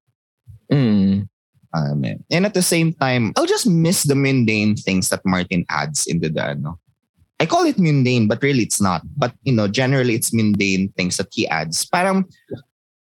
Mm. 0.72 1.28
Um, 1.72 2.02
and 2.02 2.46
at 2.46 2.54
the 2.54 2.66
same 2.66 2.92
time, 2.92 3.32
I'll 3.36 3.46
just 3.46 3.66
miss 3.66 4.02
the 4.02 4.16
mundane 4.18 4.74
things 4.74 5.08
that 5.10 5.22
Martin 5.24 5.64
adds 5.70 6.06
into 6.06 6.28
the 6.28 6.42
ano. 6.42 6.80
I 7.38 7.46
call 7.46 7.64
it 7.64 7.78
mundane, 7.78 8.26
but 8.26 8.42
really 8.42 8.66
it's 8.66 8.82
not. 8.82 9.02
But 9.16 9.32
you 9.46 9.54
know, 9.54 9.68
generally 9.68 10.14
it's 10.14 10.34
mundane 10.34 10.90
things 10.98 11.16
that 11.16 11.30
he 11.30 11.46
adds. 11.46 11.86
Parang 11.86 12.26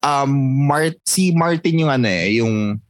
um 0.03 0.66
Mart 0.66 0.99
si 1.07 1.31
Martin 1.31 1.78
yung 1.78 1.91
ano 1.95 2.09
eh, 2.11 2.43
yung 2.43 2.83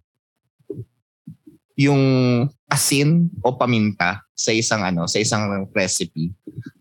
yung 1.80 2.44
asin 2.68 3.32
o 3.40 3.56
paminta 3.56 4.20
sa 4.36 4.52
isang 4.52 4.84
ano, 4.84 5.08
sa 5.08 5.16
isang 5.16 5.64
recipe. 5.72 6.28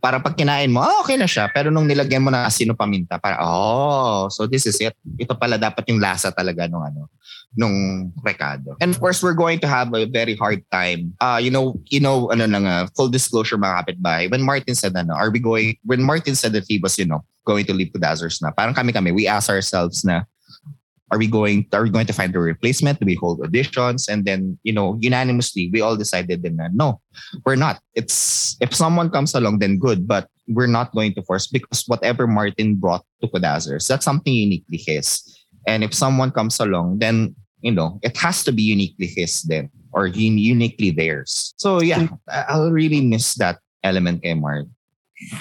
Para 0.03 0.19
pag 0.19 0.35
kinain 0.35 0.67
mo, 0.67 0.83
ah, 0.83 0.99
okay 0.99 1.15
na 1.15 1.23
siya. 1.23 1.47
Pero 1.55 1.71
nung 1.71 1.87
nilagyan 1.87 2.19
mo 2.19 2.27
ng 2.27 2.43
asin 2.43 2.67
o 2.71 2.75
paminta, 2.75 3.15
para 3.15 3.39
oh, 3.39 4.27
so 4.27 4.43
this 4.43 4.67
is 4.67 4.75
it. 4.83 4.91
Ito 5.15 5.39
pala 5.39 5.55
dapat 5.55 5.87
yung 5.87 6.03
lasa 6.03 6.35
talaga 6.35 6.67
nung 6.67 6.83
ano, 6.83 7.07
nung 7.55 8.11
recado. 8.27 8.75
And 8.83 8.91
of 8.91 8.99
course, 8.99 9.23
we're 9.23 9.39
going 9.39 9.63
to 9.63 9.71
have 9.71 9.95
a 9.95 10.03
very 10.03 10.35
hard 10.35 10.67
time. 10.67 11.15
Uh, 11.23 11.39
you 11.39 11.49
know, 11.49 11.79
you 11.87 12.03
know, 12.03 12.27
ano 12.35 12.43
lang, 12.43 12.67
uh, 12.67 12.91
full 12.99 13.07
disclosure 13.07 13.55
mga 13.55 13.79
kapitbahay. 13.79 14.27
When 14.27 14.43
Martin 14.43 14.75
said, 14.75 14.99
ano, 14.99 15.15
are 15.15 15.31
we 15.31 15.39
going, 15.39 15.79
when 15.87 16.03
Martin 16.03 16.35
said 16.35 16.51
that 16.59 16.67
he 16.67 16.75
was, 16.75 16.99
you 16.99 17.07
know, 17.07 17.23
going 17.47 17.63
to 17.71 17.73
leave 17.73 17.95
to 17.95 17.99
Dazzers 18.03 18.43
na, 18.43 18.51
parang 18.51 18.75
kami-kami, 18.75 19.15
we 19.15 19.31
ask 19.31 19.47
ourselves 19.47 20.03
na, 20.03 20.27
are 21.11 21.17
we 21.17 21.27
going 21.27 21.67
are 21.73 21.83
we 21.83 21.89
going 21.89 22.05
to 22.05 22.13
find 22.13 22.35
a 22.35 22.39
replacement? 22.39 22.99
Do 22.99 23.05
we 23.05 23.15
hold 23.15 23.39
auditions? 23.41 24.07
And 24.07 24.25
then 24.25 24.57
you 24.63 24.73
know 24.73 24.97
unanimously 24.99 25.69
we 25.73 25.81
all 25.81 25.97
decided 25.97 26.43
then 26.43 26.59
no 26.73 27.01
we're 27.45 27.55
not. 27.55 27.79
It's 27.95 28.57
if 28.61 28.73
someone 28.73 29.09
comes 29.09 29.33
along 29.33 29.59
then 29.59 29.77
good 29.77 30.07
but 30.07 30.29
we're 30.47 30.67
not 30.67 30.93
going 30.93 31.13
to 31.13 31.21
force 31.23 31.47
because 31.47 31.83
whatever 31.87 32.25
martin 32.25 32.75
brought 32.75 33.05
to 33.21 33.27
Kodazers, 33.27 33.87
that's 33.87 34.05
something 34.05 34.33
uniquely 34.33 34.77
his. 34.77 35.21
And 35.67 35.83
if 35.83 35.93
someone 35.93 36.31
comes 36.31 36.59
along 36.59 36.99
then 36.99 37.35
you 37.61 37.71
know 37.71 37.99
it 38.03 38.17
has 38.17 38.43
to 38.43 38.51
be 38.51 38.63
uniquely 38.63 39.07
his 39.07 39.41
then 39.43 39.69
or 39.91 40.07
uniquely 40.07 40.91
theirs. 40.91 41.53
So 41.57 41.81
yeah 41.81 42.07
i'll 42.47 42.71
really 42.71 43.01
miss 43.01 43.35
that 43.35 43.59
element 43.83 44.21
kay 44.21 44.33
Mart 44.33 44.67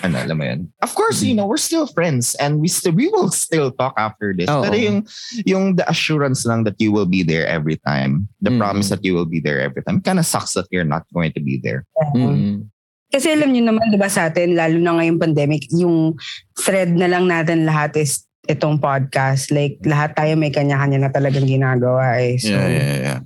ano, 0.02 0.18
alam 0.18 0.36
mo 0.38 0.44
yun. 0.44 0.60
Of 0.82 0.94
course, 0.94 1.22
you 1.22 1.34
know, 1.34 1.46
we're 1.46 1.60
still 1.60 1.86
friends 1.86 2.34
and 2.42 2.58
we 2.58 2.66
still 2.66 2.92
we 2.92 3.06
will 3.08 3.30
still 3.30 3.70
talk 3.70 3.94
after 3.94 4.34
this. 4.34 4.50
Oo. 4.50 4.66
Pero 4.66 4.74
yung 4.74 4.98
yung 5.46 5.64
the 5.78 5.86
assurance 5.86 6.42
lang 6.42 6.66
that 6.66 6.78
you 6.82 6.90
will 6.90 7.06
be 7.06 7.22
there 7.22 7.46
every 7.46 7.78
time, 7.86 8.26
the 8.42 8.50
Mm. 8.50 8.58
promise 8.58 8.90
that 8.90 9.04
you 9.06 9.14
will 9.14 9.28
be 9.28 9.38
there 9.38 9.62
every 9.62 9.82
time, 9.86 10.02
kind 10.02 10.18
of 10.18 10.26
sucks 10.26 10.58
that 10.58 10.66
you're 10.74 10.88
not 10.88 11.06
going 11.14 11.30
to 11.30 11.42
be 11.42 11.62
there. 11.62 11.86
Mm. 12.14 12.66
Kasi 13.08 13.32
alam 13.32 13.54
niyo 13.54 13.64
naman, 13.72 13.88
di 13.88 13.96
ba 13.96 14.12
sa 14.12 14.28
atin, 14.28 14.52
lalo 14.52 14.76
na 14.76 15.00
ngayong 15.00 15.16
pandemic, 15.16 15.64
yung 15.72 16.12
thread 16.60 16.92
na 16.92 17.08
lang 17.08 17.24
natin 17.24 17.64
lahat 17.64 17.96
is 17.96 18.28
itong 18.48 18.76
podcast. 18.76 19.48
Like, 19.48 19.80
lahat 19.84 20.12
tayo 20.12 20.36
may 20.36 20.52
kanya-kanya 20.52 21.08
na 21.08 21.10
talagang 21.12 21.48
ginagawa 21.48 22.20
eh. 22.20 22.36
So, 22.36 22.52
yeah. 22.52 23.24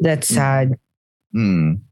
that's 0.00 0.32
sad. 0.32 0.76
Hmm. 1.36 1.84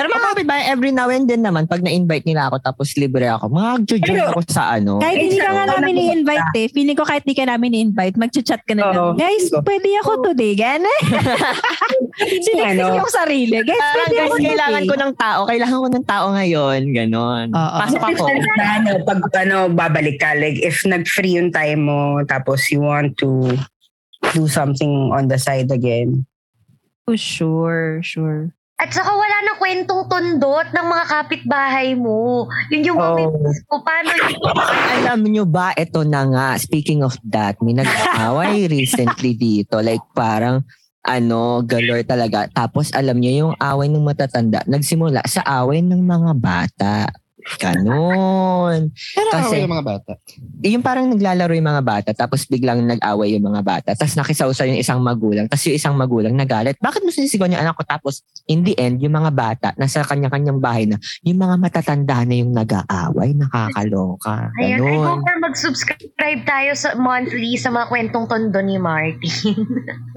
Pero 0.00 0.08
mga 0.08 0.26
kapitbahay, 0.32 0.64
every 0.66 0.88
now 0.90 1.12
and 1.12 1.28
then 1.28 1.44
naman, 1.44 1.68
pag 1.68 1.84
na-invite 1.84 2.24
nila 2.24 2.48
ako 2.48 2.56
tapos 2.58 2.96
libre 2.96 3.28
ako, 3.28 3.52
mag-join 3.52 4.00
ako 4.24 4.40
sa 4.48 4.72
ano. 4.72 4.96
Kahit 4.96 5.20
hindi 5.20 5.36
ka 5.36 5.52
nga 5.52 5.68
Exacto. 5.68 5.76
namin 5.76 5.94
i-invite 6.00 6.50
eh. 6.56 6.66
Feeling 6.72 6.96
ko 6.96 7.04
kahit 7.04 7.22
hindi 7.22 7.36
ka 7.36 7.44
namin 7.44 7.70
i-invite, 7.74 8.16
mag-chat 8.16 8.64
ka 8.64 8.72
na 8.72 8.88
lang. 8.88 8.96
Oo. 8.96 9.12
Guys, 9.12 9.52
pwede 9.52 9.88
ako 10.00 10.10
today. 10.24 10.56
Gano'n. 10.56 11.02
Sinexis 12.44 12.80
Ano? 12.80 12.96
yung 12.96 13.12
sarili. 13.12 13.60
Guys, 13.60 13.76
Parang 13.76 13.92
pwede 14.00 14.08
guys, 14.10 14.24
ako 14.24 14.34
today. 14.34 14.48
kailangan 14.48 14.82
ko 14.82 14.94
ng 14.96 15.12
tao. 15.14 15.40
Kailangan 15.44 15.76
ko 15.76 15.88
ng 15.90 16.06
tao 16.08 16.24
ngayon. 16.32 16.80
Ganon. 16.90 17.46
Oo. 17.52 17.76
Pasok 17.76 18.00
ako. 18.02 18.22
Ano, 18.56 18.90
pag 19.04 19.20
ano, 19.36 19.56
babalik 19.68 20.16
ka, 20.16 20.32
like, 20.32 20.56
if 20.58 20.80
nag-free 20.82 21.36
yung 21.36 21.52
time 21.52 21.84
mo, 21.84 22.24
tapos 22.24 22.72
you 22.72 22.80
want 22.80 23.20
to 23.20 23.52
do 24.32 24.48
something 24.48 25.12
on 25.12 25.28
the 25.28 25.36
side 25.36 25.68
again. 25.68 26.24
Oh, 27.04 27.16
sure, 27.16 28.00
sure. 28.00 28.56
At 28.80 28.88
saka 28.88 29.12
wala 29.12 29.36
na 29.44 29.52
kwentong 29.60 30.08
tundot 30.08 30.66
ng 30.72 30.86
mga 30.88 31.04
kapitbahay 31.04 31.92
mo. 31.92 32.48
Yun 32.72 32.88
yung 32.88 32.96
Oh. 32.96 33.12
mamiss 33.12 33.60
ko. 33.68 33.84
Paano 33.84 34.08
yun? 34.08 34.32
Alam 34.96 35.20
nyo 35.28 35.44
ba, 35.44 35.76
ito 35.76 36.00
na 36.02 36.24
nga, 36.24 36.48
speaking 36.56 37.04
of 37.04 37.12
that, 37.28 37.60
may 37.60 37.76
nag-away 37.76 38.64
recently 38.72 39.36
dito. 39.36 39.84
Like 39.84 40.00
parang, 40.16 40.64
ano, 41.00 41.60
galore 41.60 42.04
talaga. 42.04 42.48
Tapos 42.48 42.88
alam 42.92 43.20
nyo, 43.20 43.28
yung 43.28 43.54
away 43.56 43.88
ng 43.88 44.00
matatanda, 44.00 44.64
nagsimula 44.64 45.28
sa 45.28 45.44
away 45.60 45.84
ng 45.84 46.00
mga 46.00 46.32
bata. 46.40 47.08
Ganon. 47.56 48.90
Pero 48.92 49.28
Kasi- 49.30 49.60
yung 49.60 49.70
mga 49.70 49.84
bata. 49.86 50.12
yung 50.60 50.82
parang 50.82 51.06
naglalaro 51.08 51.52
yung 51.52 51.66
mga 51.66 51.82
bata 51.82 52.08
tapos 52.12 52.44
biglang 52.44 52.84
nag-away 52.84 53.32
yung 53.32 53.44
mga 53.44 53.60
bata 53.60 53.88
tapos 53.92 54.14
nakisawsaw 54.14 54.64
yung 54.64 54.76
isang 54.76 54.98
magulang 55.00 55.44
tapos 55.46 55.66
yung 55.66 55.74
isang 55.74 55.94
magulang 55.94 56.32
nagalit 56.32 56.74
bakit 56.78 57.00
mo 57.00 57.08
sinisigawan 57.08 57.50
yung 57.50 57.60
anak 57.60 57.74
ko 57.74 57.82
tapos 57.82 58.20
in 58.44 58.60
the 58.60 58.72
end 58.76 58.98
yung 58.98 59.14
mga 59.14 59.30
bata 59.30 59.66
nasa 59.74 60.02
kanya-kanyang 60.02 60.58
bahay 60.58 60.84
na 60.84 60.94
yung 61.22 61.38
mga 61.38 61.54
matatanda 61.56 62.22
na 62.22 62.34
yung 62.34 62.50
nag-aaway 62.52 63.32
nakakaloka 63.32 64.48
Ayan, 64.60 64.78
I 64.78 64.94
hope 64.96 65.20
for 65.22 65.36
mag-subscribe 65.40 66.40
tayo 66.44 66.70
sa 66.74 66.94
monthly 66.94 67.54
sa 67.56 67.68
mga 67.68 67.86
kwentong 67.86 68.24
tondo 68.26 68.58
ni 68.60 68.76
Martin. 68.76 69.56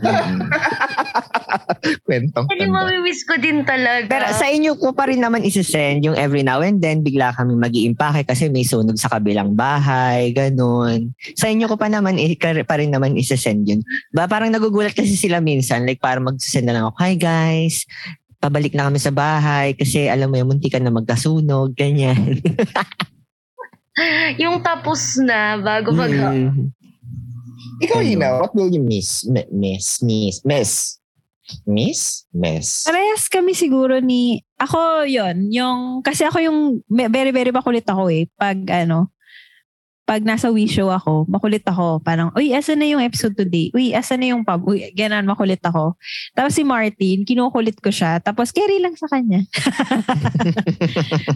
Kwentong 2.04 2.46
Kasi 2.48 2.60
tanda. 2.60 2.74
mamimiss 2.74 3.22
ko 3.24 3.34
din 3.38 3.64
talaga. 3.64 4.08
pero 4.08 4.26
sa 4.32 4.48
inyo 4.48 4.76
ko 4.76 4.92
pa 4.92 5.08
rin 5.08 5.20
naman 5.20 5.44
isasend 5.44 6.02
yung 6.02 6.16
every 6.16 6.42
now 6.42 6.60
and 6.60 6.80
then 6.80 7.00
bigla 7.14 7.30
kami 7.38 7.54
mag 7.54 7.70
iimpake 7.70 8.26
kasi 8.26 8.50
may 8.50 8.66
sunog 8.66 8.98
sa 8.98 9.06
kabilang 9.06 9.54
bahay 9.54 10.34
ganon 10.34 11.14
sa 11.38 11.46
inyo 11.46 11.70
ko 11.70 11.78
pa 11.78 11.86
naman 11.86 12.18
eh, 12.18 12.34
ka- 12.34 12.66
pa 12.66 12.82
rin 12.82 12.90
naman 12.90 13.14
isasend 13.14 13.70
yun 13.70 13.86
ba 14.10 14.26
parang 14.26 14.50
nagugulat 14.50 14.98
kasi 14.98 15.14
sila 15.14 15.38
minsan 15.38 15.86
like 15.86 16.02
parang 16.02 16.26
magsasend 16.26 16.66
na 16.66 16.74
lang 16.74 16.90
ako 16.90 16.98
hi 16.98 17.14
guys 17.14 17.86
pabalik 18.42 18.74
na 18.74 18.90
kami 18.90 18.98
sa 18.98 19.14
bahay 19.14 19.78
kasi 19.78 20.10
alam 20.10 20.34
mo 20.34 20.42
yung 20.42 20.50
munti 20.50 20.74
ka 20.74 20.82
na 20.82 20.90
magkasunog 20.90 21.78
ganyan 21.78 22.42
yung 24.42 24.58
tapos 24.66 25.22
na 25.22 25.62
bago 25.62 25.94
mag... 25.94 26.10
Mm. 26.10 26.74
Ikaw, 27.84 28.00
Ina, 28.02 28.42
what 28.42 28.56
will 28.56 28.72
you 28.72 28.82
miss? 28.82 29.28
Mi- 29.28 29.50
Miss, 29.52 30.02
miss, 30.02 30.42
miss. 30.46 30.98
Miss? 31.68 32.26
Miss. 32.32 32.88
Parehas 32.88 33.28
kami 33.28 33.52
siguro 33.52 34.00
ni... 34.00 34.44
Ako 34.60 35.04
yon 35.04 35.52
yung... 35.52 36.00
Kasi 36.00 36.24
ako 36.24 36.40
yung... 36.40 36.60
Very, 36.88 37.36
very 37.36 37.52
makulit 37.52 37.84
ako 37.88 38.08
eh. 38.08 38.28
Pag 38.40 38.64
ano... 38.72 39.12
Pag 40.04 40.28
nasa 40.28 40.52
wish 40.52 40.76
show 40.76 40.92
ako, 40.92 41.24
makulit 41.32 41.64
ako. 41.64 42.04
Parang, 42.04 42.28
uy, 42.36 42.52
asan 42.52 42.84
na 42.84 42.92
yung 42.92 43.00
episode 43.00 43.40
today? 43.40 43.72
Uy, 43.72 43.96
asan 43.96 44.20
na 44.20 44.36
yung 44.36 44.44
pub? 44.44 44.60
Uy, 44.68 44.92
ganan, 44.92 45.24
makulit 45.24 45.64
ako. 45.64 45.96
Tapos 46.36 46.60
si 46.60 46.68
Martin, 46.68 47.24
kinukulit 47.24 47.80
ko 47.80 47.88
siya. 47.88 48.20
Tapos 48.20 48.52
carry 48.52 48.84
lang 48.84 49.00
sa 49.00 49.08
kanya. 49.08 49.48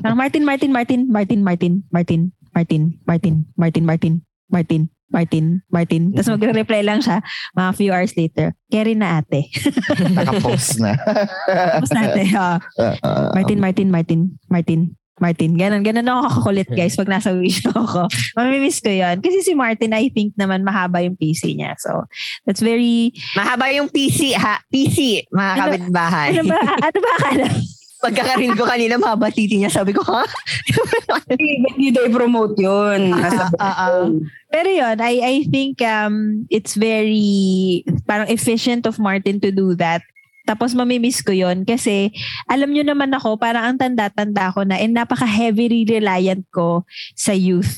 Parang, 0.04 0.20
Martin, 0.20 0.44
Martin, 0.44 0.72
Martin, 0.76 1.08
Martin, 1.08 1.40
Martin, 1.48 1.74
Martin, 1.96 2.22
Martin, 2.52 2.82
Martin, 3.08 3.34
Martin, 3.56 3.84
Martin, 3.88 4.14
Martin, 4.52 4.82
Martin, 5.08 5.64
Martin. 5.68 6.12
Tapos 6.12 6.30
magre-reply 6.30 6.84
lang 6.84 7.00
siya 7.00 7.24
mga 7.54 7.70
few 7.74 7.90
hours 7.90 8.12
later. 8.14 8.52
Carry 8.68 8.92
na 8.92 9.20
ate. 9.20 9.48
Nakapost 10.18 10.78
na. 10.78 11.00
Tapos 11.48 11.92
natin, 11.92 12.26
ah, 12.40 12.60
Uh, 12.78 13.32
Martin, 13.34 13.60
Martin, 13.60 13.88
Martin, 13.90 14.22
Martin, 14.48 14.82
Martin. 15.18 15.58
Ganon, 15.58 15.82
ganon 15.82 16.06
ako 16.06 16.20
kakakulit 16.30 16.70
guys 16.70 16.94
pag 16.94 17.10
nasa 17.10 17.34
wish 17.34 17.66
ako. 17.68 18.06
Mamimiss 18.36 18.78
ko 18.78 18.92
yon 18.92 19.18
Kasi 19.18 19.42
si 19.42 19.58
Martin, 19.58 19.90
I 19.92 20.12
think 20.12 20.38
naman 20.38 20.62
mahaba 20.62 21.02
yung 21.02 21.18
PC 21.18 21.58
niya. 21.58 21.74
So, 21.80 22.06
that's 22.46 22.62
very, 22.62 23.10
mahaba 23.34 23.74
yung 23.74 23.90
PC 23.90 24.36
ha 24.36 24.62
PC 24.68 25.26
mga 25.28 25.52
Ano- 25.52 25.62
kapitbahay 25.64 26.30
ano 26.36 26.44
ba, 26.46 26.60
ano 26.62 26.98
ba 27.02 27.12
akala? 27.18 27.48
Pagkakarin 28.08 28.56
ko 28.56 28.64
kanina 28.64 28.96
mahaba 28.96 29.28
titi 29.28 29.60
niya 29.60 29.72
sabi 29.72 29.92
ko 29.92 30.02
ha 30.08 30.24
Hindi 31.28 31.92
daw 31.92 32.08
i-promote 32.08 32.56
yun. 32.60 33.12
Ah, 33.14 33.52
ah. 33.60 34.08
Pero 34.48 34.70
yon 34.72 34.98
I, 35.04 35.20
I 35.20 35.36
think 35.52 35.84
um, 35.84 36.48
it's 36.48 36.80
very 36.80 37.84
parang 38.08 38.32
efficient 38.32 38.88
of 38.88 39.00
Martin 39.00 39.40
to 39.44 39.52
do 39.52 39.76
that. 39.76 40.02
Tapos 40.48 40.72
mamimiss 40.72 41.20
ko 41.20 41.36
yon 41.36 41.68
kasi 41.68 42.16
alam 42.48 42.72
nyo 42.72 42.88
naman 42.88 43.12
ako, 43.12 43.36
parang 43.36 43.68
ang 43.68 43.78
tanda-tanda 43.78 44.56
ko 44.56 44.64
na 44.64 44.80
and 44.80 44.96
napaka-heavily 44.96 45.84
reliant 45.84 46.48
ko 46.56 46.88
sa 47.20 47.36
youth. 47.36 47.76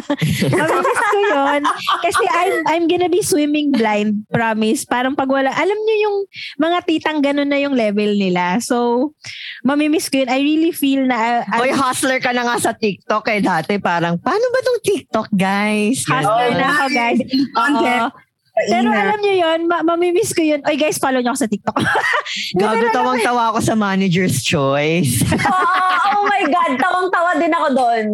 mamimiss 0.56 1.02
ko 1.12 1.18
yon 1.36 1.60
kasi 2.00 2.24
I'm, 2.32 2.54
I'm 2.64 2.84
gonna 2.88 3.12
be 3.12 3.20
swimming 3.20 3.76
blind, 3.76 4.24
promise. 4.32 4.88
Parang 4.88 5.12
pag 5.12 5.28
wala, 5.28 5.52
alam 5.52 5.76
nyo 5.76 5.96
yung 6.00 6.16
mga 6.56 6.78
titang 6.88 7.20
ganun 7.20 7.52
na 7.52 7.60
yung 7.60 7.76
level 7.76 8.16
nila. 8.16 8.56
So, 8.64 9.12
mamimiss 9.60 10.08
ko 10.08 10.24
yun. 10.24 10.32
I 10.32 10.40
really 10.40 10.72
feel 10.72 11.04
na... 11.04 11.44
uh, 11.44 11.60
Oy, 11.60 11.76
hustler 11.76 12.18
ka 12.24 12.32
na 12.32 12.48
nga 12.48 12.56
sa 12.56 12.72
TikTok 12.72 13.28
eh 13.28 13.44
dati 13.44 13.76
parang 13.76 14.16
paano 14.16 14.44
ba 14.48 14.58
tong 14.64 14.80
TikTok 14.80 15.28
guys 15.36 16.06
Hustler 16.06 16.54
Ganon. 16.54 16.60
na 16.62 16.68
ako, 16.72 16.84
guys. 16.94 17.20
Oo. 17.60 18.25
Pero 18.56 18.88
alam 18.88 19.20
nyo 19.20 19.34
yun, 19.36 19.60
ma- 19.68 19.84
mamimiss 19.84 20.32
ko 20.32 20.40
yun. 20.40 20.64
Oy 20.64 20.80
guys, 20.80 20.96
follow 20.96 21.20
nyo 21.20 21.36
ako 21.36 21.44
sa 21.44 21.50
TikTok. 21.52 21.76
Gago 22.60 22.88
tawang-tawa 22.88 23.52
ako 23.52 23.60
sa 23.60 23.76
manager's 23.76 24.40
choice. 24.40 25.20
oh, 25.52 25.96
oh 26.16 26.24
my 26.24 26.40
God, 26.48 26.72
tawang-tawa 26.80 27.36
din 27.36 27.52
ako 27.52 27.68
doon. 27.76 28.06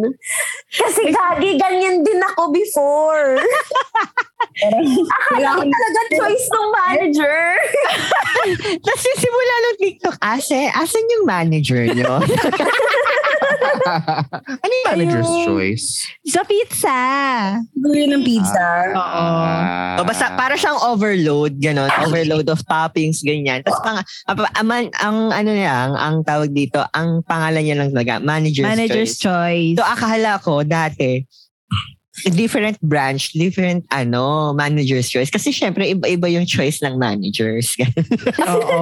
Kasi 0.67 1.15
gagi, 1.15 1.55
ganyan 1.55 2.03
din 2.03 2.19
ako 2.19 2.51
before. 2.51 3.39
Akala 5.15 5.49
ko 5.55 5.63
talaga 5.63 6.01
choice 6.11 6.47
ng 6.51 6.69
manager. 6.75 7.39
Tapos 8.83 9.03
yung 9.07 9.19
simula 9.23 9.55
ng 9.55 9.77
TikTok, 9.79 10.15
ase, 10.19 10.59
asan 10.75 11.07
yung 11.07 11.23
manager 11.23 11.87
nyo? 11.87 12.19
Ano 14.63 14.71
yung 14.73 14.87
manager's 14.91 15.29
Ayun. 15.29 15.45
choice? 15.47 15.87
sa 16.33 16.41
pizza. 16.41 16.97
Gawin 17.77 18.09
ng 18.17 18.23
pizza. 18.25 18.65
Oo. 18.93 19.25
Ah. 19.43 20.01
o 20.01 20.05
basta, 20.07 20.33
para 20.33 20.57
siyang 20.57 20.81
overload, 20.81 21.61
gano'n. 21.61 21.89
Overload 22.09 22.49
of 22.49 22.65
toppings, 22.65 23.21
ganyan. 23.21 23.61
Tapos 23.61 23.79
pang, 23.85 23.99
ang, 24.01 24.37
ang, 24.57 24.87
ang, 24.97 25.17
ano 25.29 25.49
niya, 25.53 25.73
ang, 25.87 25.93
ang 25.93 26.15
tawag 26.25 26.49
dito, 26.49 26.81
ang 26.89 27.21
pangalan 27.21 27.61
niya 27.61 27.77
lang 27.77 27.89
talaga, 27.93 28.17
manager's, 28.17 28.65
Manager's 28.65 29.13
choice. 29.21 29.77
choice. 29.77 29.77
So 29.77 29.85
akala 29.85 30.41
ko 30.41 30.65
dati, 30.65 31.29
different 32.33 32.77
branch, 32.81 33.33
different 33.33 33.85
ano, 33.89 34.53
manager's 34.53 35.09
choice. 35.09 35.29
Kasi 35.29 35.49
syempre, 35.49 35.89
iba-iba 35.89 36.29
yung 36.29 36.45
choice 36.45 36.81
ng 36.85 36.97
managers. 36.97 37.73
Oo. 38.53 38.79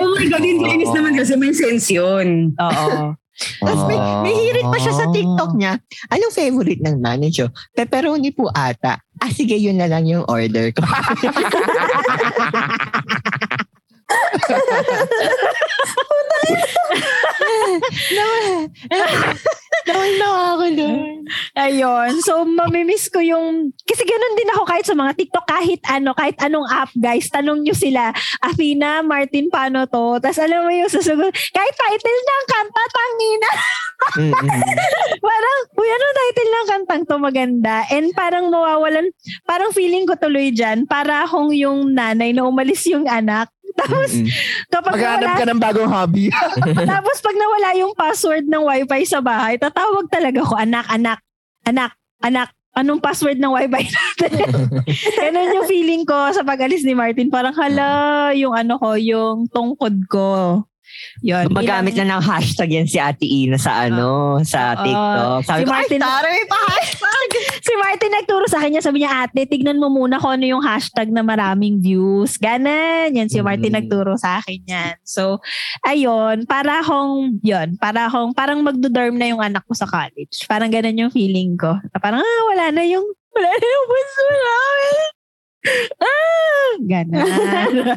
Oh 0.00 0.08
my 0.16 0.26
God, 0.28 0.44
hindi 0.44 0.64
inis 0.80 0.92
naman 0.92 1.16
kasi 1.16 1.36
may 1.36 1.52
sense 1.52 1.92
yun. 1.92 2.56
Oo. 2.56 3.16
Tapos 3.32 3.88
may, 3.88 3.98
may 4.22 4.34
hirit 4.36 4.68
pa 4.68 4.76
siya 4.76 4.92
sa 4.92 5.08
Ah. 5.08 5.10
TikTok 5.10 5.56
niya. 5.56 5.80
Anong 6.08 6.32
favorite 6.32 6.82
ng 6.84 7.00
manager? 7.00 7.48
Pepperoni 7.72 8.30
po 8.30 8.48
ata. 8.48 9.00
Ah, 9.18 9.32
sige, 9.32 9.56
yun 9.56 9.80
na 9.80 9.88
lang 9.88 10.04
yung 10.04 10.24
order 10.28 10.70
ko. 10.70 10.84
Nawal 19.82 20.12
na 20.14 20.28
ako 20.54 20.66
doon. 20.78 21.26
Ayun. 21.58 22.10
So, 22.22 22.46
mamimiss 22.46 23.10
ko 23.10 23.18
yung... 23.18 23.74
Kasi 23.82 24.02
ganun 24.06 24.38
din 24.38 24.52
ako 24.52 24.62
kahit 24.68 24.86
sa 24.86 24.94
mga 24.94 25.12
TikTok, 25.18 25.46
kahit 25.48 25.82
ano, 25.90 26.14
kahit 26.14 26.36
anong 26.38 26.68
app, 26.70 26.92
guys. 26.94 27.26
Tanong 27.32 27.64
nyo 27.64 27.74
sila, 27.74 28.14
Athena, 28.44 29.02
Martin, 29.02 29.50
paano 29.50 29.88
to? 29.88 30.22
Tapos 30.22 30.38
alam 30.38 30.66
mo 30.66 30.70
yung 30.70 30.90
sasagot, 30.92 31.32
kahit 31.32 31.74
title 31.74 32.20
ng 32.20 32.44
kanta, 32.46 32.82
tangina. 32.92 33.50
parang, 35.26 35.58
uy, 35.78 35.88
ano 35.88 36.06
title 36.14 36.50
ng 36.50 36.66
kantang 36.68 37.02
to 37.06 37.16
maganda? 37.18 37.86
And 37.90 38.10
parang 38.14 38.50
mawawalan, 38.50 39.10
parang 39.46 39.74
feeling 39.74 40.06
ko 40.06 40.14
tuloy 40.18 40.54
dyan, 40.54 40.86
para 40.86 41.26
akong 41.26 41.54
yung 41.54 41.94
nanay 41.94 42.34
na 42.34 42.46
umalis 42.46 42.86
yung 42.90 43.06
anak. 43.06 43.50
Tapos, 43.72 44.10
kapag 44.68 44.92
Maghanap 45.00 45.28
nawala, 45.32 45.40
ka 45.40 45.46
ng 45.48 45.60
bagong 45.60 45.90
hobby. 45.90 46.28
tapos 46.92 47.16
pag 47.24 47.36
nawala 47.42 47.68
yung 47.74 47.92
password 47.98 48.46
ng 48.46 48.62
wifi 48.62 49.02
sa 49.02 49.18
bahay, 49.18 49.58
tatawag 49.58 50.06
talaga 50.06 50.46
ko, 50.46 50.54
anak, 50.54 50.86
anak, 50.86 51.18
anak, 51.66 51.98
anak, 52.22 52.54
anong 52.78 53.02
password 53.02 53.42
ng 53.42 53.50
wifi 53.50 53.90
natin? 53.90 54.32
Ganun 55.18 55.56
yung 55.58 55.66
feeling 55.66 56.02
ko 56.06 56.30
sa 56.30 56.46
pag-alis 56.46 56.86
ni 56.86 56.94
Martin. 56.94 57.28
Parang 57.28 57.52
hala, 57.58 58.30
yung 58.38 58.54
ano 58.54 58.78
ko, 58.78 58.94
yung 58.94 59.50
tungkod 59.50 60.06
ko. 60.06 60.62
Yun. 61.20 61.50
Magamit 61.50 61.94
na 61.94 62.08
ng 62.08 62.22
hashtag 62.22 62.70
yan 62.72 62.86
si 62.86 62.96
Ate 62.96 63.24
Ina 63.24 63.56
sa 63.56 63.86
ano, 63.86 64.40
sa 64.42 64.74
Oo. 64.74 64.82
TikTok. 64.82 65.40
Sabi 65.44 65.60
Si 65.60 65.64
ko, 65.64 65.70
Martin, 65.70 66.00
ay, 66.00 66.06
tara, 66.06 66.26
may 66.28 66.46
pa-hashtag. 66.52 67.28
si 67.58 67.72
Martin 67.74 68.12
nagturo 68.12 68.44
sa 68.46 68.58
kanya, 68.58 68.80
sabi 68.80 69.00
niya, 69.00 69.24
ate, 69.24 69.44
tignan 69.44 69.76
mo 69.76 69.88
muna 69.88 70.16
kung 70.16 70.34
ano 70.34 70.44
yung 70.44 70.60
hashtag 70.60 71.08
na 71.08 71.20
maraming 71.20 71.78
views. 71.78 72.36
Ganon. 72.36 73.12
Yan, 73.12 73.28
si 73.28 73.38
Martin 73.40 73.70
Mm. 73.70 73.78
nagturo 73.78 74.14
sa 74.16 74.38
akin 74.38 74.60
yan. 74.64 74.94
So, 75.02 75.38
ayun, 75.82 76.44
para 76.44 76.80
akong, 76.80 77.38
yun, 77.40 77.76
para 77.76 78.06
akong, 78.06 78.32
parang 78.32 78.60
magdo-dorm 78.60 79.14
na 79.14 79.26
yung 79.26 79.40
anak 79.40 79.62
ko 79.64 79.72
sa 79.72 79.86
college. 79.86 80.44
Parang 80.44 80.68
ganon 80.68 80.98
yung 80.98 81.12
feeling 81.12 81.54
ko. 81.54 81.78
Parang, 81.96 82.20
ah, 82.20 82.42
wala 82.48 82.68
na 82.70 82.82
yung, 82.82 83.04
wala 83.30 83.48
na 83.48 83.66
yung 83.66 83.86
bunso 83.86 84.22
namin. 84.26 85.08
Ah, 85.96 86.70
ganon. 86.80 87.22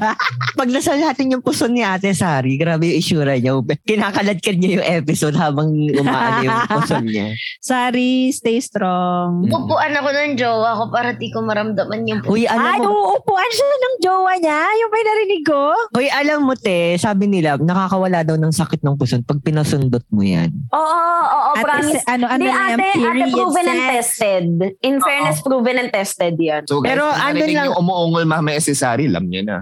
Pag 0.60 0.70
nasa 0.70 0.94
natin 0.94 1.34
yung 1.34 1.42
puso 1.42 1.66
ni 1.66 1.82
Ate 1.82 2.14
Sari, 2.14 2.56
grabe 2.56 2.88
yung 2.88 3.00
issura 3.00 3.36
niya. 3.36 3.58
Kinakaladkad 3.82 4.56
niya 4.56 4.72
yung 4.78 4.88
episode 5.02 5.34
habang 5.34 5.74
umaano 5.74 6.46
yung 6.46 6.60
puso 6.70 6.98
niya. 7.02 7.34
Sorry, 7.66 8.30
stay 8.30 8.62
strong. 8.62 9.50
Upuan 9.50 9.92
ako 9.92 10.10
ng 10.10 10.34
jowa 10.36 10.78
ko 10.78 10.84
para 10.90 11.14
di 11.14 11.28
ko 11.28 11.42
maramdaman 11.42 12.06
yung 12.06 12.22
Uy, 12.26 12.46
alam 12.46 12.62
Ay, 12.68 12.80
mo, 12.80 13.18
uupuan 13.18 13.50
siya 13.50 13.68
ng 13.68 13.96
jowa 14.00 14.34
niya. 14.38 14.60
Yung 14.78 14.92
may 14.92 15.04
narinig 15.04 15.44
ko. 15.44 15.62
uy, 15.92 16.08
alam 16.08 16.40
mo 16.42 16.54
te, 16.54 16.96
sabi 16.96 17.26
nila, 17.26 17.58
nakakawala 17.58 18.22
daw 18.22 18.38
ng 18.38 18.54
sakit 18.54 18.80
ng 18.80 18.96
puso 18.96 19.18
pag 19.22 19.42
pinasundot 19.42 20.06
mo 20.10 20.22
yan. 20.22 20.54
Oo, 20.70 20.80
oo, 20.80 21.02
oo, 21.26 21.52
Ate, 21.56 21.64
promise. 21.64 22.04
ano, 22.06 22.26
ano 22.28 22.44
yan? 22.44 22.78
ate, 22.78 22.88
ate, 22.94 23.26
proven 23.32 23.66
and 23.66 23.82
sex. 23.82 23.90
tested. 23.90 24.46
In 24.82 24.96
fairness, 25.00 25.40
proven 25.42 25.76
and 25.78 25.90
tested 25.90 26.36
yan. 26.38 26.62
So 26.68 26.80
guys, 26.80 26.94
Pero 26.94 27.08
andun 27.08 27.55
lang- 27.58 27.76
umuungol 27.76 28.24
mamaya 28.24 28.60
si 28.60 28.72
Sari, 28.72 29.08
alam 29.08 29.24
niya 29.24 29.42
na. 29.42 29.58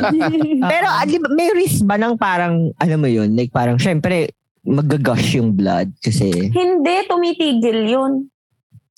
Pero 0.72 0.86
ah, 0.86 1.02
di 1.02 1.16
ba, 1.16 1.28
may 1.28 1.50
risk 1.52 1.82
ba 1.82 1.96
ng 1.96 2.14
parang, 2.14 2.70
alam 2.76 2.98
mo 2.98 3.06
yun, 3.06 3.32
like 3.32 3.50
parang, 3.50 3.76
syempre, 3.76 4.30
magagush 4.62 5.34
yung 5.34 5.52
blood 5.52 5.90
kasi, 5.98 6.30
Hindi, 6.48 6.94
tumitigil 7.06 7.88
yun. 7.88 8.12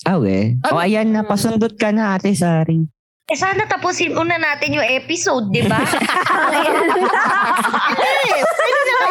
ah 0.04 0.20
we. 0.20 0.60
O 0.66 0.76
ayan 0.76 1.08
na, 1.08 1.24
pasundot 1.24 1.72
ka 1.74 1.88
na 1.88 2.14
ate 2.14 2.32
Sari. 2.32 2.84
Eh 3.24 3.40
sana 3.40 3.64
tapusin 3.64 4.12
muna 4.12 4.36
natin 4.36 4.76
yung 4.76 4.84
episode, 4.84 5.48
di 5.48 5.64
ba? 5.64 5.80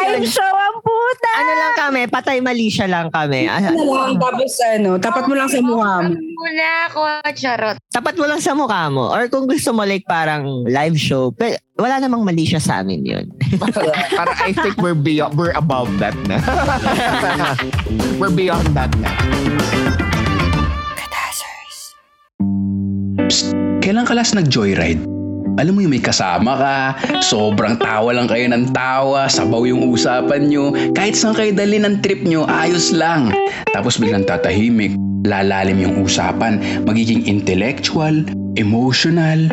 Live 0.06 0.28
show 0.28 0.44
ang 0.44 0.76
puta. 0.78 1.30
Ano 1.34 1.52
lang 1.52 1.74
kami, 1.74 2.00
patay 2.06 2.38
mali 2.38 2.68
siya 2.68 2.86
lang 2.86 3.08
kami. 3.08 3.46
Ah, 3.46 3.60
Ano 3.64 3.82
lang, 3.82 4.14
tapos 4.14 4.52
ano, 4.62 4.90
tapat 4.96 5.24
mo 5.24 5.34
lang 5.34 5.48
sa 5.48 5.58
mukha 5.58 5.94
mo. 6.00 6.12
muna 6.14 6.66
ako, 6.86 7.00
charot. 7.32 7.76
tapat 7.88 8.14
mo 8.14 8.24
lang 8.24 8.38
sa 8.38 8.52
mukha 8.52 8.82
mo. 8.88 9.08
Or 9.08 9.26
kung 9.26 9.44
gusto 9.44 9.70
mo 9.70 9.82
like 9.82 10.04
parang 10.04 10.44
live 10.64 10.94
show, 10.94 11.30
pero 11.30 11.56
wala 11.74 11.98
namang 11.98 12.22
mali 12.22 12.44
siya 12.44 12.58
sa 12.58 12.80
amin 12.80 13.00
yun. 13.02 13.24
Para 14.12 14.32
I 14.40 14.52
think 14.52 14.76
we're 14.76 14.94
beyond, 14.94 15.34
we're 15.34 15.54
above 15.54 15.88
that 15.98 16.14
na. 16.24 16.38
we're 18.20 18.30
beyond 18.30 18.68
that 18.72 18.92
na. 18.98 19.08
Kailan 23.80 24.08
ka 24.08 24.16
last 24.16 24.32
nag-joyride? 24.32 25.00
Alam 25.54 25.78
mo 25.78 25.80
yung 25.86 25.94
may 25.94 26.02
kasama 26.02 26.58
ka, 26.58 26.76
sobrang 27.22 27.78
tawa 27.78 28.10
lang 28.10 28.26
kayo 28.26 28.50
ng 28.50 28.74
tawa, 28.74 29.30
sabaw 29.30 29.62
yung 29.62 29.86
usapan 29.86 30.50
nyo, 30.50 30.74
kahit 30.98 31.14
saan 31.14 31.38
kayo 31.38 31.54
dali 31.54 31.78
ng 31.78 32.02
trip 32.02 32.26
nyo, 32.26 32.42
ayos 32.50 32.90
lang. 32.90 33.30
Tapos 33.70 33.94
biglang 33.94 34.26
tatahimik, 34.26 34.98
lalalim 35.22 35.78
yung 35.78 36.02
usapan, 36.02 36.58
magiging 36.82 37.22
intellectual, 37.30 38.26
emotional. 38.58 39.46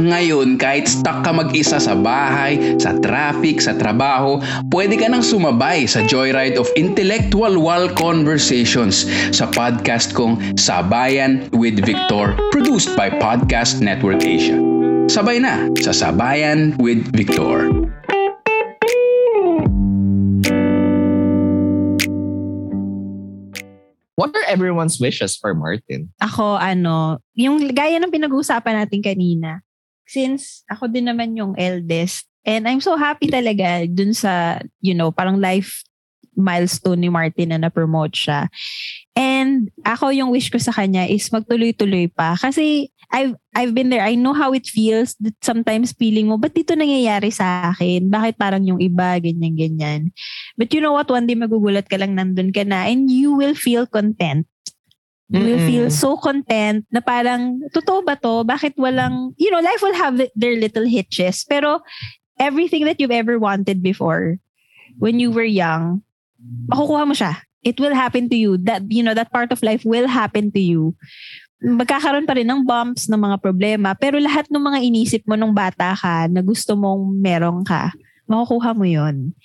Ngayon, 0.00 0.56
kahit 0.60 0.88
stuck 0.88 1.24
ka 1.24 1.32
mag-isa 1.32 1.76
sa 1.76 1.92
bahay, 1.92 2.76
sa 2.80 2.96
traffic, 3.00 3.60
sa 3.60 3.76
trabaho, 3.76 4.40
pwede 4.72 4.96
ka 4.96 5.08
nang 5.08 5.24
sumabay 5.24 5.84
sa 5.84 6.04
joyride 6.04 6.56
of 6.56 6.68
intellectual 6.76 7.60
wall 7.60 7.88
conversations 7.96 9.08
sa 9.32 9.44
podcast 9.48 10.12
kong 10.16 10.40
Sabayan 10.56 11.48
with 11.52 11.80
Victor, 11.84 12.32
produced 12.52 12.92
by 12.96 13.12
Podcast 13.12 13.84
Network 13.84 14.24
Asia. 14.24 14.79
Sabay 15.10 15.42
na 15.42 15.66
sa 15.82 15.90
Sabayan 15.90 16.78
with 16.78 17.02
Victor. 17.10 17.66
What 24.14 24.30
are 24.38 24.46
everyone's 24.46 25.02
wishes 25.02 25.34
for 25.34 25.50
Martin? 25.50 26.14
Ako, 26.22 26.54
ano, 26.54 27.18
yung 27.34 27.58
gaya 27.74 27.98
ng 27.98 28.14
pinag-uusapan 28.14 28.86
natin 28.86 29.02
kanina, 29.02 29.66
since 30.06 30.62
ako 30.70 30.86
din 30.86 31.10
naman 31.10 31.34
yung 31.34 31.58
eldest, 31.58 32.30
and 32.46 32.70
I'm 32.70 32.78
so 32.78 32.94
happy 32.94 33.26
talaga 33.26 33.90
dun 33.90 34.14
sa, 34.14 34.62
you 34.78 34.94
know, 34.94 35.10
parang 35.10 35.42
life 35.42 35.82
milestone 36.38 37.02
ni 37.02 37.10
Martin 37.10 37.50
na 37.50 37.66
na-promote 37.66 38.14
siya. 38.14 38.46
And 39.20 39.68
ako 39.84 40.16
yung 40.16 40.32
wish 40.32 40.48
ko 40.48 40.56
sa 40.56 40.72
kanya 40.72 41.04
is 41.04 41.28
magtuloy-tuloy 41.28 42.08
pa. 42.08 42.40
Kasi 42.40 42.88
I've, 43.12 43.36
I've 43.52 43.76
been 43.76 43.92
there. 43.92 44.00
I 44.00 44.16
know 44.16 44.32
how 44.32 44.56
it 44.56 44.64
feels 44.64 45.12
that 45.20 45.36
sometimes 45.44 45.92
feeling 45.92 46.32
mo, 46.32 46.40
ba't 46.40 46.56
dito 46.56 46.72
nangyayari 46.72 47.28
sa 47.28 47.68
akin? 47.68 48.08
Bakit 48.08 48.40
parang 48.40 48.64
yung 48.64 48.80
iba, 48.80 49.20
ganyan, 49.20 49.60
ganyan. 49.60 50.00
But 50.56 50.72
you 50.72 50.80
know 50.80 50.96
what? 50.96 51.12
One 51.12 51.28
day 51.28 51.36
magugulat 51.36 51.92
ka 51.92 52.00
lang 52.00 52.16
nandun 52.16 52.48
ka 52.48 52.64
na 52.64 52.88
and 52.88 53.12
you 53.12 53.36
will 53.36 53.52
feel 53.52 53.84
content. 53.84 54.48
You 55.30 55.46
will 55.46 55.62
feel 55.62 55.86
so 55.94 56.18
content 56.18 56.90
na 56.90 56.98
parang, 56.98 57.62
totoo 57.70 58.02
ba 58.02 58.18
to? 58.18 58.42
Bakit 58.42 58.74
walang, 58.80 59.30
you 59.38 59.46
know, 59.52 59.62
life 59.62 59.78
will 59.78 59.94
have 59.94 60.18
their 60.34 60.56
little 60.58 60.88
hitches. 60.88 61.46
Pero 61.46 61.84
everything 62.40 62.82
that 62.88 62.98
you've 62.98 63.14
ever 63.14 63.38
wanted 63.38 63.78
before, 63.78 64.42
when 64.98 65.22
you 65.22 65.30
were 65.30 65.46
young, 65.46 66.02
makukuha 66.66 67.06
mo 67.06 67.14
siya. 67.14 67.46
It 67.60 67.76
will 67.76 67.92
happen 67.92 68.28
to 68.32 68.36
you. 68.36 68.56
That, 68.56 68.88
you 68.88 69.04
know, 69.04 69.12
that 69.12 69.28
part 69.28 69.52
of 69.52 69.60
life 69.60 69.84
will 69.84 70.08
happen 70.08 70.48
to 70.52 70.60
you. 70.60 70.96
Magkakaroon 71.60 72.24
pa 72.24 72.32
rin 72.40 72.48
ng 72.48 72.64
bumps, 72.64 73.04
ng 73.04 73.20
mga 73.20 73.36
problema. 73.44 73.92
Pero 73.92 74.16
lahat 74.16 74.48
ng 74.48 74.64
mga 74.64 74.78
inisip 74.80 75.22
mo 75.28 75.36
nung 75.36 75.52
bata 75.52 75.92
ka 75.92 76.24
na 76.32 76.40
gusto 76.40 76.72
mong 76.72 77.20
meron 77.20 77.60
ka, 77.68 77.92
makukuha 78.24 78.72
mo 78.72 78.88
yon. 78.88 79.36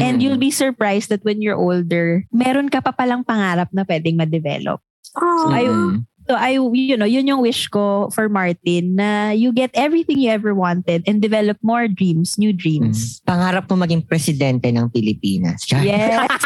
And 0.00 0.16
Mm. 0.16 0.20
you'll 0.24 0.40
be 0.40 0.54
surprised 0.54 1.12
that 1.12 1.26
when 1.28 1.44
you're 1.44 1.58
older, 1.58 2.24
meron 2.32 2.72
ka 2.72 2.80
pa 2.80 2.94
palang 2.96 3.20
pangarap 3.20 3.68
na 3.74 3.84
pwedeng 3.84 4.16
ma-develop. 4.16 4.80
Oh, 5.18 5.52
I, 5.52 5.68
Mm. 5.68 6.06
So 6.28 6.36
I, 6.36 6.60
you 6.60 6.96
know, 6.96 7.08
yun 7.08 7.26
yung 7.26 7.40
wish 7.40 7.68
ko 7.72 8.12
for 8.12 8.28
Martin 8.28 9.00
na 9.00 9.32
you 9.32 9.48
get 9.48 9.70
everything 9.72 10.20
you 10.20 10.28
ever 10.28 10.54
wanted 10.54 11.02
and 11.08 11.24
develop 11.24 11.56
more 11.64 11.88
dreams, 11.88 12.36
new 12.36 12.52
dreams. 12.52 13.24
Pangarap 13.24 13.64
ko 13.64 13.74
maging 13.80 14.04
presidente 14.04 14.68
ng 14.68 14.92
Pilipinas. 14.92 15.64
Char. 15.64 15.80
Yes. 15.80 16.28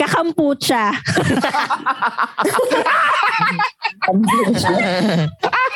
Kakampucha. 0.00 0.96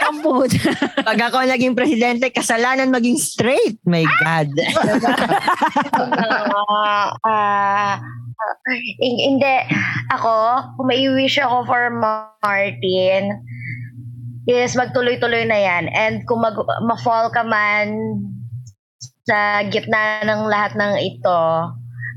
Kampucha. 0.01 0.73
Pag 1.05 1.19
ako 1.29 1.45
naging 1.45 1.77
presidente, 1.77 2.33
kasalanan 2.33 2.89
maging 2.89 3.21
straight. 3.21 3.77
My 3.85 4.09
God. 4.25 4.49
Hin- 4.57 4.73
hindi. 9.01 9.57
Ako, 10.13 10.35
kung 10.79 10.87
may 10.89 11.03
wish 11.11 11.39
ako 11.39 11.65
for 11.67 11.91
Martin, 11.91 13.43
is 14.47 14.75
magtuloy-tuloy 14.75 15.47
na 15.47 15.59
yan. 15.59 15.85
And 15.95 16.27
kung 16.27 16.43
mag, 16.43 16.59
ma-fall 16.83 17.31
ka 17.31 17.47
man 17.47 17.95
sa 19.27 19.63
gitna 19.71 20.27
ng 20.27 20.51
lahat 20.51 20.75
ng 20.75 20.95
ito, 20.99 21.41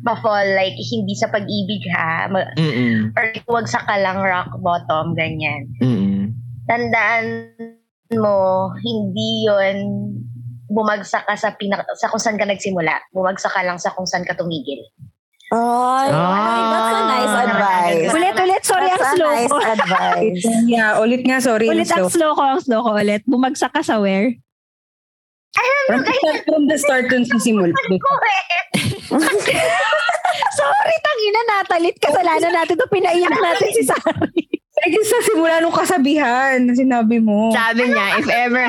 ma-fall, 0.05 0.53
like, 0.53 0.77
hindi 0.77 1.13
sa 1.17 1.29
pag-ibig 1.29 1.81
ha, 1.93 2.29
ma- 2.29 2.53
Mm-mm. 2.57 3.13
or 3.17 3.25
wagsak 3.61 3.85
ka 3.85 3.95
lang 3.97 4.21
rock 4.21 4.53
bottom, 4.61 5.17
ganyan. 5.17 5.69
Mm-mm. 5.81 6.33
Tandaan 6.65 7.53
mo, 8.13 8.69
hindi 8.81 9.49
yon 9.49 9.77
bumagsak 10.69 11.25
ka 11.29 11.37
sa, 11.37 11.53
pinak- 11.57 11.89
sa 11.97 12.09
kung 12.09 12.21
saan 12.21 12.41
ka 12.41 12.45
nagsimula. 12.45 13.01
Bumagsak 13.13 13.53
ka 13.53 13.61
lang 13.61 13.77
sa 13.77 13.93
kung 13.93 14.09
saan 14.09 14.25
ka 14.25 14.33
tumigil. 14.33 14.81
Ay, 15.45 16.09
Ah. 16.09 16.73
that's 16.73 16.89
a 16.89 17.03
nice 17.05 17.35
advice. 17.39 18.09
Ulit, 18.11 18.35
ulit. 18.35 18.61
Sorry, 18.61 18.87
ang 18.87 18.97
That's 18.97 19.13
a 19.13 19.15
slow 19.15 19.29
nice 19.29 19.51
ko. 19.51 19.57
advice. 19.61 20.43
Yeah, 20.73 20.97
ulit 20.97 21.21
nga, 21.21 21.37
sorry. 21.37 21.69
Ulit 21.69 21.85
ang 21.87 22.09
slow 22.09 22.33
ko, 22.33 22.41
ang 22.41 22.59
slow 22.59 22.81
ko 22.81 22.97
ulit. 22.97 23.21
Bumagsak 23.23 23.69
ka 23.69 23.81
sa 23.81 24.01
where? 24.01 24.33
From, 25.87 26.01
from 26.43 26.63
the 26.65 26.75
start 26.75 27.07
dun 27.07 27.23
sa 27.23 27.37
simula. 27.37 27.71
Sorry, 30.55 30.95
tangina, 30.99 31.41
natalit. 31.47 31.95
Kasalanan 31.97 32.51
natin 32.51 32.75
to 32.75 32.87
pinaiyak 32.89 33.31
natin 33.31 33.69
si 33.71 33.83
Sari. 33.83 34.43
Lagi 34.75 34.99
sa 35.03 35.19
simula 35.23 35.55
nung 35.59 35.71
kasabihan 35.71 36.59
na 36.59 36.73
sinabi 36.73 37.23
mo. 37.23 37.51
Sabi 37.51 37.87
niya, 37.87 38.19
if 38.19 38.27
ever, 38.27 38.65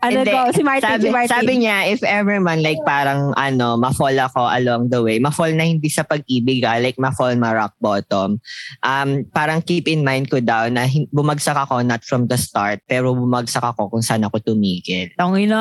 Ano 0.00 0.24
Hindi. 0.24 0.32
go? 0.32 0.48
Si 0.48 0.62
Martin, 0.64 0.88
sabi, 0.96 1.04
si 1.04 1.10
Martin. 1.12 1.32
sabi 1.36 1.52
niya, 1.60 1.76
if 1.92 2.00
ever 2.00 2.40
man, 2.40 2.64
like 2.64 2.80
parang 2.88 3.36
ano, 3.36 3.76
ma-fall 3.76 4.16
ako 4.16 4.48
along 4.48 4.88
the 4.88 4.96
way, 4.96 5.20
ma-fall 5.20 5.52
na 5.52 5.68
hindi 5.68 5.92
sa 5.92 6.08
pag-ibig, 6.08 6.64
ah, 6.64 6.80
like 6.80 6.96
ma-fall 6.96 7.36
ma 7.36 7.52
rock 7.52 7.76
bottom, 7.84 8.40
um, 8.80 9.10
parang 9.36 9.60
keep 9.60 9.84
in 9.84 10.00
mind 10.00 10.32
ko 10.32 10.40
daw 10.40 10.72
na 10.72 10.88
bumagsak 11.12 11.52
ako 11.52 11.84
not 11.84 12.00
from 12.00 12.24
the 12.32 12.40
start, 12.40 12.80
pero 12.88 13.12
bumagsak 13.12 13.60
ako 13.60 13.92
kung 13.92 14.00
saan 14.00 14.24
ako 14.24 14.40
tumigil. 14.40 15.12
Tangina. 15.20 15.60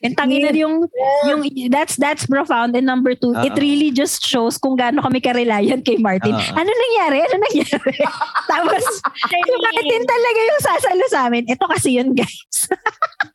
And 0.00 0.16
tangina 0.16 0.48
yung, 0.56 0.88
yung, 1.28 1.44
that's, 1.68 2.00
that's 2.00 2.24
profound. 2.24 2.72
And 2.72 2.88
number 2.88 3.12
two, 3.12 3.36
it 3.44 3.52
Oo. 3.52 3.60
really 3.60 3.92
just 3.92 4.24
shows 4.24 4.56
kung 4.56 4.80
gaano 4.80 5.04
kami 5.04 5.20
ka-reliant 5.20 5.84
kay 5.84 6.00
Martin. 6.00 6.32
Oo. 6.32 6.52
Ano 6.56 6.70
nangyari? 6.72 7.20
Ano 7.28 7.36
nangyari? 7.44 7.96
Tapos, 8.56 8.84
si 9.04 9.52
Martin 9.60 10.02
talaga 10.08 10.40
yung 10.40 10.60
sasalo 10.64 11.04
sa 11.12 11.20
amin. 11.28 11.44
Ito 11.44 11.68
kasi 11.68 12.00
yun, 12.00 12.16
guys. 12.16 12.72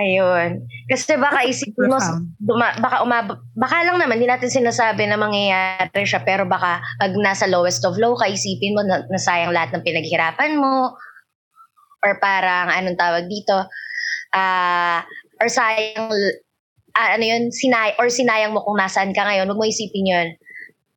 Ayun. 0.00 0.64
Kasi 0.88 1.20
baka 1.20 1.44
isipin 1.44 1.92
mo, 1.92 2.00
duma, 2.40 2.72
baka 2.80 3.04
umab 3.04 3.36
baka 3.52 3.84
lang 3.84 4.00
naman, 4.00 4.16
hindi 4.16 4.32
natin 4.32 4.48
sinasabi 4.48 5.04
na 5.04 5.20
mangyayari 5.20 6.08
siya, 6.08 6.24
pero 6.24 6.48
baka 6.48 6.80
pag 6.96 7.12
nasa 7.20 7.44
lowest 7.44 7.84
of 7.84 8.00
low 8.00 8.16
ka, 8.16 8.24
isipin 8.24 8.72
mo 8.72 8.80
na, 8.80 9.04
nasayang 9.12 9.52
lahat 9.52 9.76
ng 9.76 9.84
pinaghirapan 9.84 10.56
mo, 10.56 10.96
or 12.00 12.16
parang, 12.16 12.72
anong 12.72 12.96
tawag 12.96 13.28
dito, 13.28 13.68
ah, 14.32 15.04
or 15.36 15.52
sayang, 15.52 16.08
ah, 16.96 17.20
ano 17.20 17.24
yun, 17.28 17.52
sinay, 17.52 17.92
or 18.00 18.08
sinayang 18.08 18.56
mo 18.56 18.64
kung 18.64 18.80
nasaan 18.80 19.12
ka 19.12 19.20
ngayon, 19.20 19.52
huwag 19.52 19.60
mo 19.60 19.68
isipin 19.68 20.08
yun. 20.16 20.28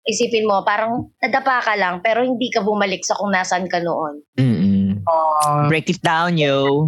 Isipin 0.08 0.48
mo, 0.48 0.64
parang 0.64 1.12
nadapa 1.20 1.64
ka 1.64 1.74
lang, 1.76 2.00
pero 2.00 2.24
hindi 2.24 2.48
ka 2.52 2.64
bumalik 2.64 3.04
sa 3.04 3.20
kung 3.20 3.36
nasaan 3.36 3.68
ka 3.68 3.84
noon. 3.84 4.24
Mm-mm. 4.40 5.04
Break 5.68 5.92
it 5.92 6.00
down, 6.00 6.40
yo. 6.40 6.88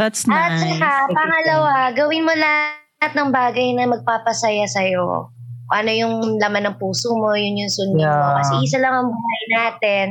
That's 0.00 0.24
At 0.32 0.56
saka, 0.56 1.12
pangalawa, 1.12 1.92
gawin 1.92 2.24
mo 2.24 2.32
lahat 2.32 3.12
ng 3.12 3.28
bagay 3.28 3.76
na 3.76 3.84
magpapasaya 3.84 4.64
sa'yo. 4.64 5.28
Ano 5.68 5.90
yung 5.92 6.40
laman 6.40 6.72
ng 6.72 6.76
puso 6.80 7.12
mo, 7.12 7.36
yun 7.36 7.60
yung 7.60 7.68
sundin 7.68 8.08
mo. 8.08 8.16
Yeah. 8.32 8.36
Kasi 8.40 8.52
isa 8.64 8.80
lang 8.80 8.96
ang 8.96 9.08
buhay 9.12 9.42
natin. 9.52 10.06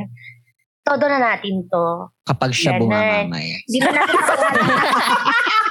Todo 0.86 1.10
na 1.10 1.18
natin 1.18 1.66
to. 1.66 2.06
Kapag 2.22 2.54
siya 2.54 2.78
Ganun. 2.78 2.86
bumamamaya. 2.86 3.58
Di 3.66 3.78
ba 3.82 3.90
natin 3.90 4.14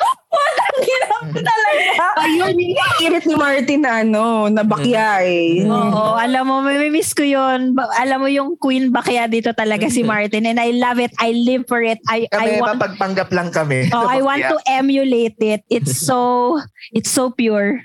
Ayun, 2.20 2.56
yung 2.58 2.94
irit 3.04 3.26
ni 3.26 3.36
Martin 3.36 3.80
na 3.84 4.02
ano, 4.04 4.48
na 4.52 4.64
bakya 4.64 5.24
eh. 5.24 5.64
Oo, 5.66 6.16
alam 6.18 6.44
mo, 6.48 6.62
may 6.66 6.92
miss 6.92 7.14
ko 7.14 7.24
yun. 7.24 7.76
Alam 8.00 8.18
mo 8.26 8.28
yung 8.28 8.56
queen 8.60 8.92
bakya 8.92 9.30
dito 9.30 9.54
talaga 9.54 9.88
si 9.88 10.04
Martin. 10.04 10.46
And 10.48 10.60
I 10.60 10.76
love 10.76 11.00
it. 11.00 11.12
I 11.20 11.32
live 11.32 11.66
for 11.68 11.84
it. 11.84 12.00
I, 12.08 12.28
I 12.32 12.58
Kami, 12.58 12.62
want 12.62 12.80
mapagpanggap 12.80 13.30
lang 13.32 13.50
kami. 13.52 13.90
Oh, 14.00 14.08
I 14.08 14.22
want 14.24 14.40
to 14.46 14.56
emulate 14.70 15.36
it. 15.44 15.66
It's 15.68 16.00
so 16.00 16.56
it's 16.96 17.12
so 17.12 17.32
pure. 17.32 17.84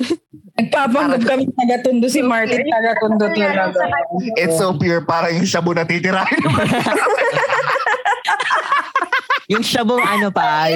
Nagpapanggap 0.60 1.24
kami 1.24 1.48
taga-tundo 1.52 2.08
si 2.08 2.20
Martin, 2.24 2.64
taga-tundo 2.64 3.28
talaga. 3.32 3.76
It's 4.40 4.56
so 4.56 4.76
pure, 4.76 5.04
parang 5.04 5.36
yung 5.36 5.48
shabu 5.48 5.72
na 5.76 5.84
titirahin. 5.84 6.40
Yung 9.50 9.66
shabong 9.66 9.98
ano 9.98 10.30
pa, 10.30 10.70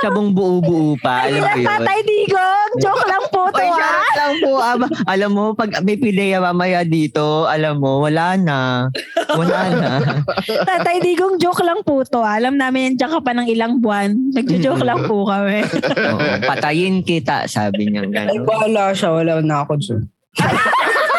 shabong 0.00 0.30
buo-buo 0.32 0.96
pa, 0.98 1.24
alam 1.24 1.40
mo 1.40 1.54
yun. 1.54 1.66
Tatay 1.66 2.00
Digong, 2.02 2.70
joke 2.78 3.04
lang 3.04 3.24
po 3.28 3.42
to 3.48 3.60
Oy, 3.60 3.68
ah. 3.70 4.02
lang 4.16 4.34
po. 4.40 4.52
ah. 4.56 4.76
alam 5.06 5.30
mo, 5.30 5.44
pag 5.52 5.70
may 5.80 5.96
pideya 5.96 6.40
mamaya 6.40 6.80
dito, 6.82 7.44
alam 7.44 7.76
mo, 7.76 8.00
wala 8.00 8.34
na. 8.34 8.88
Wala 9.30 9.58
na. 9.70 9.90
Tatay 10.68 11.00
Digong, 11.00 11.36
joke 11.36 11.60
lang 11.60 11.84
po 11.84 12.00
to 12.02 12.20
ah. 12.20 12.36
Alam 12.36 12.56
namin 12.56 12.92
yan 12.92 12.94
dyan 12.96 13.10
ka 13.10 13.20
pa 13.20 13.32
ng 13.32 13.46
ilang 13.46 13.78
buwan. 13.78 14.32
Nagjo-joke 14.32 14.82
lang 14.82 15.04
po 15.04 15.28
kami. 15.28 15.60
Oo, 16.10 16.26
patayin 16.42 17.04
kita, 17.04 17.44
sabi 17.44 17.88
niya 17.88 18.02
Ay, 18.02 18.10
gano'n. 18.10 18.44
bahala 18.44 18.90
siya. 18.90 19.12
Wala 19.12 19.44
na 19.44 19.62
ako 19.62 19.72
dyan. 19.76 20.02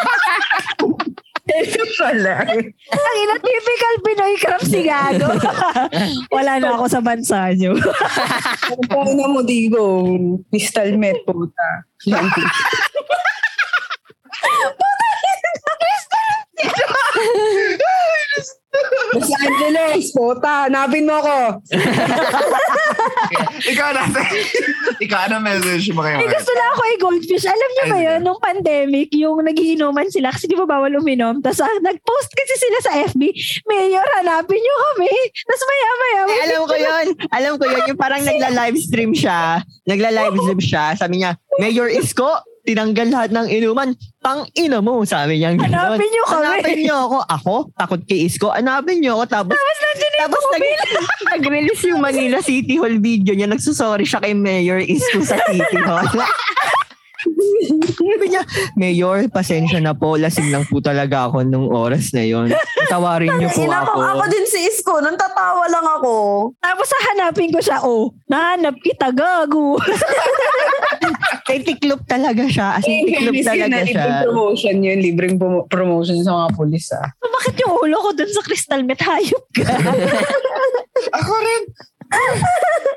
Wala. 2.02 2.36
Ang 2.49 3.16
ina, 3.22 3.36
typical 3.38 3.95
Pinoy 4.02 4.34
crap 4.41 4.64
si 4.66 4.82
Gago. 4.84 5.30
Wala 6.36 6.58
na 6.58 6.74
ako 6.76 6.86
sa 6.89 7.02
bansa 7.04 7.54
nyo. 7.54 7.78
Kung 8.89 9.14
na 9.16 9.30
mo, 9.30 9.45
Digo, 9.45 10.10
pistol 10.49 10.97
met, 10.97 11.22
puta. 11.26 11.86
Los 19.12 19.28
Angeles, 19.36 20.16
puta. 20.16 20.68
Hanapin 20.68 21.04
mo 21.04 21.20
ako. 21.20 21.60
ikaw 23.72 23.92
na. 23.92 24.08
ikaw 25.04 25.28
na 25.28 25.44
message 25.44 25.92
mo 25.92 26.08
kayo. 26.08 26.24
May 26.24 26.32
gusto 26.32 26.52
na 26.56 26.66
ako 26.72 26.82
i-goldfish. 26.96 27.44
Alam 27.44 27.70
niyo 27.76 27.86
ba 27.92 28.00
yun, 28.00 28.20
nung 28.24 28.40
pandemic, 28.40 29.12
yung 29.12 29.44
nagiinuman 29.44 30.08
sila, 30.08 30.32
kasi 30.32 30.48
di 30.48 30.56
ba 30.56 30.64
bawal 30.64 30.96
uminom? 30.96 31.44
Tapos 31.44 31.60
ah, 31.60 31.76
nag-post 31.84 32.32
kasi 32.32 32.54
sila 32.56 32.78
sa 32.80 32.92
FB, 33.12 33.22
Mayor, 33.68 34.08
hanapin 34.24 34.60
niyo 34.60 34.76
kami. 34.92 35.12
Tapos 35.44 35.64
maya-maya. 35.68 36.22
Eh, 36.24 36.40
alam 36.48 36.62
ko 36.64 36.76
yun. 36.80 37.06
Alam 37.28 37.54
ko 37.60 37.66
yun. 37.68 37.84
Yung 37.92 38.00
parang 38.00 38.24
nagla-livestream 38.24 39.12
siya. 39.12 39.60
Nagla-livestream 39.84 40.62
siya. 40.64 40.84
Sabi 40.96 41.20
niya, 41.20 41.36
Mayor 41.60 41.92
Isko, 41.92 42.40
tinanggal 42.66 43.07
lahat 43.09 43.30
ng 43.34 43.47
inuman. 43.49 43.89
Tang 44.22 44.45
ina 44.53 44.80
mo, 44.80 45.01
sabi 45.01 45.41
niya. 45.41 45.57
Hanapin 45.57 46.09
niyo 46.09 46.24
kami. 46.30 46.45
Hanapin 46.45 46.78
niyo 46.78 46.95
ako. 47.09 47.18
Ako, 47.26 47.55
takot 47.74 48.01
kay 48.05 48.30
Isko. 48.30 48.53
Hanapin 48.53 49.01
niyo 49.01 49.18
ako. 49.18 49.24
Tapos, 49.30 49.57
tapos 50.22 50.43
nag, 50.53 50.64
nag-release 51.38 51.84
yung 51.89 52.01
Manila 52.01 52.38
City 52.39 52.78
Hall 52.78 53.01
video 53.01 53.34
niya. 53.34 53.49
Nagsusorry 53.49 54.05
siya 54.05 54.22
kay 54.22 54.38
Mayor 54.38 54.82
Isko 54.82 55.26
sa 55.26 55.41
City 55.49 55.80
Hall. 55.82 56.05
Sabi 57.22 58.26
niya, 58.30 58.42
Mayor, 58.74 59.30
pasensya 59.30 59.78
na 59.78 59.94
po. 59.94 60.18
Lasing 60.18 60.50
lang 60.50 60.66
po 60.66 60.82
talaga 60.82 61.30
ako 61.30 61.46
nung 61.46 61.70
oras 61.70 62.10
na 62.12 62.26
yon. 62.26 62.50
Tawarin 62.90 63.38
niyo 63.38 63.50
po 63.50 63.62
Ina 63.62 63.86
ko, 63.86 63.94
ako. 63.94 64.02
ako 64.02 64.24
din 64.28 64.46
si 64.46 64.60
Isko. 64.66 64.94
Nung 65.00 65.18
tatawa 65.18 65.66
lang 65.70 65.86
ako. 65.86 66.14
Tapos 66.58 66.88
hahanapin 66.90 67.54
ko 67.54 67.60
siya, 67.62 67.82
oh, 67.82 68.10
nahanap 68.26 68.74
kita, 68.82 69.14
gago. 69.14 69.78
Kay 71.46 71.62
tiklop 71.62 72.02
talaga 72.06 72.46
siya. 72.46 72.82
As 72.82 72.86
in, 72.86 73.06
tiklop 73.06 73.34
talaga 73.42 73.66
na, 73.70 73.86
siya. 73.86 73.86
libreng 73.86 74.22
promotion 74.26 74.76
yun. 74.82 74.98
Libreng 75.00 75.36
promo- 75.38 75.66
promotion 75.70 76.18
sa 76.22 76.32
mga 76.36 76.50
pulis, 76.54 76.86
ah. 76.94 77.08
Bakit 77.18 77.56
yung 77.62 77.74
ulo 77.76 77.98
ko 78.02 78.10
dun 78.14 78.30
sa 78.30 78.42
crystal 78.42 78.82
met? 78.82 79.02
Hayop 79.02 79.46
ka. 79.54 79.66
Ako 81.18 81.34
rin. 81.34 81.64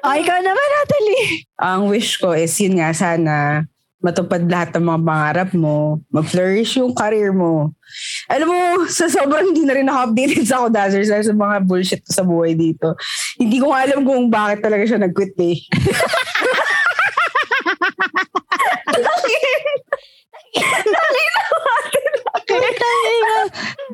oh, 0.02 0.14
ikaw 0.16 0.38
naman, 0.40 0.66
Natalie. 0.74 1.46
Ang 1.56 1.88
wish 1.88 2.18
ko 2.18 2.32
is 2.32 2.52
yun 2.58 2.80
nga, 2.80 2.90
sana 2.90 3.64
matupad 4.04 4.44
lahat 4.44 4.76
ng 4.76 4.84
mga 4.84 5.00
pangarap 5.00 5.50
mo, 5.56 5.96
mag-flourish 6.12 6.76
yung 6.76 6.92
career 6.92 7.32
mo. 7.32 7.72
Alam 8.28 8.52
mo, 8.52 8.60
sa 8.84 9.08
sobrang 9.08 9.48
hindi 9.48 9.64
na 9.64 9.72
rin 9.80 9.88
ako 9.88 10.12
updated 10.12 10.44
sa 10.44 10.60
Kodazers 10.60 11.08
sa 11.08 11.32
mga 11.32 11.64
bullshit 11.64 12.04
ko 12.04 12.12
sa 12.12 12.20
buhay 12.20 12.52
dito. 12.52 12.92
Hindi 13.40 13.56
ko 13.56 13.72
alam 13.72 14.04
kung 14.04 14.28
bakit 14.28 14.60
talaga 14.60 14.84
siya 14.84 15.00
nag-quit 15.00 15.32
eh. 15.40 15.56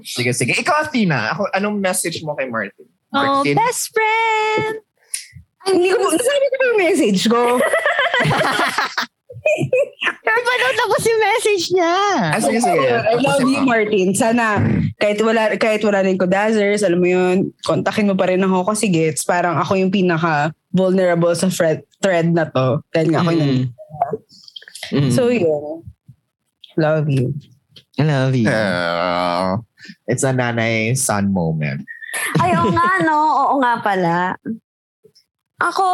Sige, 0.02 0.34
sige. 0.34 0.52
Ikaw, 0.58 0.90
Athena, 0.90 1.30
ako, 1.30 1.46
anong 1.54 1.78
message 1.78 2.18
mo 2.26 2.34
kay 2.34 2.50
Martin? 2.50 2.90
Oh, 3.14 3.46
Martin? 3.46 3.54
best 3.54 3.94
friend. 3.94 4.82
Ay, 5.60 5.70
hindi 5.76 5.90
ko, 5.94 6.02
nasabi 6.02 6.46
ko 6.50 6.56
yung 6.66 6.80
message 6.82 7.20
ko? 7.30 7.42
Napanood 10.20 10.78
ako 10.84 10.94
si 11.00 11.12
message 11.16 11.64
niya. 11.74 11.96
Ah, 12.34 12.40
sige, 12.42 12.60
sige. 12.60 12.88
I 12.90 13.16
love 13.18 13.46
you, 13.46 13.62
Martin. 13.64 14.12
Sana, 14.12 14.60
kahit 15.00 15.18
wala, 15.22 15.54
kahit 15.56 15.82
wala 15.82 16.04
rin 16.04 16.18
ko 16.18 16.26
dazzers, 16.26 16.82
alam 16.82 17.00
mo 17.00 17.08
yun, 17.08 17.50
kontakin 17.64 18.10
mo 18.10 18.14
pa 18.14 18.28
rin 18.28 18.42
ako 18.42 18.74
kasi 18.74 18.90
gets, 18.90 19.24
parang 19.24 19.56
ako 19.56 19.78
yung 19.78 19.90
pinaka 19.90 20.52
vulnerable 20.70 21.32
sa 21.34 21.50
thread, 21.50 21.82
thread 22.02 22.30
na 22.30 22.46
to. 22.50 22.82
Dahil 22.94 23.08
nga 23.10 23.20
ako 23.24 23.30
yung 23.34 23.54
Mm. 24.90 25.06
Mm. 25.06 25.10
So, 25.14 25.30
yun. 25.30 25.82
Love 26.78 27.06
you. 27.10 27.34
I 27.98 28.02
love 28.06 28.34
you. 28.34 28.48
Uh, 28.48 29.58
it's 30.06 30.22
a 30.24 30.32
nanay-son 30.32 31.30
moment. 31.30 31.84
Ay, 32.42 32.54
oo 32.58 32.70
nga, 32.74 32.90
no? 33.06 33.18
Oo 33.18 33.54
nga 33.62 33.78
pala. 33.82 34.34
Ako, 35.60 35.84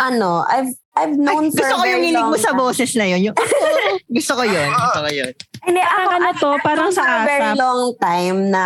ano, 0.00 0.42
I've 0.48 0.72
I've 1.00 1.16
known 1.16 1.48
for 1.48 1.64
Gusto 1.64 1.74
ko 1.80 1.84
yung 1.88 2.04
long 2.12 2.28
mo 2.28 2.36
sa 2.36 2.52
boses 2.52 2.90
na 3.00 3.08
yun. 3.08 3.32
Yung, 3.32 3.36
gusto 4.20 4.32
ko 4.36 4.44
yun. 4.44 4.68
Gusto 4.68 5.00
ko 5.00 5.10
yun. 5.10 5.32
Hindi, 5.64 5.80
ako, 5.80 5.96
Parang 5.96 6.12
ano 6.12 6.28
to, 6.36 6.48
I've 6.52 6.64
parang 6.64 6.90
sa 6.92 7.00
for 7.00 7.08
a 7.08 7.24
very 7.24 7.50
ASAP. 7.52 7.60
long 7.60 7.82
time 7.96 8.38
na 8.52 8.64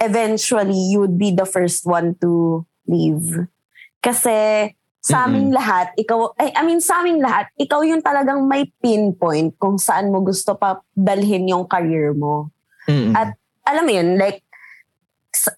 eventually 0.00 0.80
you 0.88 1.04
would 1.04 1.20
be 1.20 1.30
the 1.30 1.44
first 1.44 1.84
one 1.84 2.16
to 2.24 2.64
leave. 2.88 3.48
Kasi 4.00 4.72
sa 5.04 5.28
aming 5.28 5.52
lahat, 5.52 5.92
ikaw, 6.00 6.32
ay, 6.40 6.48
I 6.56 6.64
mean 6.64 6.80
sa 6.80 7.04
aming 7.04 7.20
lahat, 7.20 7.52
ikaw 7.60 7.84
yung 7.84 8.00
talagang 8.00 8.48
may 8.48 8.72
pinpoint 8.80 9.52
kung 9.60 9.76
saan 9.76 10.08
mo 10.08 10.24
gusto 10.24 10.56
pa 10.56 10.80
dalhin 10.96 11.44
yung 11.44 11.68
career 11.68 12.16
mo. 12.16 12.48
Mm-mm. 12.88 13.12
At 13.12 13.36
alam 13.68 13.84
mo 13.84 13.92
yun, 13.92 14.16
like, 14.16 14.40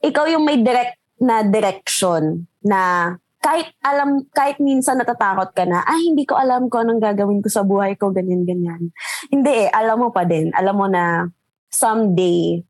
ikaw 0.03 0.27
yung 0.27 0.43
may 0.43 0.59
direct 0.59 0.99
na 1.22 1.47
direction 1.47 2.51
na 2.62 3.14
kahit 3.47 3.70
alam, 3.78 4.26
kahit 4.34 4.59
minsan 4.59 4.99
natatakot 4.99 5.55
ka 5.55 5.62
na, 5.62 5.86
ay, 5.86 6.11
hindi 6.11 6.26
ko 6.26 6.34
alam 6.34 6.66
kung 6.66 6.82
anong 6.82 6.99
gagawin 6.99 7.38
ko 7.38 7.47
sa 7.47 7.62
buhay 7.62 7.94
ko, 7.94 8.11
ganyan, 8.11 8.42
ganyan. 8.42 8.90
Hindi 9.30 9.66
eh, 9.66 9.70
alam 9.70 10.03
mo 10.03 10.11
pa 10.11 10.26
din. 10.26 10.51
Alam 10.51 10.74
mo 10.74 10.86
na 10.90 11.30
someday, 11.70 12.66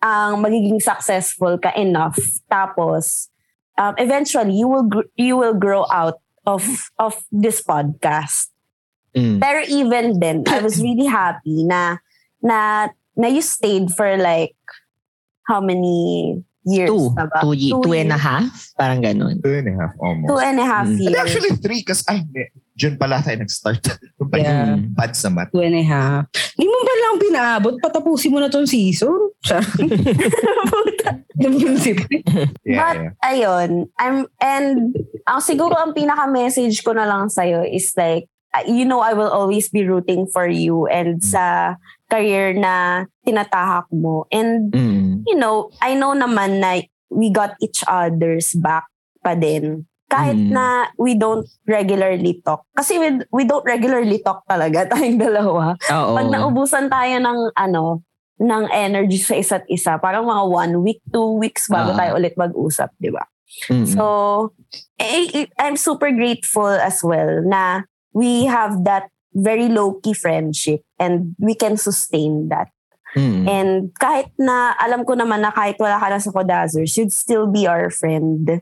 ang 0.00 0.40
magiging 0.40 0.80
successful 0.80 1.60
ka 1.60 1.76
enough. 1.76 2.16
Tapos, 2.48 3.28
um, 3.76 3.92
eventually, 4.00 4.56
you 4.56 4.68
will 4.68 4.88
gr- 4.88 5.12
you 5.20 5.36
will 5.36 5.56
grow 5.56 5.84
out 5.92 6.24
of 6.48 6.64
of 6.96 7.20
this 7.28 7.60
podcast. 7.60 8.48
Mm. 9.12 9.44
Pero 9.44 9.60
even 9.68 10.20
then, 10.20 10.44
I 10.48 10.64
was 10.64 10.80
really 10.80 11.08
happy 11.08 11.64
na 11.68 12.00
na 12.40 12.88
na 13.16 13.28
you 13.28 13.40
stayed 13.40 13.92
for 13.92 14.16
like 14.16 14.56
how 15.48 15.60
many 15.60 16.40
years 16.64 16.88
Two. 16.90 17.12
ba? 17.12 17.28
Two, 17.40 17.52
ye- 17.52 17.70
two 17.72 17.92
and 17.92 18.10
a 18.10 18.16
years. 18.16 18.24
half? 18.24 18.48
Parang 18.74 19.00
ganun. 19.00 19.40
Two 19.40 19.52
and 19.52 19.68
a 19.68 19.74
half 19.76 19.92
almost. 20.00 20.28
Two 20.28 20.40
and 20.40 20.56
a 20.58 20.66
half 20.66 20.86
Mm. 20.88 20.96
And 20.96 21.00
years. 21.04 21.16
actually 21.20 21.52
three 21.60 21.82
kasi 21.82 22.02
ay, 22.08 22.16
hindi. 22.24 22.44
June 22.74 22.98
pala 22.98 23.22
tayo 23.22 23.38
nag-start. 23.38 23.86
Yung 24.18 24.28
pala 24.28 24.42
Yeah. 24.42 24.66
yung 24.74 24.90
bad 24.90 25.14
sa 25.14 25.30
math. 25.30 25.54
Two 25.54 25.62
and 25.62 25.78
a 25.78 25.84
half. 25.86 26.26
Di 26.58 26.66
mo 26.66 26.74
ba 26.82 26.94
lang 26.98 27.14
pinaabot? 27.22 27.74
Patapusin 27.78 28.34
mo 28.34 28.42
na 28.42 28.50
tong 28.50 28.66
season. 28.66 29.14
Siya. 29.46 29.62
Yung 31.38 31.54
principle. 31.58 32.18
Yeah, 32.66 32.78
But 32.78 32.96
yeah. 32.96 33.10
ayun, 33.22 33.70
I'm 33.98 34.26
and 34.40 34.94
ang 35.26 35.40
siguro 35.40 35.74
ang 35.74 35.92
pinaka 35.92 36.26
message 36.26 36.82
ko 36.82 36.94
na 36.94 37.06
lang 37.06 37.28
sa 37.28 37.42
is 37.44 37.90
like 37.94 38.26
uh, 38.54 38.64
you 38.66 38.86
know 38.86 38.98
I 38.98 39.12
will 39.14 39.30
always 39.30 39.68
be 39.68 39.82
rooting 39.86 40.26
for 40.30 40.46
you 40.46 40.86
and 40.86 41.18
sa 41.22 41.74
career 42.06 42.54
na 42.54 43.04
tinatahak 43.22 43.90
mo. 43.90 44.26
And 44.30 44.70
Mm. 44.70 44.93
You 45.26 45.34
know, 45.34 45.70
I 45.80 45.94
know 45.94 46.12
naman 46.12 46.60
na 46.60 46.80
we 47.08 47.30
got 47.30 47.54
each 47.60 47.84
other's 47.86 48.52
back 48.54 48.84
pa 49.20 49.34
din. 49.34 49.86
Kahit 50.04 50.36
Mm. 50.36 50.52
na 50.52 50.66
we 50.94 51.16
don't 51.16 51.48
regularly 51.64 52.38
talk. 52.44 52.62
Kasi 52.76 53.00
we, 53.00 53.08
we 53.32 53.42
don't 53.44 53.64
regularly 53.64 54.20
talk 54.20 54.44
talaga 54.44 54.84
tayong 54.92 55.18
dalawa. 55.18 55.74
Oo. 55.90 56.12
Pag 56.14 56.28
naubusan 56.28 56.86
tayo 56.86 57.16
ng 57.18 57.38
ano, 57.56 58.04
ng 58.36 58.64
energy 58.68 59.16
sa 59.16 59.34
isa't 59.34 59.64
isa, 59.66 59.96
parang 59.96 60.26
mga 60.26 60.44
one 60.44 60.74
week, 60.82 61.00
two 61.08 61.38
weeks 61.38 61.70
bago 61.70 61.94
Ah. 61.94 61.98
tayo 61.98 62.10
ulit 62.18 62.34
mag-usap, 62.36 62.90
di 62.98 63.08
ba? 63.08 63.24
Mm. 63.70 63.86
So, 63.86 64.04
eh, 64.98 65.30
eh, 65.30 65.46
I'm 65.56 65.78
super 65.78 66.10
grateful 66.10 66.68
as 66.68 67.00
well 67.00 67.40
na 67.40 67.86
we 68.12 68.44
have 68.44 68.82
that 68.84 69.08
very 69.34 69.66
low-key 69.66 70.14
friendship 70.14 70.82
and 70.98 71.34
we 71.38 71.54
can 71.54 71.74
sustain 71.74 72.50
that. 72.50 72.70
Mm. 73.14 73.42
And 73.46 73.72
kahit 73.94 74.34
na, 74.36 74.74
alam 74.78 75.06
ko 75.06 75.14
naman 75.14 75.42
na 75.42 75.54
kahit 75.54 75.78
wala 75.78 75.98
ka 76.02 76.10
na 76.10 76.18
sa 76.18 76.34
Kodazers, 76.34 76.98
you'd 76.98 77.14
still 77.14 77.46
be 77.46 77.66
our 77.70 77.88
friend. 77.90 78.60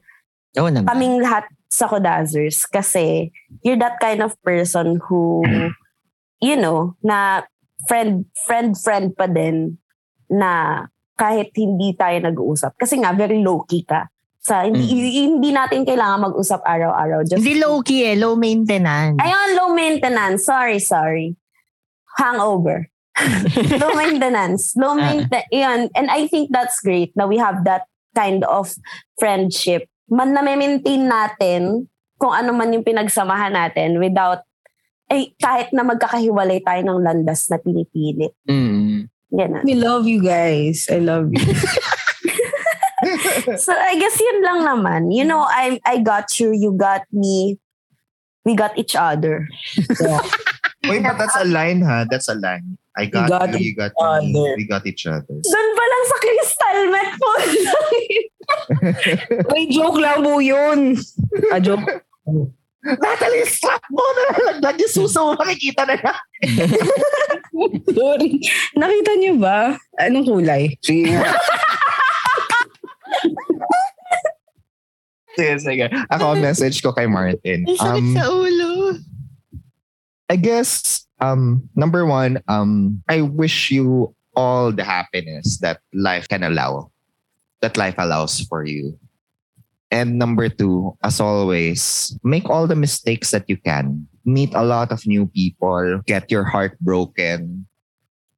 Oo 0.61 0.69
naman. 0.69 0.89
Kaming 0.89 1.25
lahat 1.25 1.49
sa 1.73 1.89
Kodazers 1.89 2.69
kasi 2.69 3.33
you're 3.65 3.81
that 3.81 3.97
kind 3.97 4.21
of 4.21 4.37
person 4.45 5.01
who, 5.09 5.41
you 6.45 6.57
know, 6.61 6.93
na 7.01 7.49
friend, 7.89 8.29
friend, 8.45 8.77
friend 8.77 9.17
pa 9.17 9.25
din 9.25 9.81
na 10.29 10.85
kahit 11.17 11.49
hindi 11.57 11.97
tayo 11.97 12.21
nag-uusap. 12.21 12.77
Kasi 12.77 13.01
nga, 13.01 13.17
very 13.17 13.41
low-key 13.41 13.89
ka. 13.89 14.13
Sa, 14.43 14.67
hindi, 14.69 14.85
hindi 15.23 15.55
natin 15.55 15.87
kailangan 15.87 16.29
mag-usap 16.29 16.61
araw-araw. 16.67 17.25
Just 17.25 17.41
Hindi 17.41 17.63
low-key 17.63 18.13
eh. 18.13 18.17
Low 18.19 18.37
maintenance. 18.37 19.17
Ayun, 19.17 19.49
low 19.57 19.71
maintenance. 19.73 20.45
Sorry, 20.45 20.83
sorry. 20.83 21.39
Hangover. 22.21 22.92
low 23.83 23.93
maintenance. 23.95 24.77
Low 24.77 24.95
maintenance. 24.95 25.49
Yun. 25.53 25.91
And 25.95 26.09
I 26.11 26.27
think 26.27 26.51
that's 26.53 26.81
great 26.81 27.13
na 27.17 27.27
we 27.27 27.37
have 27.39 27.65
that 27.65 27.89
kind 28.15 28.45
of 28.45 28.73
friendship. 29.19 29.89
Man 30.09 30.35
na 30.35 30.43
maintain 30.43 31.09
natin 31.09 31.89
kung 32.21 32.33
ano 32.33 32.53
man 32.53 32.73
yung 32.73 32.85
pinagsamahan 32.85 33.53
natin 33.53 33.99
without 33.99 34.45
eh, 35.13 35.37
kahit 35.37 35.77
na 35.77 35.85
magkakahiwalay 35.85 36.65
tayo 36.65 36.81
ng 36.81 37.01
landas 37.05 37.45
na 37.53 37.61
pinipilit. 37.61 38.33
Mm. 38.49 39.13
Ganun. 39.33 39.65
We 39.65 39.77
love 39.77 40.09
you 40.09 40.25
guys. 40.25 40.89
I 40.89 41.01
love 41.01 41.29
you. 41.33 41.45
So 43.59 43.75
I 43.75 43.99
guess 43.99 44.15
yun 44.21 44.39
lang 44.47 44.61
naman. 44.63 45.11
You 45.11 45.27
know, 45.27 45.43
I 45.43 45.83
I 45.83 45.99
got 45.99 46.39
you, 46.39 46.55
you 46.55 46.71
got 46.71 47.03
me. 47.11 47.59
We 48.47 48.55
got 48.55 48.79
each 48.79 48.95
other. 48.95 49.47
Wait, 50.87 51.03
but 51.07 51.19
that's 51.19 51.39
a 51.39 51.47
line, 51.47 51.83
ha? 51.83 52.07
That's 52.07 52.27
a 52.31 52.35
line. 52.35 52.79
I 52.93 53.07
got, 53.09 53.29
got 53.33 53.49
you, 53.57 53.73
you 53.73 53.75
got 53.75 53.93
me, 53.97 54.05
other. 54.37 54.53
we 54.57 54.65
got 54.69 54.85
each 54.85 55.09
other. 55.09 55.25
Doon 55.25 55.69
pa 55.73 55.85
lang 55.89 56.03
sa 56.05 56.17
crystal 56.21 56.79
met 56.93 57.11
po. 57.17 57.31
Wait, 59.49 59.73
joke 59.73 59.97
lang 59.97 60.21
po 60.21 60.45
yun. 60.45 61.01
A 61.49 61.57
joke. 61.57 61.89
Natalie, 62.83 63.49
stop 63.49 63.81
mo 63.89 64.03
na 64.03 64.23
nalagdag 64.37 64.77
yung 64.77 64.93
suso 64.93 65.25
mo. 65.25 65.33
Makikita 65.41 65.89
na 65.89 65.97
na. 65.97 66.13
Sorry. 67.89 68.43
Nakita 68.77 69.13
niyo 69.17 69.41
ba? 69.41 69.73
Anong 69.97 70.27
kulay? 70.29 70.77
Sige. 70.85 71.17
Sige, 75.33 75.55
sige. 75.59 75.87
Ako, 76.13 76.37
message 76.37 76.85
ko 76.85 76.93
kay 76.93 77.09
Martin. 77.09 77.65
Ang 77.65 77.79
sakit 77.81 78.05
Um, 78.05 78.13
sa 78.13 78.25
ulo. 78.29 78.71
I 80.29 80.37
guess 80.37 81.05
um 81.23 81.71
number 81.79 82.05
one, 82.05 82.43
um 82.51 83.03
I 83.09 83.23
wish 83.23 83.71
you 83.71 84.15
all 84.35 84.73
the 84.73 84.85
happiness 84.85 85.59
that 85.63 85.79
life 85.95 86.27
can 86.29 86.43
allow. 86.43 86.91
That 87.63 87.79
life 87.79 87.95
allows 87.97 88.43
for 88.51 88.67
you. 88.67 88.99
And 89.93 90.19
number 90.19 90.49
two, 90.49 90.97
as 91.05 91.21
always, 91.21 92.17
make 92.25 92.49
all 92.51 92.67
the 92.67 92.75
mistakes 92.75 93.31
that 93.31 93.47
you 93.47 93.57
can. 93.57 94.09
Meet 94.25 94.55
a 94.55 94.65
lot 94.65 94.91
of 94.91 95.07
new 95.07 95.27
people, 95.27 96.01
get 96.07 96.31
your 96.31 96.45
heart 96.45 96.81
broken, 96.81 97.67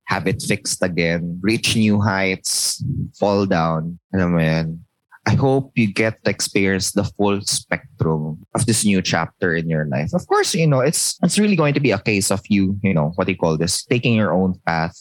have 0.04 0.26
it 0.26 0.42
fixed 0.42 0.82
again, 0.82 1.38
reach 1.40 1.76
new 1.76 2.00
heights, 2.00 2.82
fall 3.16 3.46
down. 3.46 3.98
Mo 4.12 4.36
yan. 4.36 4.83
I 5.26 5.34
hope 5.34 5.72
you 5.74 5.88
get 5.88 6.22
to 6.24 6.30
experience 6.30 6.92
the 6.92 7.04
full 7.04 7.40
spectrum 7.42 8.44
of 8.54 8.66
this 8.66 8.84
new 8.84 9.00
chapter 9.00 9.54
in 9.56 9.68
your 9.68 9.86
life. 9.86 10.12
Of 10.12 10.26
course, 10.26 10.54
you 10.54 10.66
know, 10.66 10.80
it's 10.80 11.16
it's 11.22 11.38
really 11.38 11.56
going 11.56 11.72
to 11.74 11.80
be 11.80 11.92
a 11.92 11.98
case 11.98 12.30
of 12.30 12.40
you, 12.48 12.78
you 12.82 12.92
know, 12.92 13.12
what 13.16 13.26
do 13.26 13.32
you 13.32 13.38
call 13.38 13.56
this? 13.56 13.84
Taking 13.84 14.14
your 14.14 14.32
own 14.32 14.60
path 14.66 14.92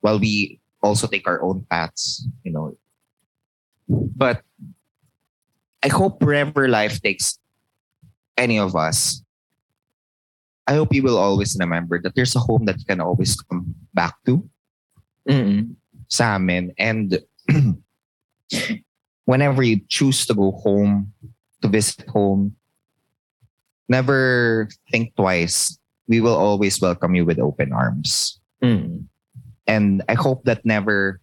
while 0.00 0.18
we 0.18 0.60
also 0.82 1.06
take 1.06 1.26
our 1.26 1.40
own 1.42 1.64
paths, 1.70 2.28
you 2.44 2.52
know. 2.52 2.76
But 3.88 4.42
I 5.82 5.88
hope 5.88 6.22
wherever 6.22 6.68
life 6.68 7.00
takes 7.00 7.38
any 8.36 8.58
of 8.58 8.76
us, 8.76 9.24
I 10.66 10.74
hope 10.74 10.92
you 10.92 11.02
will 11.02 11.18
always 11.18 11.56
remember 11.58 12.00
that 12.02 12.14
there's 12.14 12.36
a 12.36 12.40
home 12.40 12.66
that 12.66 12.78
you 12.78 12.84
can 12.84 13.00
always 13.00 13.40
come 13.40 13.74
back 13.94 14.14
to 14.26 14.44
Mm-mm. 15.26 15.74
sa 16.08 16.36
amin. 16.36 16.72
And 16.76 17.18
whenever 19.30 19.62
you 19.62 19.78
choose 19.86 20.26
to 20.26 20.34
go 20.34 20.50
home, 20.50 21.14
to 21.62 21.68
visit 21.68 22.02
home, 22.10 22.50
never 23.88 24.68
think 24.90 25.14
twice. 25.14 25.78
We 26.08 26.18
will 26.18 26.34
always 26.34 26.82
welcome 26.82 27.14
you 27.14 27.24
with 27.24 27.38
open 27.38 27.72
arms. 27.72 28.40
Mm. 28.58 29.06
And 29.68 30.02
I 30.08 30.14
hope 30.14 30.42
that 30.50 30.66
never 30.66 31.22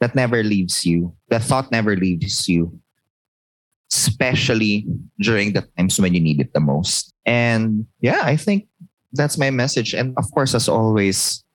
that 0.00 0.18
never 0.18 0.42
leaves 0.42 0.84
you. 0.84 1.14
That 1.30 1.46
thought 1.46 1.70
never 1.70 1.94
leaves 1.94 2.48
you. 2.50 2.74
Especially 3.86 4.84
during 5.22 5.54
the 5.54 5.62
times 5.78 6.02
when 6.02 6.12
you 6.12 6.20
need 6.20 6.40
it 6.40 6.52
the 6.54 6.60
most. 6.60 7.14
And 7.24 7.86
yeah, 8.02 8.26
I 8.26 8.34
think 8.34 8.66
that's 9.12 9.38
my 9.38 9.54
message. 9.54 9.94
And 9.94 10.10
of 10.18 10.26
course, 10.34 10.58
as 10.58 10.68
always, 10.68 11.46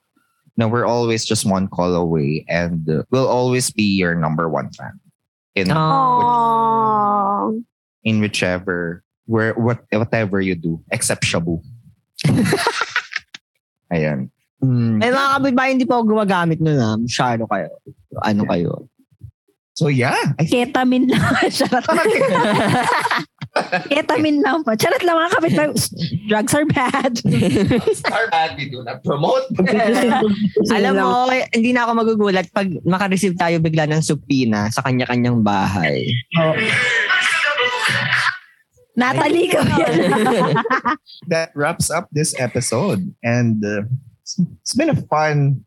no, 0.56 0.72
we're 0.72 0.88
always 0.88 1.28
just 1.28 1.44
one 1.44 1.68
call 1.68 1.94
away, 1.94 2.46
and 2.48 2.88
we'll 3.12 3.28
always 3.28 3.70
be 3.70 3.84
your 3.84 4.16
number 4.16 4.48
one 4.48 4.72
fan 4.72 4.96
in 5.56 5.68
Aww. 5.68 7.64
in 8.04 8.20
whichever 8.20 9.04
where 9.26 9.54
what 9.54 9.84
whatever 9.92 10.42
you 10.42 10.56
do, 10.56 10.84
except 10.92 11.24
Shabu. 11.24 11.62
Ayan. 13.94 14.32
Mm. 14.62 15.02
May 15.02 15.10
mga 15.10 15.30
kapitbahay 15.36 15.70
hindi 15.74 15.86
pa 15.90 15.98
ako 16.00 16.04
gumagamit 16.16 16.62
nun 16.62 16.78
ah. 16.78 16.96
Masyado 16.96 17.50
kayo. 17.50 17.70
Ano 18.22 18.46
kayo? 18.46 18.88
So 19.82 19.90
yeah, 19.90 20.14
I 20.38 20.46
Ketamine 20.46 21.10
lang. 21.10 21.26
Charot. 21.50 21.82
Ketamine 23.90 24.46
lang 24.46 24.62
po. 24.62 24.78
Charot 24.78 25.02
lang 25.02 25.18
mga 25.18 25.32
kapitbahay. 25.34 25.74
Drugs 26.30 26.54
are 26.54 26.70
bad. 26.70 27.18
Star 27.98 28.30
bad, 28.30 28.54
we 28.62 28.70
do 28.70 28.86
not 28.86 29.02
promote. 29.02 29.50
Alam 30.70 31.02
mo, 31.02 31.34
hindi 31.50 31.74
na 31.74 31.90
ako 31.90 31.92
magugulat 31.98 32.46
pag 32.54 32.70
makareceive 32.86 33.34
tayo 33.34 33.58
bigla 33.58 33.90
ng 33.90 34.06
supina 34.06 34.70
sa 34.70 34.86
kanya-kanyang 34.86 35.42
bahay. 35.42 36.14
Natalie 38.94 39.50
ka 39.50 39.66
yan. 39.66 40.62
that 41.26 41.50
wraps 41.58 41.90
up 41.90 42.06
this 42.14 42.38
episode. 42.38 43.02
And 43.26 43.58
uh, 43.66 43.90
it's- 44.22 44.38
it's 44.62 44.78
been 44.78 44.94
a 44.94 45.00
fun 45.10 45.66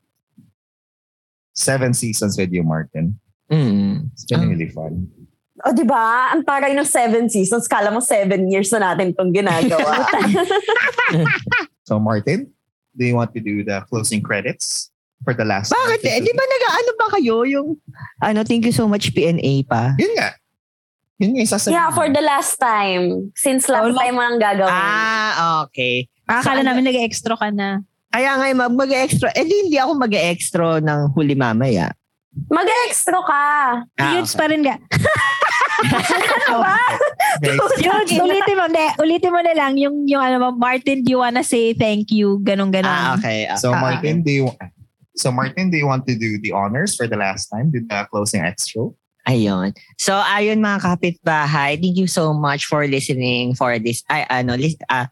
seven 1.59 1.99
seasons 1.99 2.39
with 2.39 2.55
you, 2.55 2.63
Martin. 2.63 3.19
Mm. 3.51 4.11
It's 4.13 4.25
been 4.25 4.49
really 4.49 4.71
fun. 4.71 5.09
O, 5.63 5.71
di 5.71 5.85
ba? 5.85 6.35
Ang 6.35 6.43
taray 6.43 6.75
ng 6.75 6.85
seven 6.85 7.31
seasons. 7.31 7.69
Kala 7.69 7.89
mo 7.89 8.01
seven 8.01 8.51
years 8.51 8.73
na 8.73 8.93
natin 8.93 9.15
itong 9.15 9.33
ginagawa. 9.33 10.03
So, 11.85 12.01
Martin, 12.01 12.49
do 12.97 13.05
you 13.05 13.13
want 13.15 13.37
to 13.37 13.41
do 13.45 13.61
the 13.61 13.85
closing 13.85 14.25
credits 14.25 14.89
for 15.21 15.37
the 15.37 15.45
last 15.45 15.69
Bakit 15.69 16.01
eh? 16.01 16.17
Di 16.17 16.33
ba 16.33 16.41
nag-ano 16.41 16.91
ba 16.97 17.07
kayo 17.13 17.45
yung 17.45 17.77
ano, 18.25 18.41
thank 18.41 18.65
you 18.65 18.73
so 18.73 18.89
much 18.89 19.13
PNA 19.13 19.69
pa? 19.69 19.93
Yun 20.01 20.17
nga. 20.17 20.33
Yun 21.21 21.37
nga 21.37 21.41
yung 21.45 21.53
sasabihin. 21.53 21.77
yeah, 21.77 21.93
for 21.93 22.09
the 22.09 22.25
last 22.25 22.57
time. 22.57 23.29
Since 23.37 23.69
last 23.69 23.93
Oh, 23.93 23.97
time 24.01 24.17
mo 24.17 24.25
nang 24.25 24.41
gagawin. 24.41 24.73
Ah, 24.73 25.69
okay. 25.69 26.09
Akala 26.25 26.65
So, 26.65 26.73
namin 26.73 26.89
nag-extra 26.89 27.37
ka 27.37 27.53
na. 27.53 27.85
Kaya 28.09 28.33
nga 28.33 28.47
mag 28.57 28.73
mag-extra. 28.73 29.29
Eh 29.37 29.45
di, 29.45 29.69
hindi 29.69 29.77
ako 29.77 29.93
mag-extra 30.01 30.81
ng 30.81 31.13
huli 31.13 31.37
mamaya. 31.37 31.93
Mag-extra 32.51 33.19
ka. 33.25 33.45
Ah, 33.99 34.13
Yudes 34.15 34.35
pa 34.35 34.47
rin 34.51 34.63
nga. 34.67 34.77
Ano 35.85 36.63
ba? 36.63 36.79
Yudes, 37.79 38.19
ulitin 38.19 38.57
mo. 38.59 38.65
Hindi, 38.67 38.87
ulitin 38.99 39.33
mo 39.33 39.41
na 39.43 39.55
lang 39.55 39.75
yung, 39.79 40.07
yung 40.07 40.23
ano 40.23 40.51
Martin, 40.55 41.03
do 41.03 41.11
you 41.15 41.21
wanna 41.23 41.43
say 41.43 41.75
thank 41.75 42.11
you? 42.11 42.43
Ganong 42.43 42.75
ganon. 42.75 42.91
Ah, 42.91 43.15
okay. 43.19 43.47
So, 43.59 43.75
Ah, 43.75 43.81
Martin, 43.81 44.23
do 44.23 44.31
you 44.31 44.47
so 45.15 45.31
Martin, 45.31 45.71
do 45.71 45.79
you 45.79 45.87
want 45.87 46.07
to 46.11 46.19
do 46.19 46.43
the 46.43 46.51
honors 46.51 46.99
for 46.99 47.07
the 47.07 47.17
last 47.17 47.47
time? 47.47 47.71
Do 47.71 47.79
the 47.79 48.07
closing 48.11 48.43
extra? 48.43 48.91
Ayun. 49.25 49.73
So, 49.97 50.13
ayun 50.21 50.61
mga 50.61 50.85
kapitbahay, 50.85 51.81
thank 51.81 51.97
you 51.97 52.11
so 52.11 52.35
much 52.37 52.69
for 52.69 52.85
listening 52.85 53.57
for 53.57 53.79
this, 53.81 54.05
ay, 54.13 54.27
ano, 54.29 54.53
lis, 54.59 54.77
ah, 54.93 55.09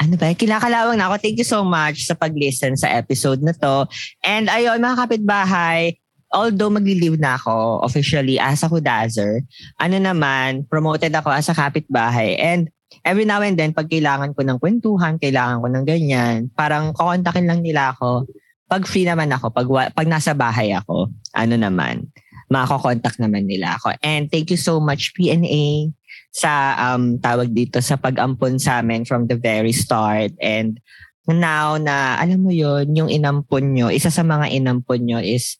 ano 0.00 0.16
ba, 0.16 0.32
kinakalawang 0.34 0.98
na 0.98 1.06
ako. 1.10 1.22
Thank 1.22 1.38
you 1.38 1.46
so 1.46 1.62
much 1.62 2.08
sa 2.08 2.18
pag-listen 2.18 2.74
sa 2.74 2.90
episode 2.90 3.44
na 3.44 3.54
to. 3.54 3.86
And 4.24 4.48
ayun, 4.50 4.80
mga 4.82 5.06
kapitbahay, 5.06 5.98
although 6.34 6.68
magli-leave 6.68 7.22
na 7.22 7.38
ako 7.38 7.86
officially 7.86 8.36
as 8.42 8.66
a 8.66 8.68
Hudazer, 8.68 9.46
ano 9.78 9.96
naman, 10.02 10.66
promoted 10.66 11.14
ako 11.14 11.30
as 11.30 11.46
a 11.46 11.54
kapitbahay. 11.54 12.34
And 12.42 12.68
every 13.06 13.22
now 13.24 13.40
and 13.40 13.54
then, 13.54 13.70
pag 13.70 13.86
kailangan 13.86 14.34
ko 14.34 14.42
ng 14.42 14.58
kwentuhan, 14.58 15.22
kailangan 15.22 15.62
ko 15.62 15.68
ng 15.70 15.84
ganyan, 15.86 16.50
parang 16.52 16.90
kukontakin 16.90 17.46
lang 17.46 17.62
nila 17.62 17.94
ako. 17.94 18.26
Pag 18.66 18.90
free 18.90 19.06
naman 19.06 19.30
ako, 19.30 19.54
pag, 19.54 19.94
pag 19.94 20.10
nasa 20.10 20.34
bahay 20.34 20.74
ako, 20.74 21.06
ano 21.38 21.54
naman, 21.54 22.10
makakontakt 22.50 23.22
naman 23.22 23.46
nila 23.46 23.78
ako. 23.78 23.94
And 24.02 24.26
thank 24.26 24.50
you 24.50 24.58
so 24.58 24.82
much 24.82 25.14
PNA 25.14 25.94
sa 26.34 26.74
um, 26.90 27.16
tawag 27.22 27.54
dito 27.54 27.78
sa 27.78 27.94
pag-ampon 27.94 28.58
sa 28.58 28.82
amin 28.82 29.06
from 29.06 29.30
the 29.30 29.38
very 29.38 29.70
start. 29.70 30.34
And 30.42 30.82
now 31.30 31.80
na 31.80 32.20
alam 32.20 32.44
mo 32.44 32.50
yon 32.52 32.92
yung 32.92 33.08
inampon 33.08 33.72
nyo, 33.72 33.88
isa 33.88 34.10
sa 34.10 34.26
mga 34.26 34.50
inampon 34.50 35.06
nyo 35.06 35.22
is 35.22 35.56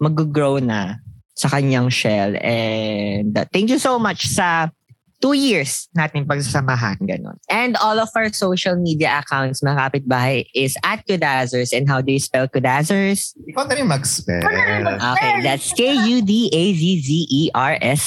mag-grow 0.00 0.58
na 0.62 0.98
sa 1.38 1.46
kanyang 1.46 1.86
shell. 1.86 2.34
And 2.42 3.30
uh, 3.36 3.46
thank 3.52 3.70
you 3.70 3.78
so 3.78 3.98
much 3.98 4.26
sa 4.26 4.74
two 5.18 5.34
years 5.34 5.90
natin 5.98 6.26
pagsasamahan, 6.26 6.98
ganun. 7.02 7.34
And 7.50 7.74
all 7.82 7.98
of 7.98 8.08
our 8.14 8.30
social 8.32 8.76
media 8.78 9.18
accounts, 9.22 9.60
mga 9.62 9.78
kapitbahay, 9.78 10.46
is 10.54 10.78
at 10.86 11.02
Kudazers. 11.06 11.74
And 11.74 11.88
how 11.90 12.00
do 12.00 12.12
you 12.14 12.22
spell 12.22 12.46
Kudazers? 12.46 13.34
Ikaw 13.50 13.66
na 13.66 13.74
rin 13.74 13.86
mag-spell. 13.90 14.42
Okay, 14.42 15.42
that's 15.42 15.72
K-U-D-A-Z-Z-E-R-S. 15.74 16.54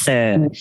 And 0.07 0.51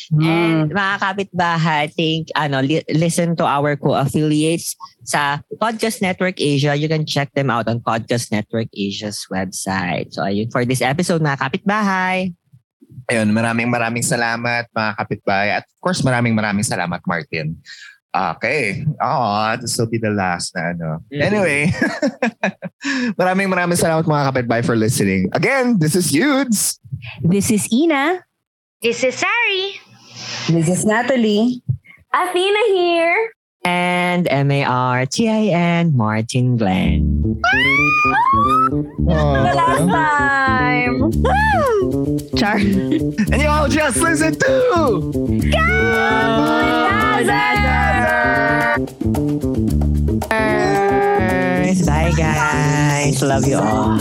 mga 0.74 0.94
kapitbahay, 0.98 1.94
think, 1.94 2.28
ano, 2.34 2.60
li- 2.60 2.84
listen 2.90 3.36
to 3.38 3.46
our 3.46 3.76
co-affiliates 3.76 4.74
sa 5.06 5.40
Podcast 5.56 6.02
Network 6.02 6.40
Asia. 6.40 6.74
You 6.74 6.88
can 6.88 7.06
check 7.06 7.32
them 7.34 7.50
out 7.50 7.68
on 7.68 7.80
Podcast 7.80 8.32
Network 8.32 8.68
Asia's 8.74 9.26
website. 9.30 10.12
So, 10.12 10.22
ayun, 10.22 10.50
for 10.52 10.64
this 10.66 10.82
episode, 10.82 11.22
mga 11.22 11.38
kapitbahay. 11.38 12.34
Ayun, 13.10 13.34
maraming 13.34 13.66
maraming 13.66 14.06
salamat 14.06 14.70
mga 14.70 14.90
kapitbahay. 14.94 15.48
At 15.58 15.66
of 15.66 15.78
course, 15.82 16.00
maraming 16.06 16.32
maraming 16.32 16.62
salamat, 16.62 17.02
Martin. 17.04 17.58
Okay. 18.10 18.82
Oh, 18.98 19.54
this 19.62 19.78
will 19.78 19.86
be 19.86 19.98
the 19.98 20.10
last 20.10 20.50
na 20.54 20.74
ano. 20.74 20.88
Mhm. 21.10 21.22
Anyway, 21.22 21.60
maraming 23.20 23.46
maraming 23.50 23.78
salamat 23.78 24.02
mga 24.02 24.26
kapitbahay 24.30 24.62
for 24.66 24.74
listening. 24.74 25.30
Again, 25.34 25.78
this 25.78 25.94
is 25.94 26.10
Yudes. 26.10 26.78
This 27.22 27.50
is 27.50 27.70
Ina. 27.70 28.22
This 28.82 29.02
is 29.06 29.14
Sari. 29.14 29.78
This 30.50 30.66
is 30.66 30.82
Natalie. 30.82 31.62
Athena 32.10 32.62
here. 32.74 33.18
And 33.62 34.26
M-A-R-T-I-N, 34.30 35.96
Martin 35.96 36.56
Glenn. 36.56 37.40
The 38.98 39.52
last 39.54 39.86
time. 39.88 41.12
Char. 42.36 42.56
And 43.32 43.42
you 43.42 43.48
all 43.48 43.68
just 43.68 43.98
listen 43.98 44.34
to 44.34 45.40
Bye, 51.86 52.12
guys. 52.16 53.22
Love 53.22 53.46
you 53.46 53.58
all. 53.58 54.00